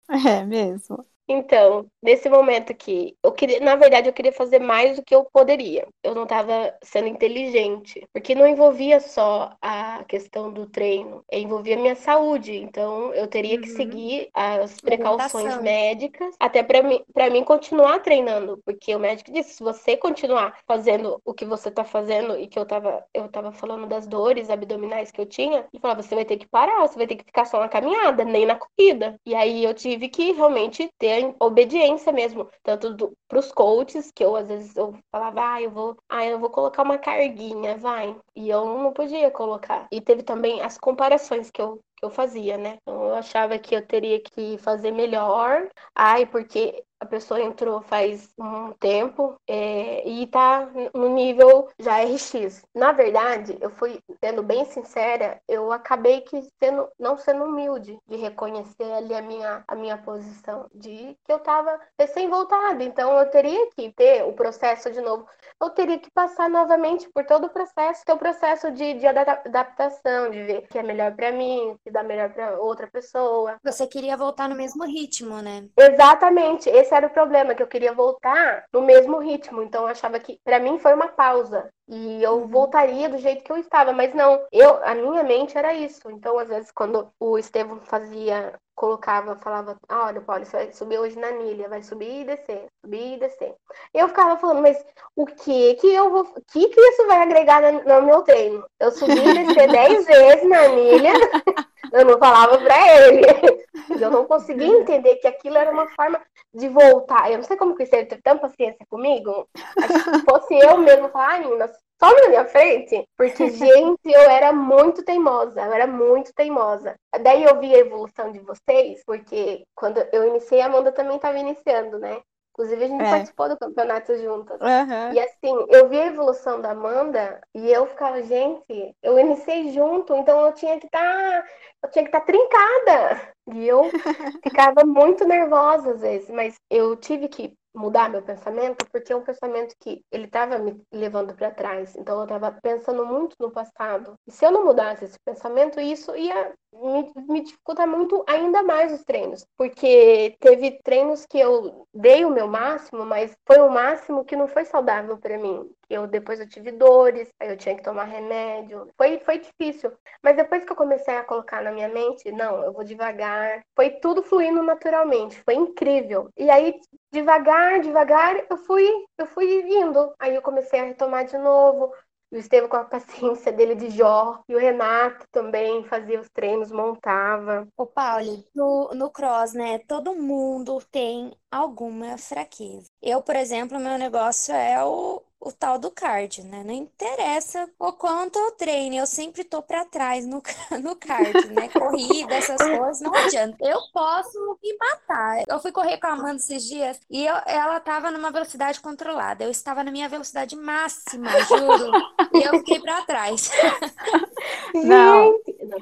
É 0.10 0.46
mesmo. 0.46 1.06
Então, 1.32 1.86
nesse 2.04 2.30
momento 2.30 2.74
aqui, 2.74 3.16
eu 3.24 3.32
queria, 3.32 3.62
na 3.62 3.78
verdade, 3.78 4.10
eu 4.10 4.14
queria 4.14 4.34
fazer 4.34 4.60
mais 4.60 4.98
do 4.98 5.04
que 5.04 5.16
eu 5.16 5.24
poderia. 5.32 5.88
Eu 6.04 6.14
não 6.14 6.24
estava 6.24 6.76
sendo 6.84 7.08
inteligente, 7.08 8.06
porque 8.14 8.36
não 8.36 8.46
envolvia 8.46 9.00
só 9.00 9.54
a 9.62 10.04
questão 10.04 10.52
do 10.52 10.66
treino, 10.66 11.24
envolvia 11.32 11.78
minha 11.78 11.96
saúde. 11.96 12.58
Então, 12.58 13.14
eu 13.14 13.28
teria 13.28 13.56
uhum. 13.56 13.62
que 13.62 13.70
seguir 13.70 14.30
as 14.34 14.82
precauções 14.82 15.62
médicas 15.62 16.36
até 16.38 16.62
para 16.62 16.84
mim, 16.84 17.02
para 17.14 17.30
mim 17.30 17.46
continuar 17.46 18.00
treinando, 18.00 18.60
porque 18.66 18.94
o 18.94 19.00
médico 19.00 19.32
disse: 19.32 19.54
se 19.54 19.64
você 19.64 19.96
continuar 19.96 20.58
fazendo 20.68 21.22
o 21.24 21.34
que 21.34 21.46
você 21.46 21.70
está 21.70 21.86
fazendo 21.86 22.38
e 22.38 22.48
que 22.48 22.60
eu 22.60 22.64
estava 22.64 23.06
eu 23.14 23.30
tava 23.30 23.54
falando 23.54 23.88
das 23.88 24.06
dores 24.06 24.50
abdominais 24.50 25.12
que 25.12 25.22
eu 25.22 25.26
tinha, 25.26 25.66
ele 25.72 25.82
falava: 25.82 26.04
você 26.04 26.14
vai 26.14 26.26
ter 26.26 26.38
que 26.38 26.48
parar, 26.48 26.82
você 26.82 26.98
vai 26.98 27.08
ter 27.08 27.16
que 27.16 27.24
ficar 27.24 27.46
só 27.46 27.60
na 27.60 27.70
caminhada, 27.70 28.26
nem 28.26 28.46
na 28.46 28.56
corrida. 28.56 29.16
E 29.26 29.34
aí 29.34 29.64
eu 29.64 29.74
tive 29.74 30.10
que 30.10 30.34
realmente 30.34 30.90
ter 31.00 31.21
obediência 31.40 32.12
mesmo, 32.12 32.50
tanto 32.64 33.16
para 33.28 33.40
os 33.40 33.52
coaches, 33.52 34.12
que 34.12 34.24
eu 34.24 34.36
às 34.36 34.48
vezes 34.48 34.76
eu 34.76 34.94
falava, 35.12 35.54
ah, 35.56 35.62
eu 35.62 35.72
vou, 35.72 35.98
ah, 36.10 36.26
eu 36.26 36.40
vou 36.40 36.50
colocar 36.50 36.84
uma 36.84 36.98
carguinha, 36.98 37.78
vai. 37.78 38.16
E 38.36 38.50
eu 38.50 38.66
não 38.66 38.94
podia 38.94 39.30
colocar. 39.32 39.88
E 39.92 40.02
teve 40.02 40.24
também 40.24 40.62
as 40.62 40.78
comparações 40.78 41.50
que 41.52 41.62
eu 41.62 41.80
que 42.02 42.06
eu 42.06 42.10
fazia, 42.10 42.58
né? 42.58 42.80
Então 42.82 43.10
eu 43.10 43.16
achava 43.16 43.60
que 43.60 43.76
eu 43.76 43.86
teria 43.86 44.20
que 44.20 44.58
fazer 44.58 44.92
melhor. 44.92 45.70
Ai, 45.96 46.26
porque 46.26 46.84
a 47.02 47.06
pessoa 47.06 47.42
entrou 47.42 47.82
faz 47.82 48.30
um 48.38 48.72
tempo 48.74 49.36
é, 49.48 50.08
e 50.08 50.28
tá 50.28 50.70
no 50.94 51.10
nível 51.10 51.68
já 51.80 52.04
RX. 52.04 52.64
Na 52.76 52.92
verdade, 52.92 53.58
eu 53.60 53.72
fui 53.72 54.00
sendo 54.24 54.44
bem 54.44 54.66
sincera, 54.66 55.42
eu 55.48 55.72
acabei 55.72 56.22
que 56.22 56.48
sendo, 56.64 56.88
não 57.00 57.18
sendo 57.18 57.46
humilde 57.46 57.98
de 58.08 58.18
reconhecer 58.18 58.92
ali 58.94 59.16
a 59.16 59.22
minha, 59.22 59.64
a 59.68 59.76
minha 59.76 59.98
posição, 59.98 60.68
de 60.76 61.18
que 61.26 61.34
eu 61.34 61.40
tava 61.40 61.80
recém-voltada. 62.00 62.84
Então 62.84 63.18
eu 63.18 63.26
teria 63.32 63.68
que 63.76 63.92
ter 63.94 64.24
o 64.24 64.34
processo 64.34 64.92
de 64.92 65.02
novo. 65.02 65.26
Eu 65.60 65.72
teria 65.72 65.98
que 65.98 66.12
passar 66.12 66.50
novamente 66.50 67.10
por 67.12 67.26
todo 67.26 67.46
o 67.46 67.50
processo, 67.50 68.04
ter 68.06 68.14
o 68.14 68.18
processo 68.18 68.72
de, 68.72 68.94
de 68.94 69.08
adaptação, 69.08 70.30
de 70.30 70.44
ver 70.44 70.60
o 70.60 70.68
que 70.68 70.78
é 70.78 70.84
melhor 70.84 71.16
para 71.16 71.32
mim, 71.32 71.72
o 71.72 71.80
que 71.84 71.90
dá 71.90 72.04
melhor 72.04 72.30
para 72.32 72.60
outra 72.60 72.88
pessoa. 72.88 73.58
Você 73.64 73.88
queria 73.88 74.16
voltar 74.16 74.48
no 74.48 74.56
mesmo 74.56 74.86
ritmo, 74.86 75.42
né? 75.42 75.68
Exatamente. 75.76 76.70
Esse 76.70 76.91
era 76.94 77.08
o 77.08 77.12
problema, 77.12 77.56
que 77.56 77.64
eu 77.64 77.68
queria 77.68 77.94
voltar 77.94 78.66
no 78.72 78.82
mesmo 78.82 79.20
ritmo. 79.20 79.64
Então 79.64 79.84
eu 79.84 79.88
achava 79.90 80.20
que 80.20 80.40
para 80.44 80.60
mim 80.60 80.80
foi 80.80 80.94
uma 80.94 81.08
pausa 81.08 81.70
e 81.88 82.24
eu 82.24 82.34
uhum. 82.34 82.48
voltaria 82.48 83.10
do 83.10 83.18
jeito 83.18 83.44
que 83.44 83.52
eu 83.52 83.58
estava, 83.58 83.92
mas 83.92 84.14
não. 84.14 84.46
Eu, 84.52 84.84
a 84.84 84.96
minha 84.96 85.24
mente 85.24 85.58
era 85.58 85.74
isso. 85.74 86.10
Então 86.10 86.38
às 86.38 86.50
vezes 86.50 86.72
quando 86.72 87.10
o 87.20 87.38
Estevam 87.38 87.80
fazia 87.82 88.54
colocava, 88.82 89.36
falava, 89.36 89.78
ah, 89.88 90.08
olha, 90.08 90.22
Paulo, 90.22 90.44
você 90.44 90.58
vai 90.58 90.74
subir 90.74 90.98
hoje 90.98 91.20
na 91.20 91.32
milha, 91.34 91.70
vai 91.70 91.84
subir 91.84 92.22
e 92.22 92.24
descer, 92.24 92.66
subir 92.84 93.14
e 93.14 93.20
descer. 93.20 93.54
Eu 93.94 94.08
ficava 94.08 94.38
falando, 94.38 94.64
mas 94.64 94.84
o 95.16 95.26
que 95.28 95.76
que 95.76 95.94
eu 95.94 96.10
vou, 96.10 96.22
o 96.22 96.42
que 96.52 96.68
que 96.68 96.82
isso 96.82 97.06
vai 97.06 97.22
agregar 97.22 97.62
no, 97.62 97.84
no 97.84 98.02
meu 98.02 98.24
treino? 98.24 98.66
Eu 98.80 98.92
subi 98.92 99.20
e 99.20 99.46
descer 99.46 99.70
dez 99.72 100.06
vezes 100.08 100.50
na 100.50 100.70
milha, 100.70 101.14
eu 101.92 102.06
não 102.06 102.18
falava 102.18 102.58
pra 102.58 103.06
ele. 103.06 103.22
Eu 104.00 104.10
não 104.10 104.26
conseguia 104.26 104.68
entender 104.68 105.18
que 105.18 105.28
aquilo 105.28 105.58
era 105.58 105.70
uma 105.70 105.88
forma 105.90 106.20
de 106.54 106.68
voltar. 106.68 107.30
Eu 107.30 107.38
não 107.38 107.44
sei 107.44 107.56
como 107.56 107.76
que 107.76 107.86
você 107.86 108.04
teve 108.06 108.22
tanta 108.22 108.48
paciência 108.48 108.86
comigo. 108.90 109.48
Acho 109.78 109.94
que 109.94 110.18
se 110.18 110.26
fosse 110.26 110.56
eu 110.56 110.78
mesmo 110.78 111.10
falar, 111.10 111.36
ah, 111.36 111.40
menina, 111.40 111.72
só 112.02 112.12
na 112.12 112.30
minha 112.30 112.46
frente, 112.46 113.08
porque, 113.16 113.50
gente, 113.52 114.00
eu 114.06 114.22
era 114.22 114.52
muito 114.52 115.04
teimosa, 115.04 115.62
eu 115.62 115.72
era 115.72 115.86
muito 115.86 116.34
teimosa. 116.34 116.96
Daí 117.22 117.44
eu 117.44 117.60
vi 117.60 117.74
a 117.76 117.80
evolução 117.80 118.32
de 118.32 118.40
vocês, 118.40 119.04
porque 119.06 119.64
quando 119.76 120.00
eu 120.12 120.28
iniciei, 120.28 120.62
a 120.62 120.66
Amanda 120.66 120.92
também 120.92 121.18
estava 121.18 121.38
iniciando, 121.38 122.00
né? 122.00 122.20
Inclusive, 122.62 122.84
a 122.84 122.88
gente 122.88 123.04
é. 123.04 123.10
participou 123.10 123.50
do 123.50 123.58
campeonato 123.58 124.16
juntas. 124.20 124.62
Uhum. 124.62 125.14
E 125.14 125.20
assim, 125.20 125.66
eu 125.70 125.90
vi 125.90 126.00
a 126.00 126.08
evolução 126.08 126.62
da 126.62 126.72
Amanda 126.72 127.42
e 127.56 127.72
eu 127.72 127.88
ficava, 127.88 128.22
gente, 128.22 128.96
eu 129.02 129.18
iniciei 129.18 129.72
junto, 129.72 130.16
então 130.16 130.46
eu 130.46 130.54
tinha 130.54 130.80
que 130.80 130.86
estar. 130.86 131.02
Tá, 131.02 131.48
eu 131.84 131.90
tinha 131.90 132.04
que 132.04 132.10
estar 132.10 132.20
tá 132.20 132.26
trincada. 132.26 133.34
E 133.56 133.68
eu 133.68 133.90
ficava 134.44 134.86
muito 134.86 135.26
nervosa 135.26 135.94
às 135.94 136.02
vezes, 136.02 136.30
mas 136.30 136.56
eu 136.70 136.96
tive 136.96 137.28
que 137.28 137.52
mudar 137.74 138.10
meu 138.10 138.22
pensamento, 138.22 138.86
porque 138.92 139.14
é 139.14 139.16
um 139.16 139.24
pensamento 139.24 139.76
que 139.80 140.04
ele 140.12 140.26
estava 140.26 140.58
me 140.58 140.82
levando 140.92 141.34
para 141.34 141.52
trás. 141.52 141.96
Então 141.96 142.18
eu 142.18 142.24
estava 142.24 142.52
pensando 142.62 143.06
muito 143.06 143.36
no 143.40 143.52
passado. 143.52 144.16
E 144.28 144.32
se 144.32 144.46
eu 144.46 144.52
não 144.52 144.66
mudasse 144.66 145.06
esse 145.06 145.20
pensamento, 145.24 145.80
isso 145.80 146.16
ia 146.16 146.54
me, 146.74 147.12
me 147.28 147.42
dificultar 147.42 147.88
muito 147.88 148.24
ainda 148.28 148.64
mais 148.64 148.94
os 148.94 149.04
treinos, 149.04 149.46
porque 149.58 150.36
teve 150.40 150.80
treinos 150.84 151.26
que 151.26 151.40
eu 151.40 151.86
dei 151.94 152.24
o 152.26 152.30
meu 152.30 152.48
máximo, 152.48 153.06
mas 153.06 153.36
foi 153.46 153.60
o 153.60 153.70
máximo 153.70 154.26
que 154.26 154.36
não 154.36 154.48
foi 154.48 154.66
saudável 154.66 155.18
para 155.18 155.38
mim. 155.38 155.70
Eu 155.90 156.08
depois 156.08 156.40
eu 156.40 156.48
tive 156.48 156.72
dores, 156.72 157.30
aí 157.40 157.50
eu 157.50 157.58
tinha 157.58 157.76
que 157.76 157.84
tomar 157.84 158.06
remédio. 158.06 158.88
Foi 158.98 159.20
foi 159.20 159.40
difícil, 159.40 159.92
mas 160.24 160.36
depois 160.38 160.64
que 160.64 160.72
eu 160.72 160.76
comecei 160.76 161.16
a 161.18 161.24
colocar 161.24 161.62
na 161.62 161.72
minha 161.72 161.90
mente, 161.90 162.32
não, 162.32 162.64
eu 162.64 162.72
vou 162.74 162.84
devagar. 162.84 163.62
Foi 163.76 163.90
tudo 163.90 164.24
fluindo 164.24 164.64
naturalmente, 164.64 165.42
foi 165.44 165.56
incrível. 165.56 166.30
E 166.38 166.50
aí 166.50 166.80
devagar, 167.12 167.82
devagar, 167.82 168.46
eu 168.50 168.58
fui, 168.58 168.88
eu 169.18 169.26
fui 169.28 169.62
indo. 169.78 170.14
Aí 170.20 170.36
eu 170.36 170.42
comecei 170.42 170.80
a 170.80 170.86
retomar 170.86 171.26
de 171.26 171.38
novo. 171.38 171.94
O 172.34 172.38
Estevam 172.38 172.70
com 172.70 172.78
a 172.78 172.86
paciência 172.86 173.52
dele 173.52 173.76
de 173.76 173.90
Jó. 173.90 174.42
E 174.48 174.56
o 174.56 174.60
Renato 174.60 175.26
também 175.32 175.84
fazia 175.84 176.20
os 176.20 176.30
treinos, 176.30 176.72
montava. 176.72 177.68
Ô, 177.76 177.86
Pauli, 177.86 178.48
no, 178.56 178.90
no 178.96 179.12
cross, 179.12 179.54
né? 179.54 179.80
Todo 179.80 180.16
mundo 180.16 180.82
tem 180.90 181.34
alguma 181.52 182.18
fraqueza. 182.18 182.90
Eu, 183.02 183.22
por 183.22 183.36
exemplo, 183.36 183.78
meu 183.80 183.98
negócio 183.98 184.56
é 184.56 184.82
o, 184.82 185.22
o 185.42 185.52
tal 185.52 185.80
do 185.80 185.90
cardio, 185.90 186.44
né? 186.44 186.64
Não 186.64 186.74
interessa 186.74 187.68
o 187.80 187.92
quanto 187.92 188.38
eu 188.38 188.52
treino, 188.52 188.96
eu 188.96 189.08
sempre 189.08 189.44
tô 189.44 189.62
para 189.62 189.84
trás 189.86 190.26
no, 190.26 190.42
no 190.82 190.96
cardio, 190.96 191.52
né? 191.52 191.68
Corrida, 191.68 192.36
essas 192.36 192.62
coisas, 192.62 193.02
não 193.02 193.14
adianta. 193.14 193.58
Eu 193.60 193.80
posso 193.92 194.38
me 194.64 194.78
matar. 194.78 195.44
Eu 195.48 195.60
fui 195.60 195.72
correr 195.72 195.98
com 195.98 196.08
a 196.08 196.12
Amanda 196.12 196.36
esses 196.36 196.64
dias 196.64 197.00
e 197.10 197.26
eu, 197.26 197.36
ela 197.48 197.80
tava 197.80 198.12
numa 198.12 198.30
velocidade 198.30 198.80
controlada. 198.80 199.44
Eu 199.44 199.50
estava 199.50 199.84
na 199.84 199.92
minha 199.92 200.08
velocidade 200.08 200.56
máxima, 200.56 201.30
juro. 201.42 201.92
e 202.34 202.44
eu 202.44 202.60
fiquei 202.60 202.80
para 202.80 203.02
trás. 203.02 203.50
Não, 204.76 205.40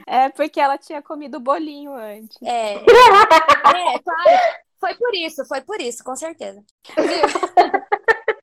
é 0.07 0.30
porque 0.30 0.60
ela 0.60 0.78
tinha 0.78 1.01
comido 1.01 1.39
bolinho 1.39 1.93
antes. 1.93 2.38
É, 2.41 2.76
é, 2.80 3.99
claro. 3.99 4.60
Foi 4.80 4.95
por 4.95 5.14
isso, 5.14 5.45
foi 5.45 5.62
por 5.62 5.82
isso, 5.82 6.01
com 6.03 6.16
certeza. 6.16 6.64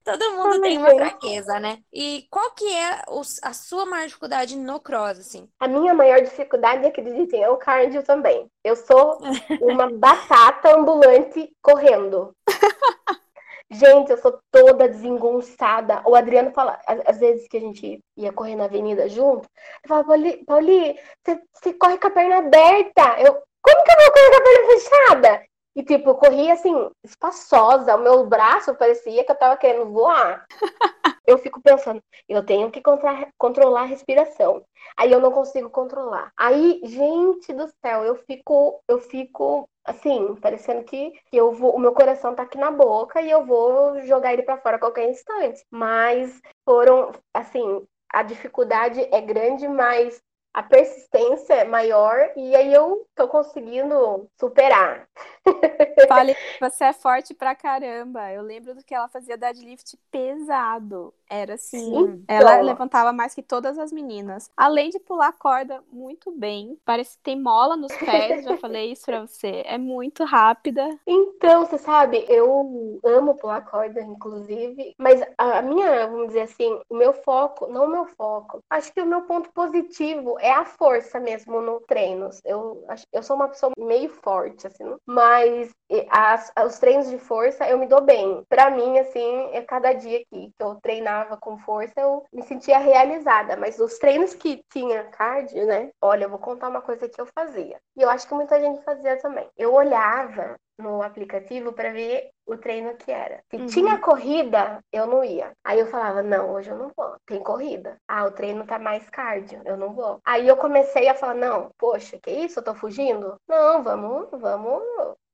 Todo 0.06 0.34
mundo 0.34 0.60
tem 0.60 0.78
uma 0.78 0.94
fraqueza, 0.94 1.58
né? 1.58 1.78
E 1.92 2.28
qual 2.30 2.52
que 2.52 2.64
é 2.72 3.02
a 3.42 3.52
sua 3.52 3.84
maior 3.84 4.06
dificuldade 4.06 4.56
no 4.56 4.78
cross, 4.78 5.18
assim? 5.18 5.48
A 5.58 5.66
minha 5.66 5.92
maior 5.92 6.20
dificuldade, 6.20 6.86
acreditem, 6.86 7.42
é 7.42 7.50
o 7.50 7.56
cardio 7.56 8.04
também. 8.04 8.46
Eu 8.62 8.76
sou 8.76 9.18
uma 9.60 9.90
batata 9.98 10.76
ambulante 10.76 11.52
correndo. 11.60 12.32
Gente, 13.68 14.12
eu 14.12 14.18
sou 14.18 14.38
toda 14.52 14.88
desengonçada. 14.88 16.00
O 16.06 16.14
Adriano 16.14 16.52
fala, 16.52 16.78
às 16.86 17.18
vezes 17.18 17.48
que 17.48 17.56
a 17.56 17.60
gente 17.60 17.98
ia 18.16 18.32
correr 18.32 18.54
na 18.54 18.66
avenida 18.66 19.08
junto, 19.08 19.48
ele 19.82 19.88
fala, 19.88 20.04
Pauli, 20.04 20.44
Pauli 20.44 20.96
você, 21.24 21.40
você 21.52 21.74
corre 21.74 21.98
com 21.98 22.06
a 22.06 22.10
perna 22.12 22.36
aberta. 22.38 23.16
Eu, 23.18 23.42
como 23.60 23.84
que 23.84 23.90
eu 23.90 23.96
vou 23.96 24.12
correr 24.12 24.30
com 24.30 24.36
a 24.36 24.44
perna 24.44 24.66
fechada? 24.68 25.46
E, 25.76 25.84
tipo, 25.84 26.08
eu 26.10 26.14
corria 26.14 26.54
assim, 26.54 26.74
espaçosa. 27.04 27.94
O 27.94 28.02
meu 28.02 28.26
braço 28.26 28.74
parecia 28.74 29.22
que 29.22 29.30
eu 29.30 29.36
tava 29.36 29.56
querendo 29.58 29.92
voar. 29.92 30.46
eu 31.26 31.36
fico 31.38 31.60
pensando, 31.60 32.02
eu 32.28 32.44
tenho 32.44 32.70
que 32.70 32.80
contra 32.80 33.28
controlar 33.36 33.82
a 33.82 33.86
respiração. 33.86 34.64
Aí 34.96 35.12
eu 35.12 35.20
não 35.20 35.30
consigo 35.30 35.68
controlar. 35.68 36.32
Aí, 36.36 36.80
gente 36.84 37.52
do 37.52 37.68
céu, 37.84 38.04
eu 38.04 38.14
fico, 38.14 38.80
eu 38.88 39.00
fico 39.00 39.68
assim, 39.84 40.34
parecendo 40.36 40.82
que, 40.84 41.12
que 41.30 41.36
eu 41.36 41.52
vou, 41.52 41.76
o 41.76 41.78
meu 41.78 41.92
coração 41.92 42.34
tá 42.34 42.42
aqui 42.42 42.58
na 42.58 42.70
boca 42.70 43.20
e 43.20 43.30
eu 43.30 43.44
vou 43.44 44.00
jogar 44.02 44.32
ele 44.32 44.42
para 44.42 44.58
fora 44.58 44.76
a 44.76 44.80
qualquer 44.80 45.08
instante. 45.10 45.62
Mas 45.70 46.40
foram, 46.64 47.12
assim, 47.34 47.86
a 48.12 48.22
dificuldade 48.22 49.06
é 49.12 49.20
grande, 49.20 49.68
mas 49.68 50.20
a 50.56 50.62
persistência 50.62 51.52
é 51.52 51.64
maior 51.64 52.30
e 52.34 52.56
aí 52.56 52.72
eu 52.72 53.06
tô 53.14 53.28
conseguindo 53.28 54.26
superar. 54.40 55.06
Fale, 56.08 56.34
você 56.58 56.84
é 56.84 56.92
forte 56.94 57.34
pra 57.34 57.54
caramba. 57.54 58.32
Eu 58.32 58.40
lembro 58.40 58.74
do 58.74 58.82
que 58.82 58.94
ela 58.94 59.06
fazia 59.06 59.36
deadlift 59.36 59.98
pesado. 60.10 61.12
Era 61.28 61.54
assim, 61.54 61.78
Sim, 61.78 62.24
ela 62.28 62.54
então... 62.54 62.64
levantava 62.64 63.12
mais 63.12 63.34
que 63.34 63.42
todas 63.42 63.78
as 63.78 63.92
meninas. 63.92 64.50
Além 64.56 64.90
de 64.90 64.98
pular 65.00 65.32
corda 65.32 65.82
muito 65.92 66.30
bem, 66.30 66.78
parece 66.84 67.16
que 67.16 67.22
tem 67.24 67.40
mola 67.40 67.76
nos 67.76 67.94
pés, 67.96 68.44
já 68.44 68.56
falei 68.56 68.92
isso 68.92 69.04
pra 69.04 69.26
você. 69.26 69.62
É 69.66 69.76
muito 69.76 70.24
rápida. 70.24 70.98
Então, 71.06 71.66
você 71.66 71.78
sabe, 71.78 72.24
eu 72.28 73.00
amo 73.04 73.34
pular 73.34 73.60
corda, 73.62 74.00
inclusive, 74.00 74.94
mas 74.96 75.20
a 75.36 75.60
minha, 75.62 76.06
vamos 76.06 76.28
dizer 76.28 76.42
assim, 76.42 76.80
o 76.88 76.96
meu 76.96 77.12
foco, 77.12 77.66
não 77.66 77.86
o 77.86 77.90
meu 77.90 78.06
foco, 78.06 78.60
acho 78.70 78.92
que 78.92 79.02
o 79.02 79.06
meu 79.06 79.22
ponto 79.22 79.50
positivo 79.52 80.38
é 80.38 80.45
a 80.50 80.64
força 80.64 81.18
mesmo 81.20 81.60
no 81.60 81.80
treinos. 81.80 82.40
Eu, 82.44 82.84
eu 83.12 83.22
sou 83.22 83.36
uma 83.36 83.48
pessoa 83.48 83.72
meio 83.78 84.10
forte, 84.10 84.66
assim, 84.66 84.84
mas 85.06 85.70
as, 86.10 86.52
os 86.64 86.78
treinos 86.78 87.08
de 87.08 87.18
força 87.18 87.68
eu 87.68 87.78
me 87.78 87.86
dou 87.86 88.00
bem. 88.00 88.44
Para 88.48 88.70
mim, 88.70 88.98
assim, 88.98 89.48
é 89.52 89.62
cada 89.62 89.92
dia 89.92 90.24
que 90.30 90.52
eu 90.58 90.74
treinava 90.76 91.36
com 91.36 91.58
força, 91.58 91.94
eu 91.96 92.24
me 92.32 92.42
sentia 92.42 92.78
realizada. 92.78 93.56
Mas 93.56 93.78
os 93.78 93.98
treinos 93.98 94.34
que 94.34 94.62
tinha 94.70 95.04
cardio, 95.04 95.66
né? 95.66 95.90
Olha, 96.00 96.24
eu 96.24 96.30
vou 96.30 96.38
contar 96.38 96.68
uma 96.68 96.82
coisa 96.82 97.08
que 97.08 97.20
eu 97.20 97.26
fazia. 97.26 97.78
E 97.96 98.02
eu 98.02 98.10
acho 98.10 98.26
que 98.28 98.34
muita 98.34 98.60
gente 98.60 98.82
fazia 98.82 99.16
também. 99.18 99.48
Eu 99.56 99.74
olhava 99.74 100.56
no 100.78 101.02
aplicativo 101.02 101.72
para 101.72 101.92
ver 101.92 102.30
o 102.46 102.56
treino 102.56 102.94
que 102.96 103.10
era. 103.10 103.40
Se 103.50 103.56
uhum. 103.56 103.66
tinha 103.66 103.98
corrida, 103.98 104.80
eu 104.92 105.06
não 105.06 105.24
ia. 105.24 105.52
Aí 105.64 105.80
eu 105.80 105.86
falava, 105.86 106.22
não, 106.22 106.52
hoje 106.52 106.70
eu 106.70 106.78
não 106.78 106.90
vou. 106.96 107.16
Tem 107.26 107.40
corrida. 107.40 107.96
Ah, 108.06 108.24
o 108.24 108.30
treino 108.30 108.64
tá 108.66 108.78
mais 108.78 109.08
cardio, 109.10 109.60
eu 109.64 109.76
não 109.76 109.92
vou. 109.92 110.20
Aí 110.24 110.46
eu 110.46 110.56
comecei 110.56 111.08
a 111.08 111.14
falar, 111.14 111.34
não, 111.34 111.70
poxa, 111.78 112.18
que 112.22 112.30
isso? 112.30 112.60
Eu 112.60 112.64
tô 112.64 112.74
fugindo? 112.74 113.36
Não, 113.48 113.82
vamos, 113.82 114.28
vamos, 114.30 114.82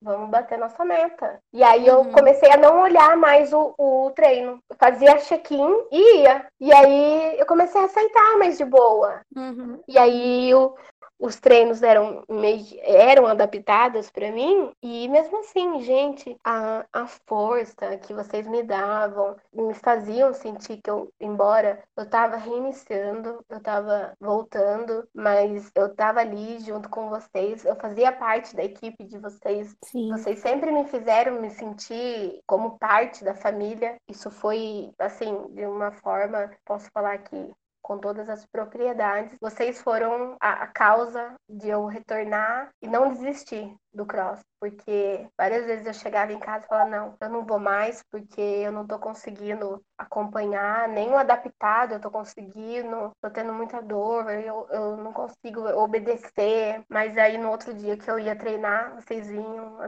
vamos 0.01 0.31
bater 0.31 0.59
nossa 0.59 0.85
meta. 0.85 1.39
E 1.53 1.63
aí 1.63 1.87
eu 1.87 1.99
uhum. 1.99 2.13
comecei 2.13 2.51
a 2.51 2.57
não 2.57 2.81
olhar 2.81 3.17
mais 3.17 3.53
o, 3.53 3.75
o 3.77 4.11
treino. 4.15 4.59
Eu 4.71 4.77
fazia 4.77 5.19
check-in 5.19 5.87
e 5.91 6.23
ia. 6.23 6.47
E 6.61 6.73
aí 6.73 7.39
eu 7.39 7.47
comecei 7.47 7.81
a 7.81 7.85
aceitar 7.85 8.39
mais 8.39 8.57
de 8.57 8.65
boa. 8.65 9.21
Uhum. 9.37 9.83
E 9.87 9.99
aí 9.99 10.55
o, 10.55 10.75
os 11.23 11.39
treinos 11.39 11.85
eram 11.85 12.25
meio, 12.29 12.67
eram 12.81 13.29
adaptados 13.29 14.11
para 14.11 14.33
mim 14.33 14.73
e 14.83 15.09
mesmo 15.09 15.39
assim, 15.39 15.81
gente, 15.81 16.37
a, 16.43 16.85
a 16.93 17.07
força 17.07 17.97
que 17.99 18.13
vocês 18.13 18.45
me 18.45 18.65
davam 18.65 19.37
me 19.53 19.73
faziam 19.73 20.35
sentir 20.35 20.81
que 20.83 20.91
eu, 20.91 21.13
embora 21.21 21.81
eu 21.97 22.11
tava 22.11 22.37
reiniciando, 22.37 23.39
eu 23.49 23.61
tava 23.61 24.15
voltando, 24.21 25.09
mas 25.15 25.71
eu 25.77 25.95
tava 25.95 26.19
ali 26.19 26.59
junto 26.59 26.89
com 26.89 27.09
vocês, 27.09 27.65
eu 27.65 27.77
fazia 27.77 28.11
parte 28.11 28.57
da 28.57 28.65
equipe 28.65 29.05
de 29.05 29.17
vocês. 29.19 29.77
Sim. 29.85 30.11
Vocês 30.11 30.41
sempre 30.41 30.73
me 30.73 30.89
fizeram 30.89 31.41
me 31.41 31.51
sentir 31.51 32.41
como 32.49 32.77
parte 32.81 33.23
da 33.23 33.35
família. 33.35 33.95
Isso 34.09 34.29
foi 34.29 34.91
assim, 34.99 35.47
de 35.55 35.65
uma 35.67 35.93
forma, 35.93 36.51
posso 36.65 36.91
falar 36.91 37.19
que 37.19 37.53
com 37.83 37.99
todas 37.99 38.29
as 38.29 38.47
propriedades. 38.47 39.37
Vocês 39.41 39.83
foram 39.83 40.37
a, 40.41 40.65
a, 40.65 40.67
causa 40.69 41.35
de 41.49 41.69
eu 41.69 41.87
retornar 41.87 42.71
e 42.81 42.87
não 42.87 43.13
desistir 43.13 43.75
do 43.93 44.07
cross, 44.07 44.41
porque 44.59 45.29
várias 45.37 45.67
vezes 45.67 45.87
eu 45.87 45.93
chegava 45.93 46.33
em 46.33 46.39
casa 46.39 46.65
e 46.65 46.69
falava, 46.69 46.89
não, 46.89 47.17
eu 47.21 47.29
não 47.29 47.45
vou 47.45 47.59
mais 47.59 48.03
porque 48.11 48.41
eu 48.41 48.73
não 48.73 48.87
tô 48.87 48.99
conseguindo 48.99 49.83
acompanhar, 49.99 50.89
nem 50.89 51.11
o 51.11 51.17
adaptado 51.17 51.95
eu 51.95 52.01
tô 52.01 52.11
conseguindo, 52.11 53.11
tô 53.21 53.31
tendo 53.31 53.53
muita 53.53 53.83
dor, 53.83 54.31
eu, 54.31 54.67
eu 54.71 54.97
não 54.97 55.13
consigo 55.13 55.69
obedecer, 55.79 56.83
mas 56.89 57.19
aí 57.19 57.37
no 57.37 57.51
outro 57.51 57.75
dia 57.75 57.97
que 57.97 58.11
eu 58.11 58.19
ia 58.19 58.37
treinar, 58.37 58.95
vocês 58.95 59.29
vinham, 59.29 59.79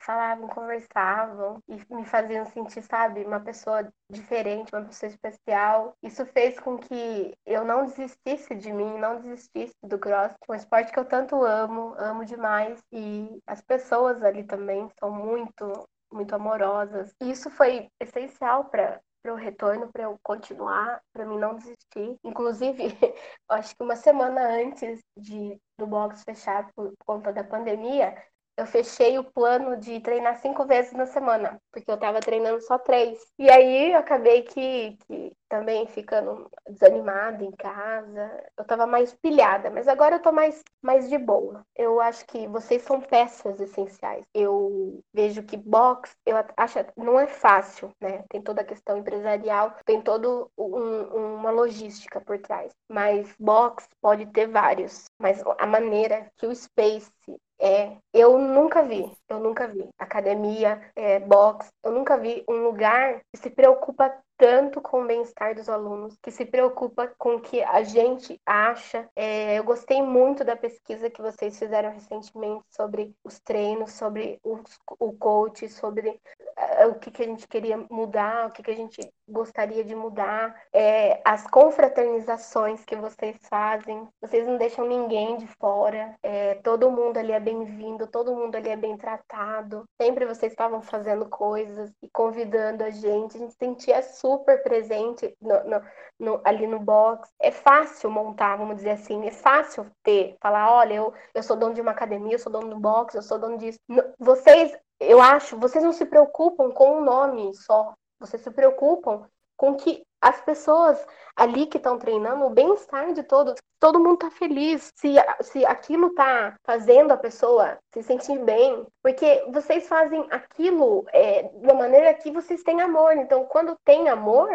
falavam, 0.00 0.48
conversavam 0.48 1.62
e 1.68 1.94
me 1.94 2.04
faziam 2.04 2.44
sentir, 2.46 2.82
sabe, 2.82 3.24
uma 3.24 3.40
pessoa 3.40 3.88
diferente, 4.10 4.72
uma 4.72 4.84
pessoa 4.84 5.10
especial. 5.10 5.94
Isso 6.02 6.24
fez 6.26 6.58
com 6.60 6.78
que 6.78 7.34
eu 7.46 7.64
não 7.64 7.84
desistisse 7.84 8.54
de 8.54 8.72
mim, 8.72 8.98
não 8.98 9.20
desistisse 9.20 9.74
do 9.82 9.98
cross, 9.98 10.32
um 10.48 10.54
esporte 10.54 10.92
que 10.92 10.98
eu 10.98 11.04
tanto 11.04 11.42
amo, 11.42 11.94
amo 11.98 12.24
demais 12.24 12.80
e 12.92 13.40
as 13.46 13.60
pessoas 13.60 14.22
ali 14.22 14.44
também 14.44 14.88
são 14.98 15.10
muito 15.10 15.88
muito 16.10 16.34
amorosas. 16.34 17.14
E 17.20 17.30
isso 17.30 17.50
foi 17.50 17.88
essencial 18.00 18.64
para 18.64 19.00
para 19.20 19.32
o 19.34 19.36
retorno, 19.36 19.90
para 19.92 20.04
eu 20.04 20.18
continuar, 20.22 21.02
para 21.12 21.26
mim 21.26 21.38
não 21.38 21.56
desistir. 21.56 22.16
Inclusive, 22.24 22.84
acho 23.50 23.76
que 23.76 23.82
uma 23.82 23.96
semana 23.96 24.40
antes 24.40 25.00
de 25.18 25.60
do 25.78 25.86
box 25.86 26.22
fechar 26.24 26.72
por 26.72 26.92
conta 27.04 27.32
da 27.32 27.44
pandemia, 27.44 28.16
eu 28.58 28.66
fechei 28.66 29.16
o 29.18 29.24
plano 29.24 29.76
de 29.76 30.00
treinar 30.00 30.36
cinco 30.40 30.66
vezes 30.66 30.92
na 30.92 31.06
semana, 31.06 31.60
porque 31.72 31.88
eu 31.88 31.96
tava 31.96 32.18
treinando 32.18 32.60
só 32.60 32.76
três. 32.76 33.24
E 33.38 33.48
aí 33.48 33.92
eu 33.92 33.98
acabei 33.98 34.42
que, 34.42 34.98
que 35.06 35.32
também 35.48 35.86
ficando 35.86 36.50
desanimada 36.68 37.44
em 37.44 37.52
casa. 37.52 38.44
Eu 38.56 38.64
tava 38.64 38.84
mais 38.84 39.14
pilhada, 39.14 39.70
mas 39.70 39.86
agora 39.86 40.16
eu 40.16 40.22
tô 40.22 40.32
mais, 40.32 40.60
mais 40.82 41.08
de 41.08 41.16
boa. 41.16 41.64
Eu 41.76 42.00
acho 42.00 42.26
que 42.26 42.48
vocês 42.48 42.82
são 42.82 43.00
peças 43.00 43.60
essenciais. 43.60 44.24
Eu 44.34 45.00
vejo 45.14 45.44
que 45.44 45.56
box, 45.56 46.16
eu 46.26 46.36
acho, 46.56 46.78
não 46.96 47.18
é 47.18 47.28
fácil, 47.28 47.92
né? 48.00 48.24
Tem 48.28 48.42
toda 48.42 48.62
a 48.62 48.64
questão 48.64 48.98
empresarial, 48.98 49.76
tem 49.84 50.02
toda 50.02 50.28
um, 50.58 51.36
uma 51.36 51.52
logística 51.52 52.20
por 52.20 52.38
trás. 52.40 52.72
Mas 52.88 53.32
box 53.38 53.88
pode 54.00 54.26
ter 54.26 54.48
vários, 54.48 55.04
mas 55.16 55.42
a 55.58 55.66
maneira 55.66 56.28
que 56.36 56.46
o 56.46 56.54
Space 56.54 57.12
é, 57.60 57.96
eu 58.12 58.38
nunca 58.38 58.82
vi, 58.82 59.10
eu 59.28 59.40
nunca 59.40 59.66
vi 59.66 59.88
academia, 59.98 60.80
é, 60.94 61.18
box, 61.20 61.68
eu 61.82 61.92
nunca 61.92 62.16
vi 62.16 62.44
um 62.48 62.62
lugar 62.62 63.20
que 63.32 63.40
se 63.40 63.50
preocupa 63.50 64.12
tanto 64.38 64.80
com 64.80 65.02
o 65.02 65.06
bem-estar 65.06 65.54
dos 65.56 65.68
alunos, 65.68 66.16
que 66.22 66.30
se 66.30 66.46
preocupa 66.46 67.12
com 67.18 67.34
o 67.34 67.40
que 67.40 67.60
a 67.60 67.82
gente 67.82 68.40
acha. 68.46 69.08
É, 69.16 69.58
eu 69.58 69.64
gostei 69.64 70.00
muito 70.00 70.44
da 70.44 70.54
pesquisa 70.54 71.10
que 71.10 71.20
vocês 71.20 71.58
fizeram 71.58 71.90
recentemente 71.90 72.64
sobre 72.70 73.12
os 73.24 73.40
treinos, 73.40 73.92
sobre 73.92 74.38
os, 74.44 74.78
o 75.00 75.12
coach, 75.12 75.68
sobre 75.68 76.10
uh, 76.10 76.88
o 76.88 76.94
que, 76.94 77.10
que 77.10 77.22
a 77.22 77.26
gente 77.26 77.48
queria 77.48 77.84
mudar, 77.90 78.46
o 78.46 78.52
que, 78.52 78.62
que 78.62 78.70
a 78.70 78.76
gente 78.76 79.00
gostaria 79.28 79.84
de 79.84 79.94
mudar, 79.94 80.54
é, 80.72 81.20
as 81.24 81.46
confraternizações 81.48 82.82
que 82.84 82.96
vocês 82.96 83.36
fazem, 83.50 84.08
vocês 84.22 84.46
não 84.46 84.56
deixam 84.56 84.86
ninguém 84.86 85.36
de 85.36 85.46
fora, 85.60 86.14
é, 86.22 86.54
todo 86.56 86.90
mundo 86.90 87.18
ali 87.18 87.32
é 87.32 87.40
bem-vindo, 87.40 88.06
todo 88.06 88.34
mundo 88.34 88.54
ali 88.54 88.70
é 88.70 88.76
bem 88.76 88.96
tratado, 88.96 89.84
sempre 90.00 90.24
vocês 90.24 90.52
estavam 90.52 90.80
fazendo 90.80 91.28
coisas 91.28 91.92
e 92.00 92.08
convidando 92.08 92.84
a 92.84 92.90
gente, 92.90 93.36
a 93.36 93.40
gente 93.40 93.54
sentia 93.54 94.00
super 94.02 94.27
presente 94.36 95.34
no, 95.40 95.64
no, 95.64 95.82
no, 96.18 96.40
ali 96.44 96.66
no 96.66 96.78
box. 96.78 97.30
É 97.40 97.50
fácil 97.50 98.10
montar, 98.10 98.56
vamos 98.56 98.76
dizer 98.76 98.90
assim, 98.90 99.26
é 99.26 99.30
fácil 99.30 99.86
ter, 100.02 100.36
falar, 100.40 100.70
olha, 100.72 100.94
eu, 100.94 101.14
eu 101.34 101.42
sou 101.42 101.56
dono 101.56 101.74
de 101.74 101.80
uma 101.80 101.92
academia, 101.92 102.34
eu 102.34 102.38
sou 102.38 102.52
dono 102.52 102.68
do 102.68 102.80
box, 102.80 103.14
eu 103.14 103.22
sou 103.22 103.38
dono 103.38 103.56
disso. 103.56 103.78
Vocês, 104.18 104.76
eu 105.00 105.20
acho, 105.20 105.56
vocês 105.58 105.82
não 105.82 105.92
se 105.92 106.04
preocupam 106.04 106.70
com 106.70 106.98
o 106.98 107.04
nome 107.04 107.54
só, 107.54 107.94
vocês 108.18 108.42
se 108.42 108.50
preocupam 108.50 109.26
com 109.58 109.74
que 109.74 110.02
as 110.20 110.40
pessoas 110.40 111.04
ali 111.36 111.66
que 111.66 111.76
estão 111.76 111.98
treinando, 111.98 112.46
o 112.46 112.50
bem-estar 112.50 113.12
de 113.12 113.22
todos, 113.22 113.54
todo 113.78 114.00
mundo 114.00 114.18
tá 114.18 114.30
feliz, 114.30 114.90
se, 114.96 115.14
se 115.42 115.64
aquilo 115.66 116.14
tá 116.14 116.56
fazendo 116.64 117.12
a 117.12 117.16
pessoa 117.16 117.78
se 117.92 118.02
sentir 118.02 118.38
bem, 118.40 118.86
porque 119.02 119.44
vocês 119.52 119.86
fazem 119.86 120.26
aquilo 120.30 121.04
é, 121.12 121.42
de 121.42 121.66
uma 121.66 121.74
maneira 121.74 122.14
que 122.14 122.32
vocês 122.32 122.62
têm 122.62 122.80
amor. 122.80 123.16
Então, 123.16 123.44
quando 123.44 123.76
tem 123.84 124.08
amor, 124.08 124.50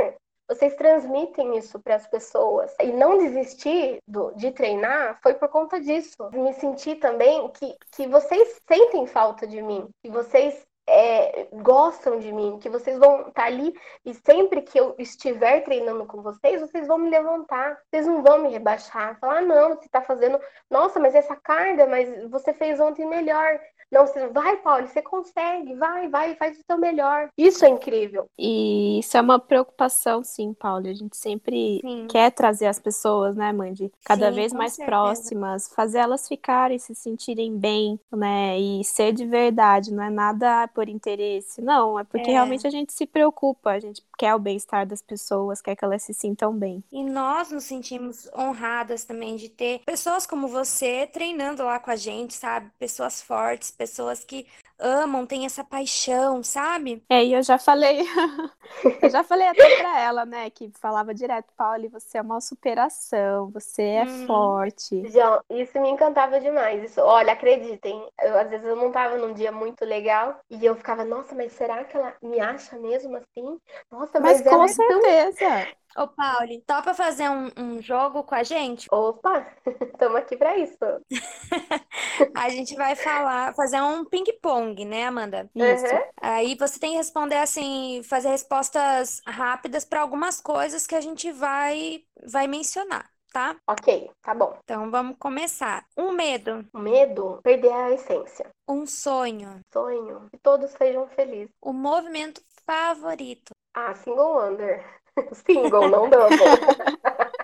vocês 0.49 0.75
transmitem 0.75 1.57
isso 1.57 1.79
para 1.79 1.95
as 1.95 2.07
pessoas. 2.07 2.75
E 2.81 2.91
não 2.91 3.17
desistir 3.17 3.99
do, 4.07 4.31
de 4.35 4.51
treinar 4.51 5.17
foi 5.21 5.33
por 5.33 5.47
conta 5.47 5.79
disso. 5.79 6.17
Me 6.33 6.53
sentir 6.53 6.95
também 6.95 7.49
que, 7.49 7.75
que 7.93 8.07
vocês 8.07 8.59
sentem 8.67 9.07
falta 9.07 9.47
de 9.47 9.61
mim, 9.61 9.87
que 10.03 10.09
vocês 10.09 10.65
é, 10.87 11.47
gostam 11.53 12.19
de 12.19 12.31
mim, 12.31 12.59
que 12.59 12.69
vocês 12.69 12.97
vão 12.97 13.19
estar 13.19 13.31
tá 13.33 13.45
ali 13.45 13.73
e 14.05 14.13
sempre 14.13 14.61
que 14.61 14.79
eu 14.79 14.95
estiver 14.99 15.61
treinando 15.61 16.05
com 16.05 16.21
vocês, 16.21 16.61
vocês 16.61 16.87
vão 16.87 16.97
me 16.97 17.09
levantar, 17.09 17.77
vocês 17.89 18.05
não 18.05 18.21
vão 18.21 18.39
me 18.39 18.49
rebaixar, 18.49 19.17
falar, 19.19 19.37
ah, 19.37 19.41
não, 19.41 19.69
você 19.69 19.85
está 19.85 20.01
fazendo, 20.01 20.39
nossa, 20.69 20.99
mas 20.99 21.15
essa 21.15 21.35
carga, 21.35 21.87
mas 21.87 22.29
você 22.29 22.53
fez 22.53 22.79
ontem 22.79 23.05
melhor. 23.05 23.59
Não, 23.93 24.07
você 24.07 24.27
vai, 24.27 24.57
Paulo, 24.57 24.87
você 24.87 25.01
consegue, 25.01 25.75
vai, 25.75 26.09
vai, 26.09 26.35
faz 26.35 26.57
o 26.57 26.61
seu 26.65 26.79
melhor. 26.79 27.29
Isso 27.37 27.63
é 27.63 27.69
incrível. 27.69 28.25
E 28.37 28.99
isso 28.99 29.15
é 29.15 29.21
uma 29.21 29.39
preocupação, 29.39 30.23
sim, 30.23 30.51
Paulo. 30.53 30.87
A 30.87 30.93
gente 30.93 31.15
sempre 31.15 31.79
sim. 31.79 32.07
quer 32.09 32.31
trazer 32.31 32.65
as 32.65 32.79
pessoas, 32.79 33.35
né, 33.35 33.53
Mandy, 33.53 33.91
cada 34.03 34.29
sim, 34.29 34.35
vez 34.35 34.51
mais 34.51 34.73
certeza. 34.73 34.87
próximas, 34.87 35.69
fazer 35.69 35.99
elas 35.99 36.27
ficarem, 36.27 36.79
se 36.79 36.95
sentirem 36.95 37.55
bem, 37.55 37.99
né, 38.11 38.59
e 38.59 38.83
ser 38.83 39.13
de 39.13 39.25
verdade, 39.25 39.93
não 39.93 40.03
é 40.03 40.09
nada 40.09 40.67
por 40.69 40.89
interesse, 40.89 41.61
não, 41.61 41.99
é 41.99 42.03
porque 42.03 42.29
é. 42.29 42.33
realmente 42.33 42.65
a 42.65 42.71
gente 42.71 42.91
se 42.91 43.05
preocupa, 43.05 43.71
a 43.71 43.79
gente 43.79 44.03
quer 44.17 44.33
o 44.33 44.39
bem-estar 44.39 44.87
das 44.87 45.01
pessoas, 45.01 45.61
quer 45.61 45.75
que 45.75 45.85
elas 45.85 46.01
se 46.01 46.13
sintam 46.13 46.53
bem. 46.53 46.83
E 46.91 47.03
nós 47.03 47.51
nos 47.51 47.65
sentimos 47.65 48.27
honradas 48.35 49.05
também 49.05 49.35
de 49.35 49.49
ter 49.49 49.81
pessoas 49.85 50.25
como 50.25 50.47
você 50.47 51.07
treinando 51.11 51.63
lá 51.63 51.79
com 51.79 51.91
a 51.91 51.95
gente, 51.95 52.33
sabe? 52.33 52.71
Pessoas 52.79 53.21
fortes, 53.21 53.69
pessoas 53.83 54.23
que 54.23 54.47
amam, 54.79 55.25
têm 55.25 55.45
essa 55.45 55.63
paixão, 55.63 56.41
sabe? 56.41 57.03
É, 57.09 57.23
e 57.23 57.33
eu 57.33 57.43
já 57.43 57.57
falei, 57.57 57.99
eu 59.01 59.09
já 59.09 59.23
falei 59.23 59.47
até 59.47 59.77
pra 59.77 59.99
ela, 59.99 60.25
né, 60.25 60.49
que 60.49 60.71
falava 60.79 61.13
direto, 61.13 61.53
Pauli, 61.57 61.89
você 61.89 62.17
é 62.17 62.21
uma 62.21 62.39
superação, 62.39 63.49
você 63.51 63.83
é 63.83 64.03
uhum. 64.03 64.25
forte. 64.25 65.09
Já, 65.09 65.41
isso 65.49 65.79
me 65.81 65.89
encantava 65.89 66.39
demais. 66.39 66.83
Isso, 66.83 67.01
olha, 67.01 67.33
acreditem, 67.33 68.07
eu, 68.21 68.37
às 68.37 68.49
vezes 68.49 68.65
eu 68.65 68.75
não 68.75 68.89
tava 68.91 69.17
num 69.17 69.33
dia 69.33 69.51
muito 69.51 69.83
legal 69.83 70.39
e 70.49 70.65
eu 70.65 70.75
ficava, 70.75 71.03
nossa, 71.03 71.35
mas 71.35 71.51
será 71.51 71.83
que 71.83 71.97
ela 71.97 72.13
me 72.21 72.39
acha 72.39 72.77
mesmo 72.79 73.17
assim? 73.17 73.59
Nossa, 73.91 74.19
mas, 74.19 74.41
mas 74.41 74.55
com 74.55 74.67
certeza. 74.67 75.39
Tão... 75.39 75.82
Ô, 75.95 76.07
Pauli, 76.07 76.63
topa 76.65 76.93
fazer 76.93 77.29
um, 77.29 77.51
um 77.57 77.81
jogo 77.81 78.23
com 78.23 78.33
a 78.33 78.43
gente? 78.43 78.87
Opa, 78.91 79.45
estamos 79.93 80.15
aqui 80.15 80.35
para 80.35 80.57
isso. 80.57 80.77
a 82.35 82.49
gente 82.49 82.75
vai 82.75 82.95
falar, 82.95 83.53
fazer 83.53 83.79
um 83.81 84.03
ping-pong, 84.03 84.83
né, 84.85 85.05
Amanda? 85.05 85.49
Isso. 85.53 85.85
Uhum. 85.85 86.01
Aí 86.19 86.55
você 86.55 86.79
tem 86.79 86.91
que 86.91 86.97
responder 86.97 87.37
assim, 87.37 88.01
fazer 88.03 88.29
respostas 88.29 89.21
rápidas 89.27 89.85
para 89.85 90.01
algumas 90.01 90.41
coisas 90.41 90.87
que 90.87 90.95
a 90.95 91.01
gente 91.01 91.31
vai, 91.31 92.03
vai 92.25 92.47
mencionar. 92.47 93.07
Tá? 93.31 93.55
Ok, 93.67 94.11
tá 94.21 94.35
bom. 94.35 94.55
Então 94.63 94.91
vamos 94.91 95.17
começar. 95.17 95.83
Um 95.97 96.11
medo. 96.11 96.63
Um 96.71 96.79
medo? 96.79 97.39
Perder 97.41 97.73
a 97.73 97.91
essência. 97.91 98.47
Um 98.67 98.85
sonho. 98.85 99.59
Sonho. 99.73 100.27
Que 100.29 100.37
todos 100.37 100.69
sejam 100.71 101.07
felizes. 101.07 101.49
O 101.59 101.73
movimento 101.73 102.43
favorito. 102.63 103.49
Ah, 103.73 103.95
single 103.95 104.39
under. 104.39 104.85
Single, 105.33 105.89
não 105.89 106.09
double. 106.09 106.37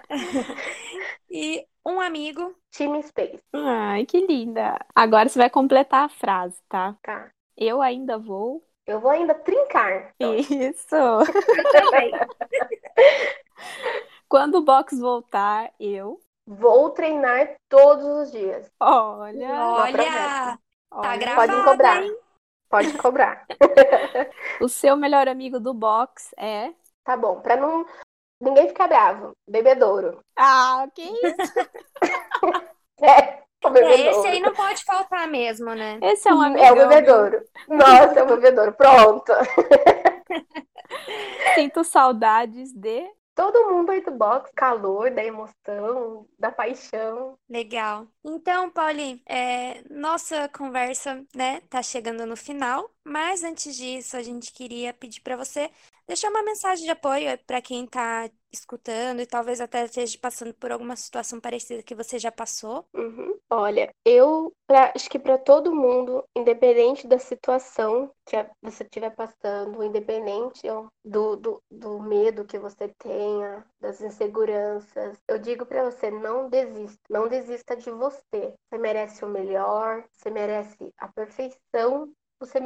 e 1.30 1.65
um 1.86 1.99
amigo. 1.99 2.55
Time 2.72 3.01
Space. 3.03 3.43
Ai, 3.53 4.05
que 4.05 4.26
linda. 4.26 4.78
Agora 4.95 5.30
você 5.30 5.39
vai 5.39 5.49
completar 5.49 6.05
a 6.05 6.09
frase, 6.09 6.59
tá? 6.67 6.95
Tá. 7.03 7.30
Eu 7.57 7.82
ainda 7.82 8.17
vou. 8.17 8.63
Eu 8.86 8.99
vou 8.99 9.11
ainda 9.11 9.36
trincar. 9.36 10.13
Isso. 10.20 10.95
Quando 14.28 14.55
o 14.55 14.61
box 14.61 14.99
voltar, 14.99 15.72
eu. 15.80 16.20
Vou 16.45 16.89
treinar 16.91 17.55
todos 17.67 18.05
os 18.05 18.32
dias. 18.32 18.72
Olha, 18.80 19.53
Olha, 19.53 20.59
tá 20.89 21.17
gravado, 21.17 21.36
Podem 21.36 21.63
cobrar. 21.63 22.03
hein? 22.03 22.17
Pode 22.70 22.97
cobrar. 22.97 23.45
o 24.61 24.67
seu 24.67 24.95
melhor 24.95 25.28
amigo 25.28 25.59
do 25.59 25.74
box 25.74 26.34
é. 26.38 26.72
Tá 27.04 27.18
bom, 27.18 27.41
pra 27.41 27.56
não 27.56 27.86
ninguém 28.41 28.68
ficar 28.68 28.88
bravo. 28.88 29.32
Bebedouro. 29.47 30.24
Ah, 30.38 30.88
que 30.93 31.02
isso? 31.02 31.54
É, 33.02 33.43
o 33.64 33.68
É, 33.68 33.72
bebedouro. 33.72 34.10
esse 34.10 34.28
aí 34.28 34.39
não 34.41 34.54
pode 34.54 34.84
faltar 34.84 35.26
mesmo, 35.28 35.74
né? 35.74 36.00
Esse 36.02 36.28
é 36.28 36.34
um 36.34 36.41
amigo. 36.41 36.62
É 36.64 36.72
o 36.72 36.76
bebedouro. 36.76 37.41
Nossa, 37.70 38.20
é 38.20 38.24
o 38.24 38.28
bebedouro. 38.28 38.74
Pronto. 38.74 39.32
Sinto 41.56 41.84
saudades 41.84 42.74
de. 42.74 43.10
Todo 43.36 43.72
mundo 43.72 43.89
aí 43.91 44.02
do 44.02 44.12
box, 44.12 44.52
calor, 44.54 45.10
da 45.12 45.24
emoção, 45.24 46.28
da 46.38 46.52
paixão. 46.52 47.38
Legal. 47.50 48.06
Então, 48.22 48.70
Pauli, 48.70 49.22
é, 49.26 49.82
nossa 49.89 50.50
conversa, 50.50 51.24
né, 51.34 51.62
tá 51.70 51.82
chegando 51.82 52.26
no 52.26 52.36
final, 52.36 52.91
mas 53.02 53.41
antes 53.41 53.78
disso, 53.78 54.18
a 54.18 54.22
gente 54.22 54.52
queria 54.52 54.93
pedir 54.93 55.22
para 55.22 55.38
você 55.38 55.72
deixar 56.10 56.30
uma 56.30 56.43
mensagem 56.43 56.86
de 56.86 56.91
apoio 56.91 57.38
para 57.47 57.62
quem 57.62 57.88
tá 57.88 58.30
escutando 58.51 59.22
e 59.22 59.28
talvez 59.28 59.62
até 59.62 59.86
esteja 59.86 60.18
passando 60.20 60.53
por 60.55 60.72
alguma 60.72 60.95
situação 60.95 61.39
parecida 61.39 61.84
que 61.84 61.95
você 61.95 62.20
já 62.20 62.32
passou. 62.32 62.86
Uhum. 62.93 63.38
Olha, 63.51 63.93
eu 64.03 64.51
pra- 64.68 64.91
acho 64.95 65.10
que 65.10 65.20
para 65.20 65.38
todo 65.38 65.76
mundo, 65.76 66.24
independente 66.36 67.07
da 67.07 67.20
situação 67.20 68.12
que 68.26 68.36
você 68.62 68.84
estiver 68.84 69.12
passando, 69.12 69.84
independente 69.84 70.62
do, 71.05 71.36
do, 71.36 71.64
do 71.70 71.99
medo 71.99 72.45
que 72.45 72.57
você 72.60 72.88
tenha, 72.99 73.66
das 73.80 74.01
inseguranças, 74.01 75.18
eu 75.28 75.38
digo 75.39 75.66
para 75.66 75.84
você, 75.89 76.10
não 76.12 76.49
desista, 76.49 76.99
não 77.10 77.28
desista 77.28 77.76
de 77.76 77.91
você. 77.91 78.24
Você 78.70 78.78
merece 78.80 79.24
o 79.24 79.30
melhor, 79.30 80.03
você 80.12 80.30
merece 80.32 80.91
a 80.97 81.07
perfeição, 81.07 82.12
você 82.39 82.60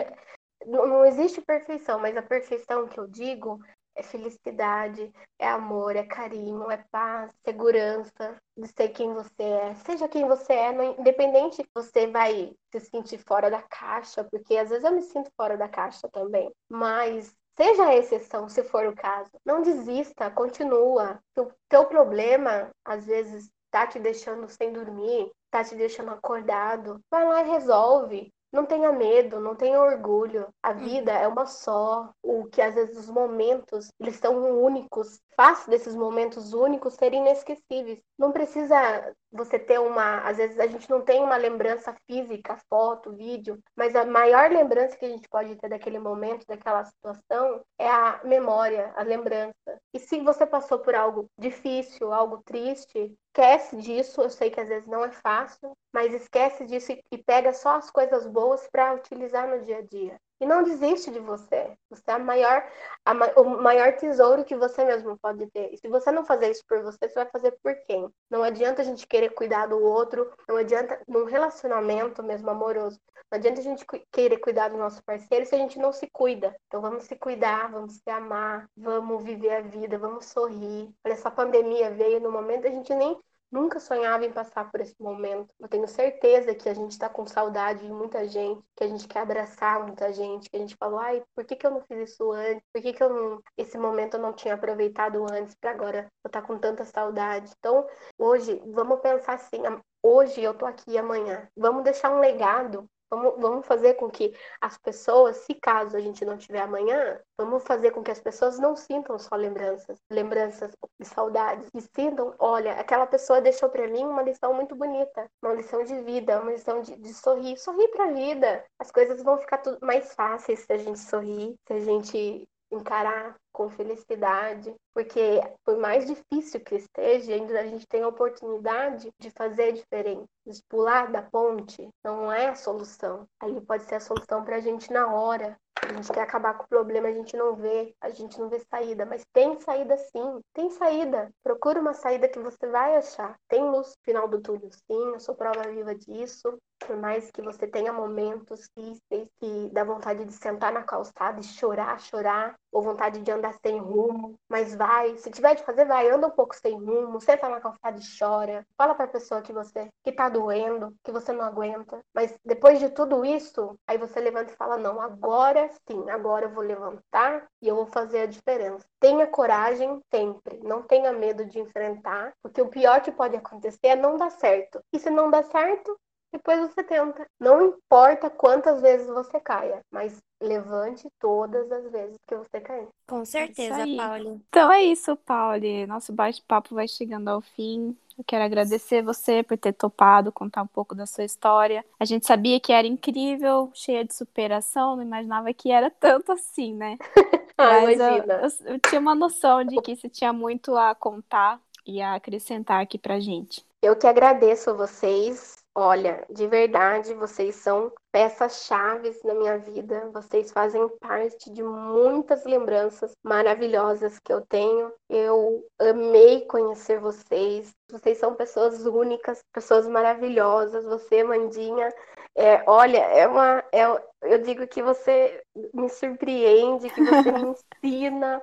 não, 0.65 1.05
existe 1.05 1.41
perfeição, 1.41 1.99
mas 1.99 2.15
a 2.15 2.21
perfeição 2.21 2.87
que 2.87 2.99
eu 2.99 3.07
digo 3.07 3.59
é 3.95 4.01
felicidade, 4.01 5.11
é 5.37 5.47
amor, 5.47 5.95
é 5.95 6.03
carinho, 6.03 6.69
é 6.71 6.77
paz, 6.91 7.31
segurança 7.45 8.37
de 8.57 8.67
ser 8.67 8.89
quem 8.89 9.13
você 9.13 9.43
é. 9.43 9.75
Seja 9.75 10.07
quem 10.07 10.27
você 10.27 10.53
é, 10.53 10.71
independente 10.99 11.63
que 11.63 11.69
você 11.75 12.07
vai 12.07 12.55
se 12.71 12.79
sentir 12.79 13.19
fora 13.19 13.51
da 13.51 13.61
caixa, 13.61 14.23
porque 14.23 14.57
às 14.57 14.69
vezes 14.69 14.83
eu 14.83 14.91
me 14.91 15.01
sinto 15.01 15.29
fora 15.37 15.57
da 15.57 15.69
caixa 15.69 16.09
também, 16.09 16.51
mas 16.69 17.35
seja 17.55 17.85
a 17.85 17.95
exceção, 17.95 18.49
se 18.49 18.63
for 18.63 18.87
o 18.87 18.95
caso. 18.95 19.31
Não 19.45 19.61
desista, 19.61 20.31
continua. 20.31 21.19
O 21.37 21.51
teu 21.69 21.85
problema, 21.85 22.71
às 22.83 23.05
vezes, 23.05 23.49
tá 23.69 23.85
te 23.85 23.99
deixando 23.99 24.47
sem 24.49 24.73
dormir, 24.73 25.31
tá 25.51 25.63
te 25.63 25.75
deixando 25.75 26.09
acordado. 26.11 26.99
Vai 27.11 27.27
lá 27.27 27.41
e 27.43 27.49
resolve. 27.49 28.32
Não 28.53 28.67
tenha 28.67 28.91
medo, 28.91 29.39
não 29.39 29.55
tenha 29.55 29.81
orgulho. 29.81 30.47
A 30.61 30.73
vida 30.73 31.11
é 31.11 31.27
uma 31.27 31.47
só. 31.47 32.11
O 32.21 32.45
que 32.45 32.61
às 32.61 32.75
vezes 32.75 32.95
os 32.95 33.09
momentos, 33.09 33.89
eles 33.99 34.17
são 34.17 34.61
únicos. 34.61 35.19
Faça 35.35 35.71
desses 35.71 35.95
momentos 35.95 36.53
únicos 36.53 36.93
serem 36.93 37.21
inesquecíveis. 37.21 37.99
Não 38.15 38.31
precisa 38.31 39.11
você 39.31 39.57
ter 39.57 39.79
uma, 39.79 40.19
às 40.19 40.37
vezes 40.37 40.59
a 40.59 40.67
gente 40.67 40.87
não 40.87 41.01
tem 41.01 41.23
uma 41.23 41.35
lembrança 41.35 41.95
física, 42.05 42.55
foto, 42.69 43.11
vídeo, 43.13 43.57
mas 43.75 43.95
a 43.95 44.05
maior 44.05 44.51
lembrança 44.51 44.95
que 44.95 45.05
a 45.05 45.09
gente 45.09 45.27
pode 45.27 45.55
ter 45.55 45.69
daquele 45.69 45.97
momento, 45.97 46.45
daquela 46.47 46.85
situação, 46.85 47.61
é 47.79 47.89
a 47.89 48.21
memória, 48.23 48.93
a 48.95 49.01
lembrança. 49.01 49.53
E 49.91 49.99
se 49.99 50.19
você 50.21 50.45
passou 50.45 50.77
por 50.77 50.93
algo 50.93 51.25
difícil, 51.39 52.13
algo 52.13 52.43
triste, 52.45 53.17
esquece 53.33 53.75
disso. 53.77 54.21
Eu 54.21 54.29
sei 54.29 54.49
que 54.51 54.59
às 54.59 54.69
vezes 54.69 54.87
não 54.87 55.03
é 55.03 55.11
fácil, 55.11 55.75
mas 55.91 56.13
esquece 56.13 56.65
disso 56.65 56.91
e, 57.11 57.17
pega 57.17 57.51
só 57.53 57.75
as 57.77 57.89
coisas 57.89 58.27
boas 58.27 58.67
para 58.71 58.93
utilizar 58.93 59.47
no 59.49 59.61
dia 59.63 59.79
a 59.79 59.81
dia. 59.81 60.21
E 60.39 60.45
não 60.45 60.63
desiste 60.63 61.11
de 61.11 61.19
você. 61.19 61.77
Você 61.89 62.03
é 62.07 62.13
a 62.13 62.19
maior, 62.19 62.69
a 63.05 63.13
o 63.39 63.45
maior 63.61 63.93
tesouro 63.95 64.43
que 64.43 64.55
você 64.55 64.83
mesmo 64.83 65.17
pode 65.17 65.47
ter. 65.51 65.73
E 65.73 65.77
se 65.77 65.87
você 65.87 66.11
não 66.11 66.25
fazer 66.25 66.51
isso 66.51 66.63
por 66.67 66.81
você, 66.81 67.07
você 67.07 67.13
vai 67.13 67.29
fazer 67.31 67.57
por 67.63 67.75
quem? 67.85 68.09
Não 68.29 68.43
adianta 68.43 68.81
a 68.81 68.85
gente 68.85 69.07
querer 69.07 69.29
cuidar 69.29 69.67
do 69.67 69.81
outro, 69.81 70.29
não 70.47 70.57
adianta 70.57 70.99
num 71.07 71.25
relacionamento 71.25 72.21
mesmo 72.21 72.49
amoroso. 72.49 72.99
Não 73.31 73.37
adianta 73.37 73.61
a 73.61 73.63
gente 73.63 73.85
querer 74.11 74.37
cuidar 74.37 74.69
do 74.69 74.77
nosso 74.77 75.03
parceiro 75.03 75.45
se 75.45 75.55
a 75.55 75.57
gente 75.57 75.79
não 75.79 75.91
se 75.91 76.07
cuida. 76.11 76.55
Então 76.67 76.81
vamos 76.81 77.05
se 77.05 77.15
cuidar, 77.15 77.71
vamos 77.71 77.93
se 77.93 78.09
amar, 78.09 78.69
vamos 78.75 79.23
viver 79.23 79.55
a 79.55 79.61
vida, 79.61 79.97
vamos 79.97 80.25
sorrir. 80.25 80.93
Olha, 81.03 81.13
essa 81.13 81.31
pandemia 81.31 81.89
veio 81.89 82.19
no 82.19 82.31
momento 82.31 82.67
a 82.67 82.69
gente 82.69 82.93
nem 82.93 83.17
nunca 83.53 83.79
sonhava 83.79 84.25
em 84.25 84.31
passar 84.31 84.69
por 84.71 84.81
esse 84.81 84.95
momento. 84.99 85.53
Eu 85.59 85.67
tenho 85.67 85.87
certeza 85.87 86.55
que 86.55 86.67
a 86.67 86.73
gente 86.73 86.91
está 86.91 87.07
com 87.07 87.25
saudade 87.27 87.85
de 87.85 87.93
muita 87.93 88.27
gente, 88.27 88.63
que 88.75 88.83
a 88.83 88.87
gente 88.87 89.07
quer 89.07 89.19
abraçar 89.19 89.79
muita 89.83 90.11
gente, 90.11 90.49
que 90.49 90.57
a 90.57 90.59
gente 90.59 90.75
falou, 90.75 90.97
ai, 90.99 91.23
por 91.35 91.45
que, 91.45 91.55
que 91.55 91.65
eu 91.65 91.71
não 91.71 91.81
fiz 91.81 92.09
isso 92.11 92.31
antes? 92.31 92.63
Por 92.73 92.81
que, 92.81 92.93
que 92.93 93.03
eu 93.03 93.09
não, 93.09 93.43
esse 93.55 93.77
momento 93.77 94.15
eu 94.15 94.21
não 94.21 94.33
tinha 94.33 94.55
aproveitado 94.55 95.23
antes 95.31 95.53
para 95.53 95.69
agora 95.69 96.11
eu 96.23 96.27
estar 96.27 96.41
com 96.41 96.57
tanta 96.57 96.83
saudade? 96.83 97.53
Então, 97.59 97.87
hoje, 98.17 98.59
vamos 98.65 98.99
pensar 99.01 99.35
assim, 99.35 99.61
hoje 100.01 100.41
eu 100.41 100.55
tô 100.55 100.65
aqui 100.65 100.97
amanhã. 100.97 101.47
Vamos 101.55 101.83
deixar 101.83 102.11
um 102.11 102.19
legado. 102.19 102.89
Vamos, 103.13 103.33
vamos 103.37 103.67
fazer 103.67 103.93
com 103.93 104.09
que 104.09 104.33
as 104.59 104.75
pessoas, 104.75 105.37
se 105.37 105.53
caso 105.53 105.95
a 105.95 105.99
gente 105.99 106.25
não 106.25 106.35
tiver 106.35 106.61
amanhã, 106.61 107.19
vamos 107.37 107.63
fazer 107.63 107.91
com 107.91 108.01
que 108.01 108.09
as 108.09 108.19
pessoas 108.19 108.57
não 108.57 108.75
sintam 108.75 109.19
só 109.19 109.35
lembranças, 109.35 109.99
lembranças 110.09 110.71
de 110.99 111.05
saudades, 111.05 111.69
e 111.75 111.81
sintam, 111.95 112.33
olha, 112.39 112.73
aquela 112.73 113.05
pessoa 113.05 113.39
deixou 113.39 113.69
para 113.69 113.87
mim 113.87 114.03
uma 114.03 114.23
lição 114.23 114.51
muito 114.55 114.75
bonita, 114.75 115.29
uma 115.43 115.53
lição 115.53 115.83
de 115.83 116.01
vida, 116.01 116.41
uma 116.41 116.53
lição 116.53 116.81
de, 116.81 116.95
de 116.95 117.13
sorrir, 117.13 117.55
sorrir 117.57 117.87
para 117.89 118.05
a 118.05 118.11
vida. 118.11 118.65
As 118.79 118.89
coisas 118.89 119.21
vão 119.21 119.37
ficar 119.37 119.59
tudo 119.59 119.77
mais 119.85 120.15
fáceis 120.15 120.61
se 120.61 120.73
a 120.73 120.77
gente 120.77 120.97
sorrir, 120.97 121.55
se 121.67 121.73
a 121.73 121.79
gente 121.79 122.47
encarar 122.71 123.35
com 123.53 123.69
felicidade, 123.69 124.75
porque 124.93 125.41
por 125.63 125.77
mais 125.77 126.05
difícil 126.05 126.59
que 126.59 126.75
esteja, 126.75 127.33
ainda 127.33 127.59
a 127.59 127.67
gente 127.67 127.87
tem 127.87 128.01
a 128.01 128.07
oportunidade 128.07 129.11
de 129.19 129.29
fazer 129.29 129.73
diferente. 129.73 130.27
Pular 130.67 131.11
da 131.11 131.21
ponte 131.21 131.87
não 132.03 132.31
é 132.31 132.49
a 132.49 132.55
solução. 132.55 133.25
Ali 133.39 133.61
pode 133.61 133.83
ser 133.83 133.95
a 133.95 133.99
solução 133.99 134.43
para 134.43 134.57
a 134.57 134.59
gente 134.59 134.91
na 134.91 135.13
hora. 135.13 135.57
A 135.81 135.93
gente 135.93 136.13
quer 136.13 136.21
acabar 136.21 136.53
com 136.53 136.63
o 136.63 136.67
problema, 136.67 137.09
a 137.09 137.11
gente 137.11 137.35
não 137.35 137.55
vê, 137.55 137.93
a 137.99 138.09
gente 138.09 138.39
não 138.39 138.47
vê 138.47 138.59
saída, 138.59 139.05
mas 139.05 139.25
tem 139.33 139.59
saída 139.59 139.97
sim, 139.97 140.39
tem 140.53 140.69
saída. 140.69 141.29
Procura 141.43 141.79
uma 141.79 141.93
saída 141.93 142.29
que 142.29 142.39
você 142.39 142.67
vai 142.67 142.95
achar. 142.95 143.35
Tem 143.49 143.61
luz 143.61 143.87
no 143.87 144.03
final 144.03 144.27
do 144.27 144.41
túnel, 144.41 144.69
sim, 144.71 145.11
eu 145.13 145.19
sou 145.19 145.35
prova 145.35 145.63
viva 145.63 145.93
disso. 145.93 146.57
Por 146.79 146.95
mais 146.97 147.29
que 147.31 147.41
você 147.41 147.67
tenha 147.67 147.91
momentos 147.91 148.67
difíceis 148.77 149.27
que 149.39 149.69
dá 149.73 149.83
vontade 149.83 150.25
de 150.25 150.33
sentar 150.33 150.71
na 150.71 150.83
calçada 150.83 151.39
e 151.39 151.43
chorar, 151.43 151.99
chorar, 151.99 152.55
ou 152.71 152.81
vontade 152.81 153.21
de 153.21 153.31
andar 153.31 153.42
sem 153.51 153.79
rumo, 153.79 154.35
mas 154.47 154.75
vai, 154.75 155.17
se 155.17 155.29
tiver 155.31 155.55
de 155.55 155.63
fazer, 155.63 155.85
vai, 155.85 156.09
anda 156.09 156.27
um 156.27 156.31
pouco 156.31 156.55
sem 156.55 156.73
rumo, 156.73 157.19
senta 157.19 157.49
na 157.49 157.59
calçada 157.59 157.99
e 157.99 158.17
chora. 158.17 158.65
Fala 158.77 158.95
pra 158.95 159.07
pessoa 159.07 159.41
que 159.41 159.51
você 159.53 159.89
que 160.03 160.11
tá 160.11 160.29
doendo, 160.29 160.95
que 161.03 161.11
você 161.11 161.31
não 161.33 161.43
aguenta. 161.45 161.99
Mas 162.13 162.37
depois 162.45 162.79
de 162.79 162.89
tudo 162.89 163.25
isso, 163.25 163.75
aí 163.87 163.97
você 163.97 164.19
levanta 164.19 164.53
e 164.53 164.55
fala: 164.55 164.77
"Não, 164.77 165.01
agora 165.01 165.69
sim, 165.89 166.09
agora 166.09 166.45
eu 166.45 166.51
vou 166.53 166.63
levantar 166.63 167.45
e 167.61 167.67
eu 167.67 167.75
vou 167.75 167.85
fazer 167.87 168.21
a 168.21 168.25
diferença". 168.25 168.85
Tenha 168.99 169.27
coragem 169.27 169.99
sempre, 170.13 170.59
não 170.63 170.81
tenha 170.83 171.11
medo 171.11 171.45
de 171.45 171.59
enfrentar, 171.59 172.33
porque 172.41 172.61
o 172.61 172.69
pior 172.69 173.01
que 173.01 173.11
pode 173.11 173.35
acontecer 173.35 173.87
é 173.87 173.95
não 173.95 174.17
dar 174.17 174.29
certo. 174.31 174.79
E 174.93 174.99
se 174.99 175.09
não 175.09 175.29
dá 175.29 175.43
certo, 175.43 175.97
depois 176.33 176.59
você 176.59 176.83
tenta. 176.83 177.25
Não 177.39 177.67
importa 177.67 178.29
quantas 178.29 178.81
vezes 178.81 179.07
você 179.07 179.39
caia, 179.39 179.79
mas 179.91 180.17
levante 180.41 181.07
todas 181.19 181.71
as 181.71 181.89
vezes 181.91 182.17
que 182.27 182.35
você 182.35 182.59
cair. 182.59 182.87
Com 183.07 183.23
certeza, 183.23 183.75
aí. 183.75 183.95
Pauli. 183.95 184.41
Então 184.49 184.71
é 184.71 184.83
isso, 184.83 185.15
Pauli. 185.17 185.85
Nosso 185.87 186.11
bate-papo 186.11 186.75
vai 186.75 186.87
chegando 186.87 187.29
ao 187.29 187.39
fim. 187.41 187.95
Eu 188.17 188.23
quero 188.25 188.43
agradecer 188.43 189.01
você 189.01 189.41
por 189.41 189.57
ter 189.57 189.73
topado 189.73 190.31
contar 190.31 190.61
um 190.63 190.67
pouco 190.67 190.93
da 190.93 191.05
sua 191.05 191.23
história. 191.23 191.83
A 191.99 192.05
gente 192.05 192.27
sabia 192.27 192.59
que 192.59 192.71
era 192.73 192.85
incrível, 192.87 193.71
cheia 193.73 194.03
de 194.05 194.13
superação, 194.13 194.95
não 194.95 195.03
imaginava 195.03 195.53
que 195.53 195.71
era 195.71 195.89
tanto 195.89 196.31
assim, 196.31 196.73
né? 196.73 196.97
Ah, 197.55 197.81
Mas 197.83 197.99
eu, 197.99 198.07
imagina. 198.07 198.41
eu- 198.41 198.73
eu 198.73 198.79
tinha 198.79 198.99
uma 198.99 199.13
noção 199.13 199.63
de 199.63 199.79
que 199.79 199.95
você 199.95 200.09
tinha 200.09 200.33
muito 200.33 200.75
a 200.75 200.95
contar 200.95 201.61
e 201.85 202.01
a 202.01 202.15
acrescentar 202.15 202.81
aqui 202.81 202.97
pra 202.97 203.19
gente. 203.19 203.63
Eu 203.79 203.95
que 203.95 204.07
agradeço 204.07 204.71
a 204.71 204.73
vocês. 204.73 205.57
Olha, 205.75 206.23
de 206.29 206.45
verdade, 206.45 207.15
vocês 207.15 207.55
são 207.55 207.91
peças-chaves 208.11 209.23
na 209.23 209.33
minha 209.33 209.57
vida. 209.57 210.07
Vocês 210.13 210.51
fazem 210.51 210.87
parte 210.99 211.51
de 211.51 211.63
muitas 211.63 212.45
lembranças 212.45 213.11
maravilhosas 213.23 214.19
que 214.19 214.31
eu 214.31 214.45
tenho. 214.45 214.93
Eu 215.09 215.65
amei 215.79 216.45
conhecer 216.45 216.99
vocês. 216.99 217.73
Vocês 217.89 218.19
são 218.19 218.35
pessoas 218.35 218.85
únicas, 218.85 219.41
pessoas 219.51 219.87
maravilhosas. 219.87 220.85
Você, 220.85 221.23
Mandinha, 221.23 221.91
é, 222.35 222.63
olha, 222.67 222.99
é 222.99 223.27
uma, 223.27 223.63
é- 223.71 224.03
eu 224.21 224.43
digo 224.43 224.67
que 224.67 224.81
você 224.83 225.41
me 225.73 225.89
surpreende, 225.89 226.91
que 226.91 227.01
você 227.01 227.31
me 227.31 227.55
ensina 227.83 228.39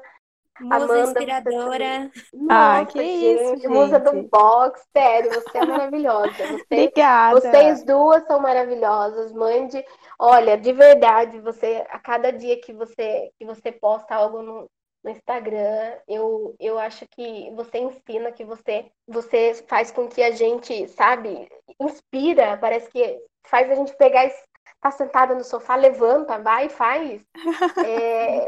Musa 0.61 0.85
Amanda, 0.85 1.01
inspiradora. 1.01 2.11
Nossa, 2.33 2.81
Ah, 2.83 2.85
que 2.87 2.99
gente, 3.03 3.59
isso, 3.59 3.69
musa 3.69 3.99
do 3.99 4.13
gente. 4.13 4.29
box, 4.29 4.83
sério, 4.93 5.33
você 5.33 5.59
é 5.59 5.65
maravilhosa. 5.65 6.47
Você, 6.49 6.91
Obrigada. 6.91 7.41
vocês 7.41 7.85
duas 7.85 8.25
são 8.27 8.41
maravilhosas. 8.41 9.33
Mande, 9.33 9.85
olha, 10.19 10.57
de 10.59 10.73
verdade, 10.73 11.41
você 11.41 11.85
a 11.91 11.99
cada 11.99 12.33
dia 12.33 12.61
que 12.61 12.73
você 12.73 13.31
que 13.39 13.45
você 13.47 13.73
posta 13.73 14.15
algo 14.15 14.43
no, 14.43 14.71
no 15.05 15.11
Instagram, 15.11 15.97
eu, 16.09 16.55
eu 16.61 16.79
acho 16.79 17.07
que 17.09 17.51
você 17.55 17.79
ensina, 17.79 18.33
que 18.33 18.45
você 18.45 18.91
você 19.09 19.55
faz 19.69 19.91
com 19.91 20.09
que 20.09 20.23
a 20.23 20.31
gente, 20.33 20.89
sabe, 20.89 21.49
inspira, 21.81 22.57
parece 22.59 22.91
que 22.91 23.19
faz 23.47 23.71
a 23.71 23.75
gente 23.75 23.97
pegar, 23.97 24.27
e 24.27 24.33
tá 24.81 24.91
sentada 24.91 25.35
no 25.35 25.45
sofá, 25.45 25.77
levanta, 25.77 26.39
vai 26.39 26.67
e 26.67 26.71
faz. 26.71 27.23
É, 27.85 28.47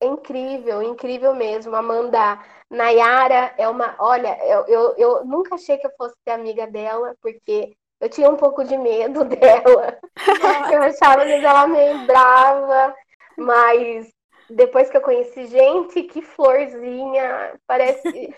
é 0.00 0.06
incrível, 0.06 0.82
incrível 0.82 1.34
mesmo. 1.34 1.74
Amanda 1.74 2.38
Nayara 2.70 3.54
é 3.56 3.68
uma. 3.68 3.96
Olha, 3.98 4.38
eu, 4.44 4.66
eu, 4.66 4.94
eu 4.96 5.24
nunca 5.24 5.54
achei 5.54 5.78
que 5.78 5.86
eu 5.86 5.92
fosse 5.96 6.14
ser 6.22 6.32
amiga 6.34 6.66
dela, 6.66 7.14
porque 7.22 7.76
eu 8.00 8.08
tinha 8.08 8.28
um 8.28 8.36
pouco 8.36 8.64
de 8.64 8.76
medo 8.76 9.24
dela. 9.26 9.98
Eu 10.72 10.82
achava 10.82 11.24
vezes, 11.24 11.44
ela 11.44 11.66
meio 11.66 12.06
brava, 12.06 12.94
mas 13.38 14.08
depois 14.50 14.90
que 14.90 14.96
eu 14.96 15.00
conheci, 15.00 15.46
gente, 15.46 16.02
que 16.04 16.22
florzinha! 16.22 17.58
Parece. 17.66 18.34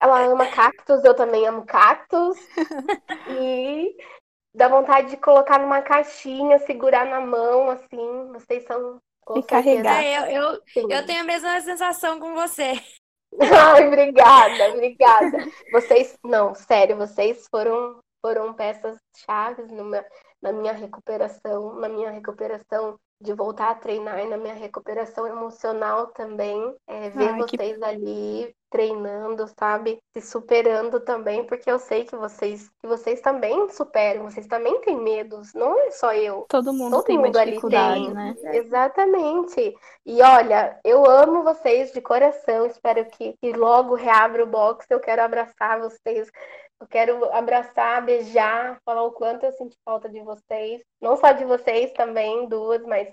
Ela 0.00 0.24
ama 0.24 0.46
cactos, 0.46 1.04
eu 1.04 1.14
também 1.14 1.46
amo 1.46 1.64
cactos. 1.64 2.36
E 3.28 3.96
dá 4.54 4.66
vontade 4.68 5.10
de 5.10 5.16
colocar 5.16 5.58
numa 5.58 5.80
caixinha, 5.80 6.58
segurar 6.60 7.06
na 7.06 7.20
mão, 7.20 7.70
assim. 7.70 8.32
Vocês 8.32 8.64
são. 8.64 9.00
Com 9.24 9.38
E 9.38 9.42
carregar. 9.42 10.02
certeza, 10.02 10.26
É, 10.26 10.38
eu, 10.38 10.52
eu, 10.52 10.62
eu 10.90 11.06
tenho 11.06 11.20
a 11.20 11.24
mesma 11.24 11.60
sensação 11.60 12.18
com 12.20 12.34
você. 12.34 12.72
Ai, 13.40 13.86
obrigada, 13.86 14.68
obrigada. 14.70 15.38
Vocês, 15.70 16.16
não, 16.24 16.54
sério, 16.54 16.96
vocês 16.96 17.46
foram 17.50 17.98
foram 18.24 18.54
peças 18.54 18.96
chaves 19.26 19.68
numa, 19.72 20.04
na 20.40 20.52
minha 20.52 20.72
recuperação, 20.72 21.74
na 21.74 21.88
minha 21.88 22.10
recuperação 22.10 22.96
de 23.20 23.32
voltar 23.32 23.70
a 23.70 23.74
treinar 23.74 24.20
e 24.20 24.28
na 24.28 24.36
minha 24.36 24.54
recuperação 24.54 25.26
emocional 25.26 26.08
também. 26.08 26.76
É, 26.86 27.10
ver 27.10 27.32
Ai, 27.32 27.42
que- 27.44 27.56
vocês 27.56 27.82
ali 27.82 28.54
treinando, 28.72 29.46
sabe? 29.58 29.98
Se 30.14 30.22
superando 30.22 30.98
também, 30.98 31.44
porque 31.44 31.70
eu 31.70 31.78
sei 31.78 32.04
que 32.04 32.16
vocês 32.16 32.68
que 32.80 32.86
vocês 32.86 33.20
também 33.20 33.68
superam, 33.70 34.24
vocês 34.24 34.46
também 34.46 34.80
têm 34.80 34.96
medos, 34.96 35.52
não 35.52 35.78
é 35.78 35.90
só 35.90 36.12
eu. 36.14 36.46
Todo 36.48 36.72
mundo 36.72 36.96
Todo 36.96 37.04
tem 37.04 37.18
mundo 37.18 37.36
ali 37.38 37.60
tem. 37.60 38.12
né? 38.12 38.34
Exatamente. 38.54 39.76
E 40.06 40.22
olha, 40.22 40.80
eu 40.82 41.04
amo 41.08 41.42
vocês 41.44 41.92
de 41.92 42.00
coração. 42.00 42.66
Espero 42.66 43.04
que, 43.04 43.34
que 43.40 43.52
logo 43.52 43.94
reabra 43.94 44.42
o 44.42 44.46
box. 44.46 44.86
Eu 44.88 44.98
quero 44.98 45.22
abraçar 45.22 45.78
vocês. 45.78 46.30
Eu 46.80 46.88
quero 46.88 47.24
abraçar, 47.32 48.04
beijar, 48.04 48.80
falar 48.84 49.04
o 49.04 49.12
quanto 49.12 49.44
eu 49.44 49.52
senti 49.52 49.76
falta 49.84 50.08
de 50.08 50.20
vocês. 50.20 50.82
Não 51.00 51.16
só 51.16 51.30
de 51.30 51.44
vocês 51.44 51.92
também, 51.92 52.48
duas, 52.48 52.82
mas 52.82 53.08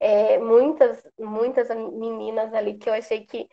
é, 0.00 0.38
muitas, 0.38 1.02
muitas 1.18 1.68
meninas 1.70 2.52
ali 2.52 2.74
que 2.74 2.88
eu 2.90 2.92
achei 2.92 3.24
que. 3.24 3.48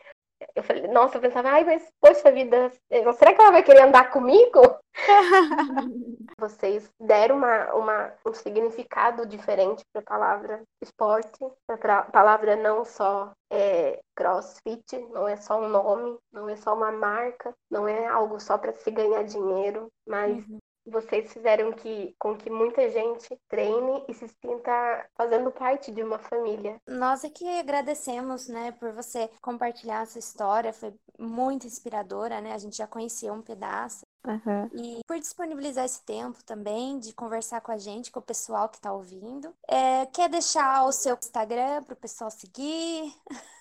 Eu 0.54 0.62
falei, 0.62 0.86
nossa, 0.88 1.16
eu 1.16 1.20
pensava, 1.20 1.48
ai, 1.50 1.64
mas 1.64 1.88
poxa 2.00 2.30
vida, 2.32 2.70
será 3.14 3.34
que 3.34 3.40
ela 3.40 3.52
vai 3.52 3.62
querer 3.62 3.82
andar 3.82 4.10
comigo? 4.10 4.60
Vocês 6.38 6.88
deram 7.00 7.36
uma, 7.36 7.74
uma, 7.74 8.12
um 8.26 8.32
significado 8.32 9.26
diferente 9.26 9.84
para 9.92 10.02
a 10.02 10.04
palavra 10.04 10.62
esporte, 10.82 11.38
para 11.66 11.98
a 12.00 12.02
palavra 12.02 12.56
não 12.56 12.84
só 12.84 13.32
é, 13.50 14.00
crossfit, 14.14 14.98
não 15.10 15.28
é 15.28 15.36
só 15.36 15.60
um 15.60 15.68
nome, 15.68 16.18
não 16.32 16.48
é 16.48 16.56
só 16.56 16.74
uma 16.74 16.90
marca, 16.90 17.52
não 17.70 17.86
é 17.86 18.06
algo 18.06 18.40
só 18.40 18.58
para 18.58 18.72
se 18.72 18.90
ganhar 18.90 19.22
dinheiro, 19.24 19.88
mas 20.06 20.44
Uhum. 20.48 20.58
Vocês 20.86 21.32
fizeram 21.32 21.72
que, 21.72 22.14
com 22.18 22.36
que 22.36 22.50
muita 22.50 22.88
gente 22.90 23.38
treine 23.48 24.04
e 24.08 24.14
se 24.14 24.28
sinta 24.28 25.06
fazendo 25.16 25.50
parte 25.50 25.90
de 25.90 26.02
uma 26.02 26.18
família. 26.18 26.80
Nós 26.86 27.24
é 27.24 27.30
que 27.30 27.46
agradecemos, 27.58 28.48
né, 28.48 28.72
por 28.72 28.92
você 28.92 29.30
compartilhar 29.40 30.00
a 30.00 30.06
sua 30.06 30.18
história, 30.18 30.72
foi 30.72 30.92
muito 31.18 31.66
inspiradora, 31.66 32.40
né? 32.40 32.52
A 32.52 32.58
gente 32.58 32.76
já 32.76 32.86
conhecia 32.86 33.32
um 33.32 33.42
pedaço. 33.42 34.04
Aham. 34.26 34.70
E 34.72 35.00
por 35.06 35.18
disponibilizar 35.18 35.84
esse 35.84 36.04
tempo 36.04 36.42
também 36.44 36.98
de 36.98 37.12
conversar 37.12 37.60
com 37.60 37.72
a 37.72 37.78
gente, 37.78 38.10
com 38.10 38.20
o 38.20 38.22
pessoal 38.22 38.68
que 38.68 38.76
está 38.76 38.92
ouvindo. 38.92 39.52
É, 39.68 40.06
quer 40.06 40.28
deixar 40.28 40.84
o 40.84 40.92
seu 40.92 41.16
Instagram 41.16 41.82
para 41.82 41.94
o 41.94 41.96
pessoal 41.96 42.30
seguir? 42.30 43.12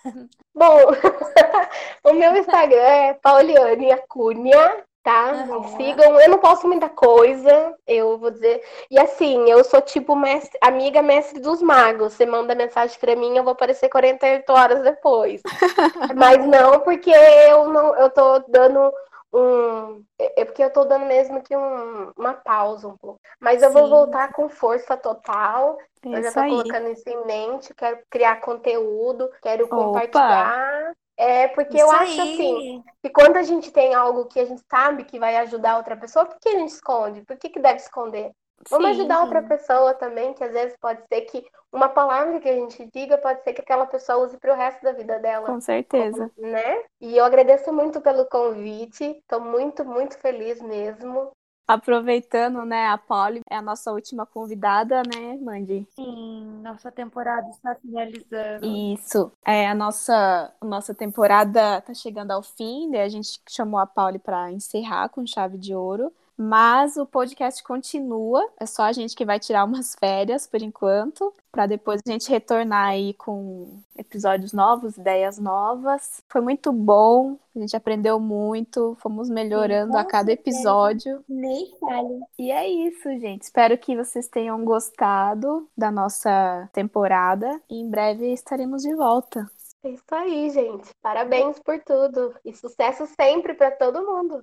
Bom, 0.53 0.77
o 2.03 2.13
meu 2.13 2.35
Instagram 2.37 2.77
é 2.77 3.13
Pauliane 3.15 3.91
Acunha, 3.91 4.85
tá? 5.03 5.33
Aham. 5.33 5.59
Me 5.59 5.63
sigam. 5.65 6.19
Eu 6.19 6.29
não 6.29 6.39
posto 6.39 6.67
muita 6.67 6.89
coisa, 6.89 7.75
eu 7.87 8.17
vou 8.17 8.31
dizer. 8.31 8.63
E 8.89 8.99
assim, 8.99 9.49
eu 9.49 9.63
sou 9.63 9.81
tipo 9.81 10.15
mestre, 10.15 10.57
amiga 10.61 11.01
mestre 11.01 11.39
dos 11.39 11.61
magos. 11.61 12.13
Você 12.13 12.25
manda 12.25 12.55
mensagem 12.55 12.97
pra 12.99 13.15
mim, 13.15 13.37
eu 13.37 13.43
vou 13.43 13.53
aparecer 13.53 13.89
48 13.89 14.51
horas 14.51 14.83
depois. 14.83 15.43
Mas 16.15 16.45
não 16.45 16.81
porque 16.81 17.09
eu 17.11 17.69
não, 17.69 17.95
eu 17.95 18.09
tô 18.09 18.39
dando 18.49 18.91
um, 19.33 20.03
é 20.19 20.43
porque 20.45 20.63
eu 20.63 20.71
tô 20.73 20.83
dando 20.83 21.05
mesmo 21.05 21.41
que 21.41 21.55
um- 21.55 22.11
uma 22.17 22.33
pausa 22.33 22.87
um 22.87 22.97
pouco. 22.97 23.19
Mas 23.39 23.61
eu 23.61 23.71
vou 23.71 23.83
Sim. 23.83 23.89
voltar 23.89 24.33
com 24.33 24.49
força 24.49 24.97
total. 24.97 25.77
É 26.03 26.09
Eu 26.11 26.21
já 26.23 26.31
tô 26.33 26.39
aí. 26.41 26.49
colocando 26.49 26.89
isso 26.89 27.07
em 27.09 27.25
mente, 27.25 27.73
quero 27.73 27.99
criar 28.09 28.41
conteúdo, 28.41 29.31
quero 29.41 29.67
Opa! 29.69 29.69
compartilhar. 29.69 30.91
É, 31.21 31.47
porque 31.49 31.77
eu 31.77 31.85
Isso 31.85 31.95
acho 31.95 32.21
aí. 32.21 32.33
assim, 32.33 32.83
que 33.03 33.09
quando 33.11 33.37
a 33.37 33.43
gente 33.43 33.71
tem 33.71 33.93
algo 33.93 34.25
que 34.25 34.39
a 34.39 34.45
gente 34.45 34.63
sabe 34.69 35.03
que 35.03 35.19
vai 35.19 35.37
ajudar 35.37 35.77
outra 35.77 35.95
pessoa, 35.95 36.25
por 36.25 36.39
que 36.39 36.49
a 36.49 36.57
gente 36.57 36.69
esconde? 36.69 37.21
Por 37.23 37.37
que, 37.37 37.49
que 37.49 37.59
deve 37.59 37.77
esconder? 37.77 38.31
Vamos 38.69 38.89
Sim, 38.89 39.01
ajudar 39.01 39.21
outra 39.21 39.41
pessoa 39.43 39.93
também, 39.93 40.33
que 40.33 40.43
às 40.43 40.51
vezes 40.51 40.75
pode 40.79 41.01
ser 41.07 41.21
que 41.21 41.43
uma 41.71 41.89
palavra 41.89 42.39
que 42.39 42.49
a 42.49 42.53
gente 42.53 42.89
diga 42.93 43.17
pode 43.17 43.43
ser 43.43 43.53
que 43.53 43.61
aquela 43.61 43.85
pessoa 43.85 44.25
use 44.25 44.37
para 44.37 44.53
o 44.53 44.57
resto 44.57 44.81
da 44.83 44.93
vida 44.93 45.19
dela 45.19 45.47
com 45.47 45.59
certeza. 45.61 46.31
né? 46.37 46.83
E 46.99 47.17
eu 47.17 47.23
agradeço 47.25 47.71
muito 47.71 48.01
pelo 48.01 48.25
convite. 48.25 49.03
Estou 49.03 49.39
muito, 49.39 49.85
muito 49.85 50.17
feliz 50.17 50.61
mesmo. 50.61 51.31
Aproveitando, 51.71 52.65
né, 52.65 52.87
a 52.87 52.97
Polly 52.97 53.39
é 53.49 53.55
a 53.55 53.61
nossa 53.61 53.93
última 53.93 54.25
convidada, 54.25 55.01
né, 55.03 55.37
Mandy? 55.41 55.87
Sim, 55.95 56.59
nossa 56.61 56.91
temporada 56.91 57.49
está 57.49 57.75
finalizando. 57.75 58.65
Isso. 58.65 59.31
É, 59.45 59.69
a 59.69 59.73
nossa, 59.73 60.53
nossa 60.61 60.93
temporada 60.93 61.79
tá 61.79 61.93
chegando 61.93 62.31
ao 62.31 62.43
fim, 62.43 62.89
né? 62.89 63.03
A 63.03 63.09
gente 63.09 63.39
chamou 63.47 63.79
a 63.79 63.87
Pauli 63.87 64.19
para 64.19 64.51
encerrar 64.51 65.07
com 65.07 65.25
chave 65.25 65.57
de 65.57 65.73
ouro. 65.73 66.11
Mas 66.43 66.97
o 66.97 67.05
podcast 67.05 67.63
continua, 67.63 68.43
é 68.59 68.65
só 68.65 68.81
a 68.81 68.91
gente 68.91 69.15
que 69.15 69.23
vai 69.23 69.39
tirar 69.39 69.63
umas 69.63 69.93
férias 70.01 70.47
por 70.47 70.59
enquanto, 70.59 71.31
para 71.51 71.67
depois 71.67 72.01
a 72.03 72.11
gente 72.11 72.27
retornar 72.31 72.87
aí 72.87 73.13
com 73.13 73.79
episódios 73.95 74.51
novos, 74.51 74.97
ideias 74.97 75.37
novas. 75.37 76.23
Foi 76.27 76.41
muito 76.41 76.71
bom, 76.71 77.37
a 77.55 77.59
gente 77.59 77.75
aprendeu 77.75 78.19
muito, 78.19 78.97
fomos 78.99 79.29
melhorando 79.29 79.95
a 79.95 80.03
cada 80.03 80.31
episódio. 80.31 81.23
Nem 81.29 81.77
fale. 81.79 82.21
E 82.39 82.51
é 82.51 82.67
isso, 82.67 83.07
gente. 83.19 83.43
Espero 83.43 83.77
que 83.77 83.95
vocês 83.95 84.27
tenham 84.27 84.65
gostado 84.65 85.69
da 85.77 85.91
nossa 85.91 86.67
temporada 86.73 87.61
e 87.69 87.75
em 87.75 87.87
breve 87.87 88.33
estaremos 88.33 88.81
de 88.81 88.95
volta. 88.95 89.47
É 89.83 89.89
isso 89.89 90.03
aí, 90.11 90.49
gente. 90.49 90.89
Parabéns 91.03 91.59
por 91.59 91.79
tudo. 91.83 92.33
E 92.43 92.55
sucesso 92.55 93.05
sempre 93.07 93.53
para 93.53 93.69
todo 93.71 94.05
mundo. 94.05 94.41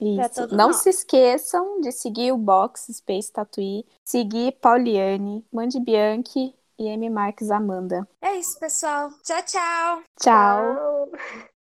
Isso. 0.00 0.46
Não 0.54 0.68
nós. 0.68 0.76
se 0.76 0.90
esqueçam 0.90 1.80
de 1.80 1.90
seguir 1.90 2.32
o 2.32 2.36
Box 2.38 2.86
Space 2.92 3.32
Tatuí, 3.32 3.84
seguir 4.04 4.52
Pauliane, 4.60 5.44
Mandy 5.52 5.80
Bianchi 5.80 6.54
e 6.78 6.86
M. 6.86 7.10
Marques 7.10 7.50
Amanda. 7.50 8.06
É 8.22 8.36
isso, 8.36 8.58
pessoal. 8.58 9.10
Tchau, 9.22 9.42
tchau. 9.42 10.02
Tchau. 10.20 11.08
Tchau. 11.10 11.48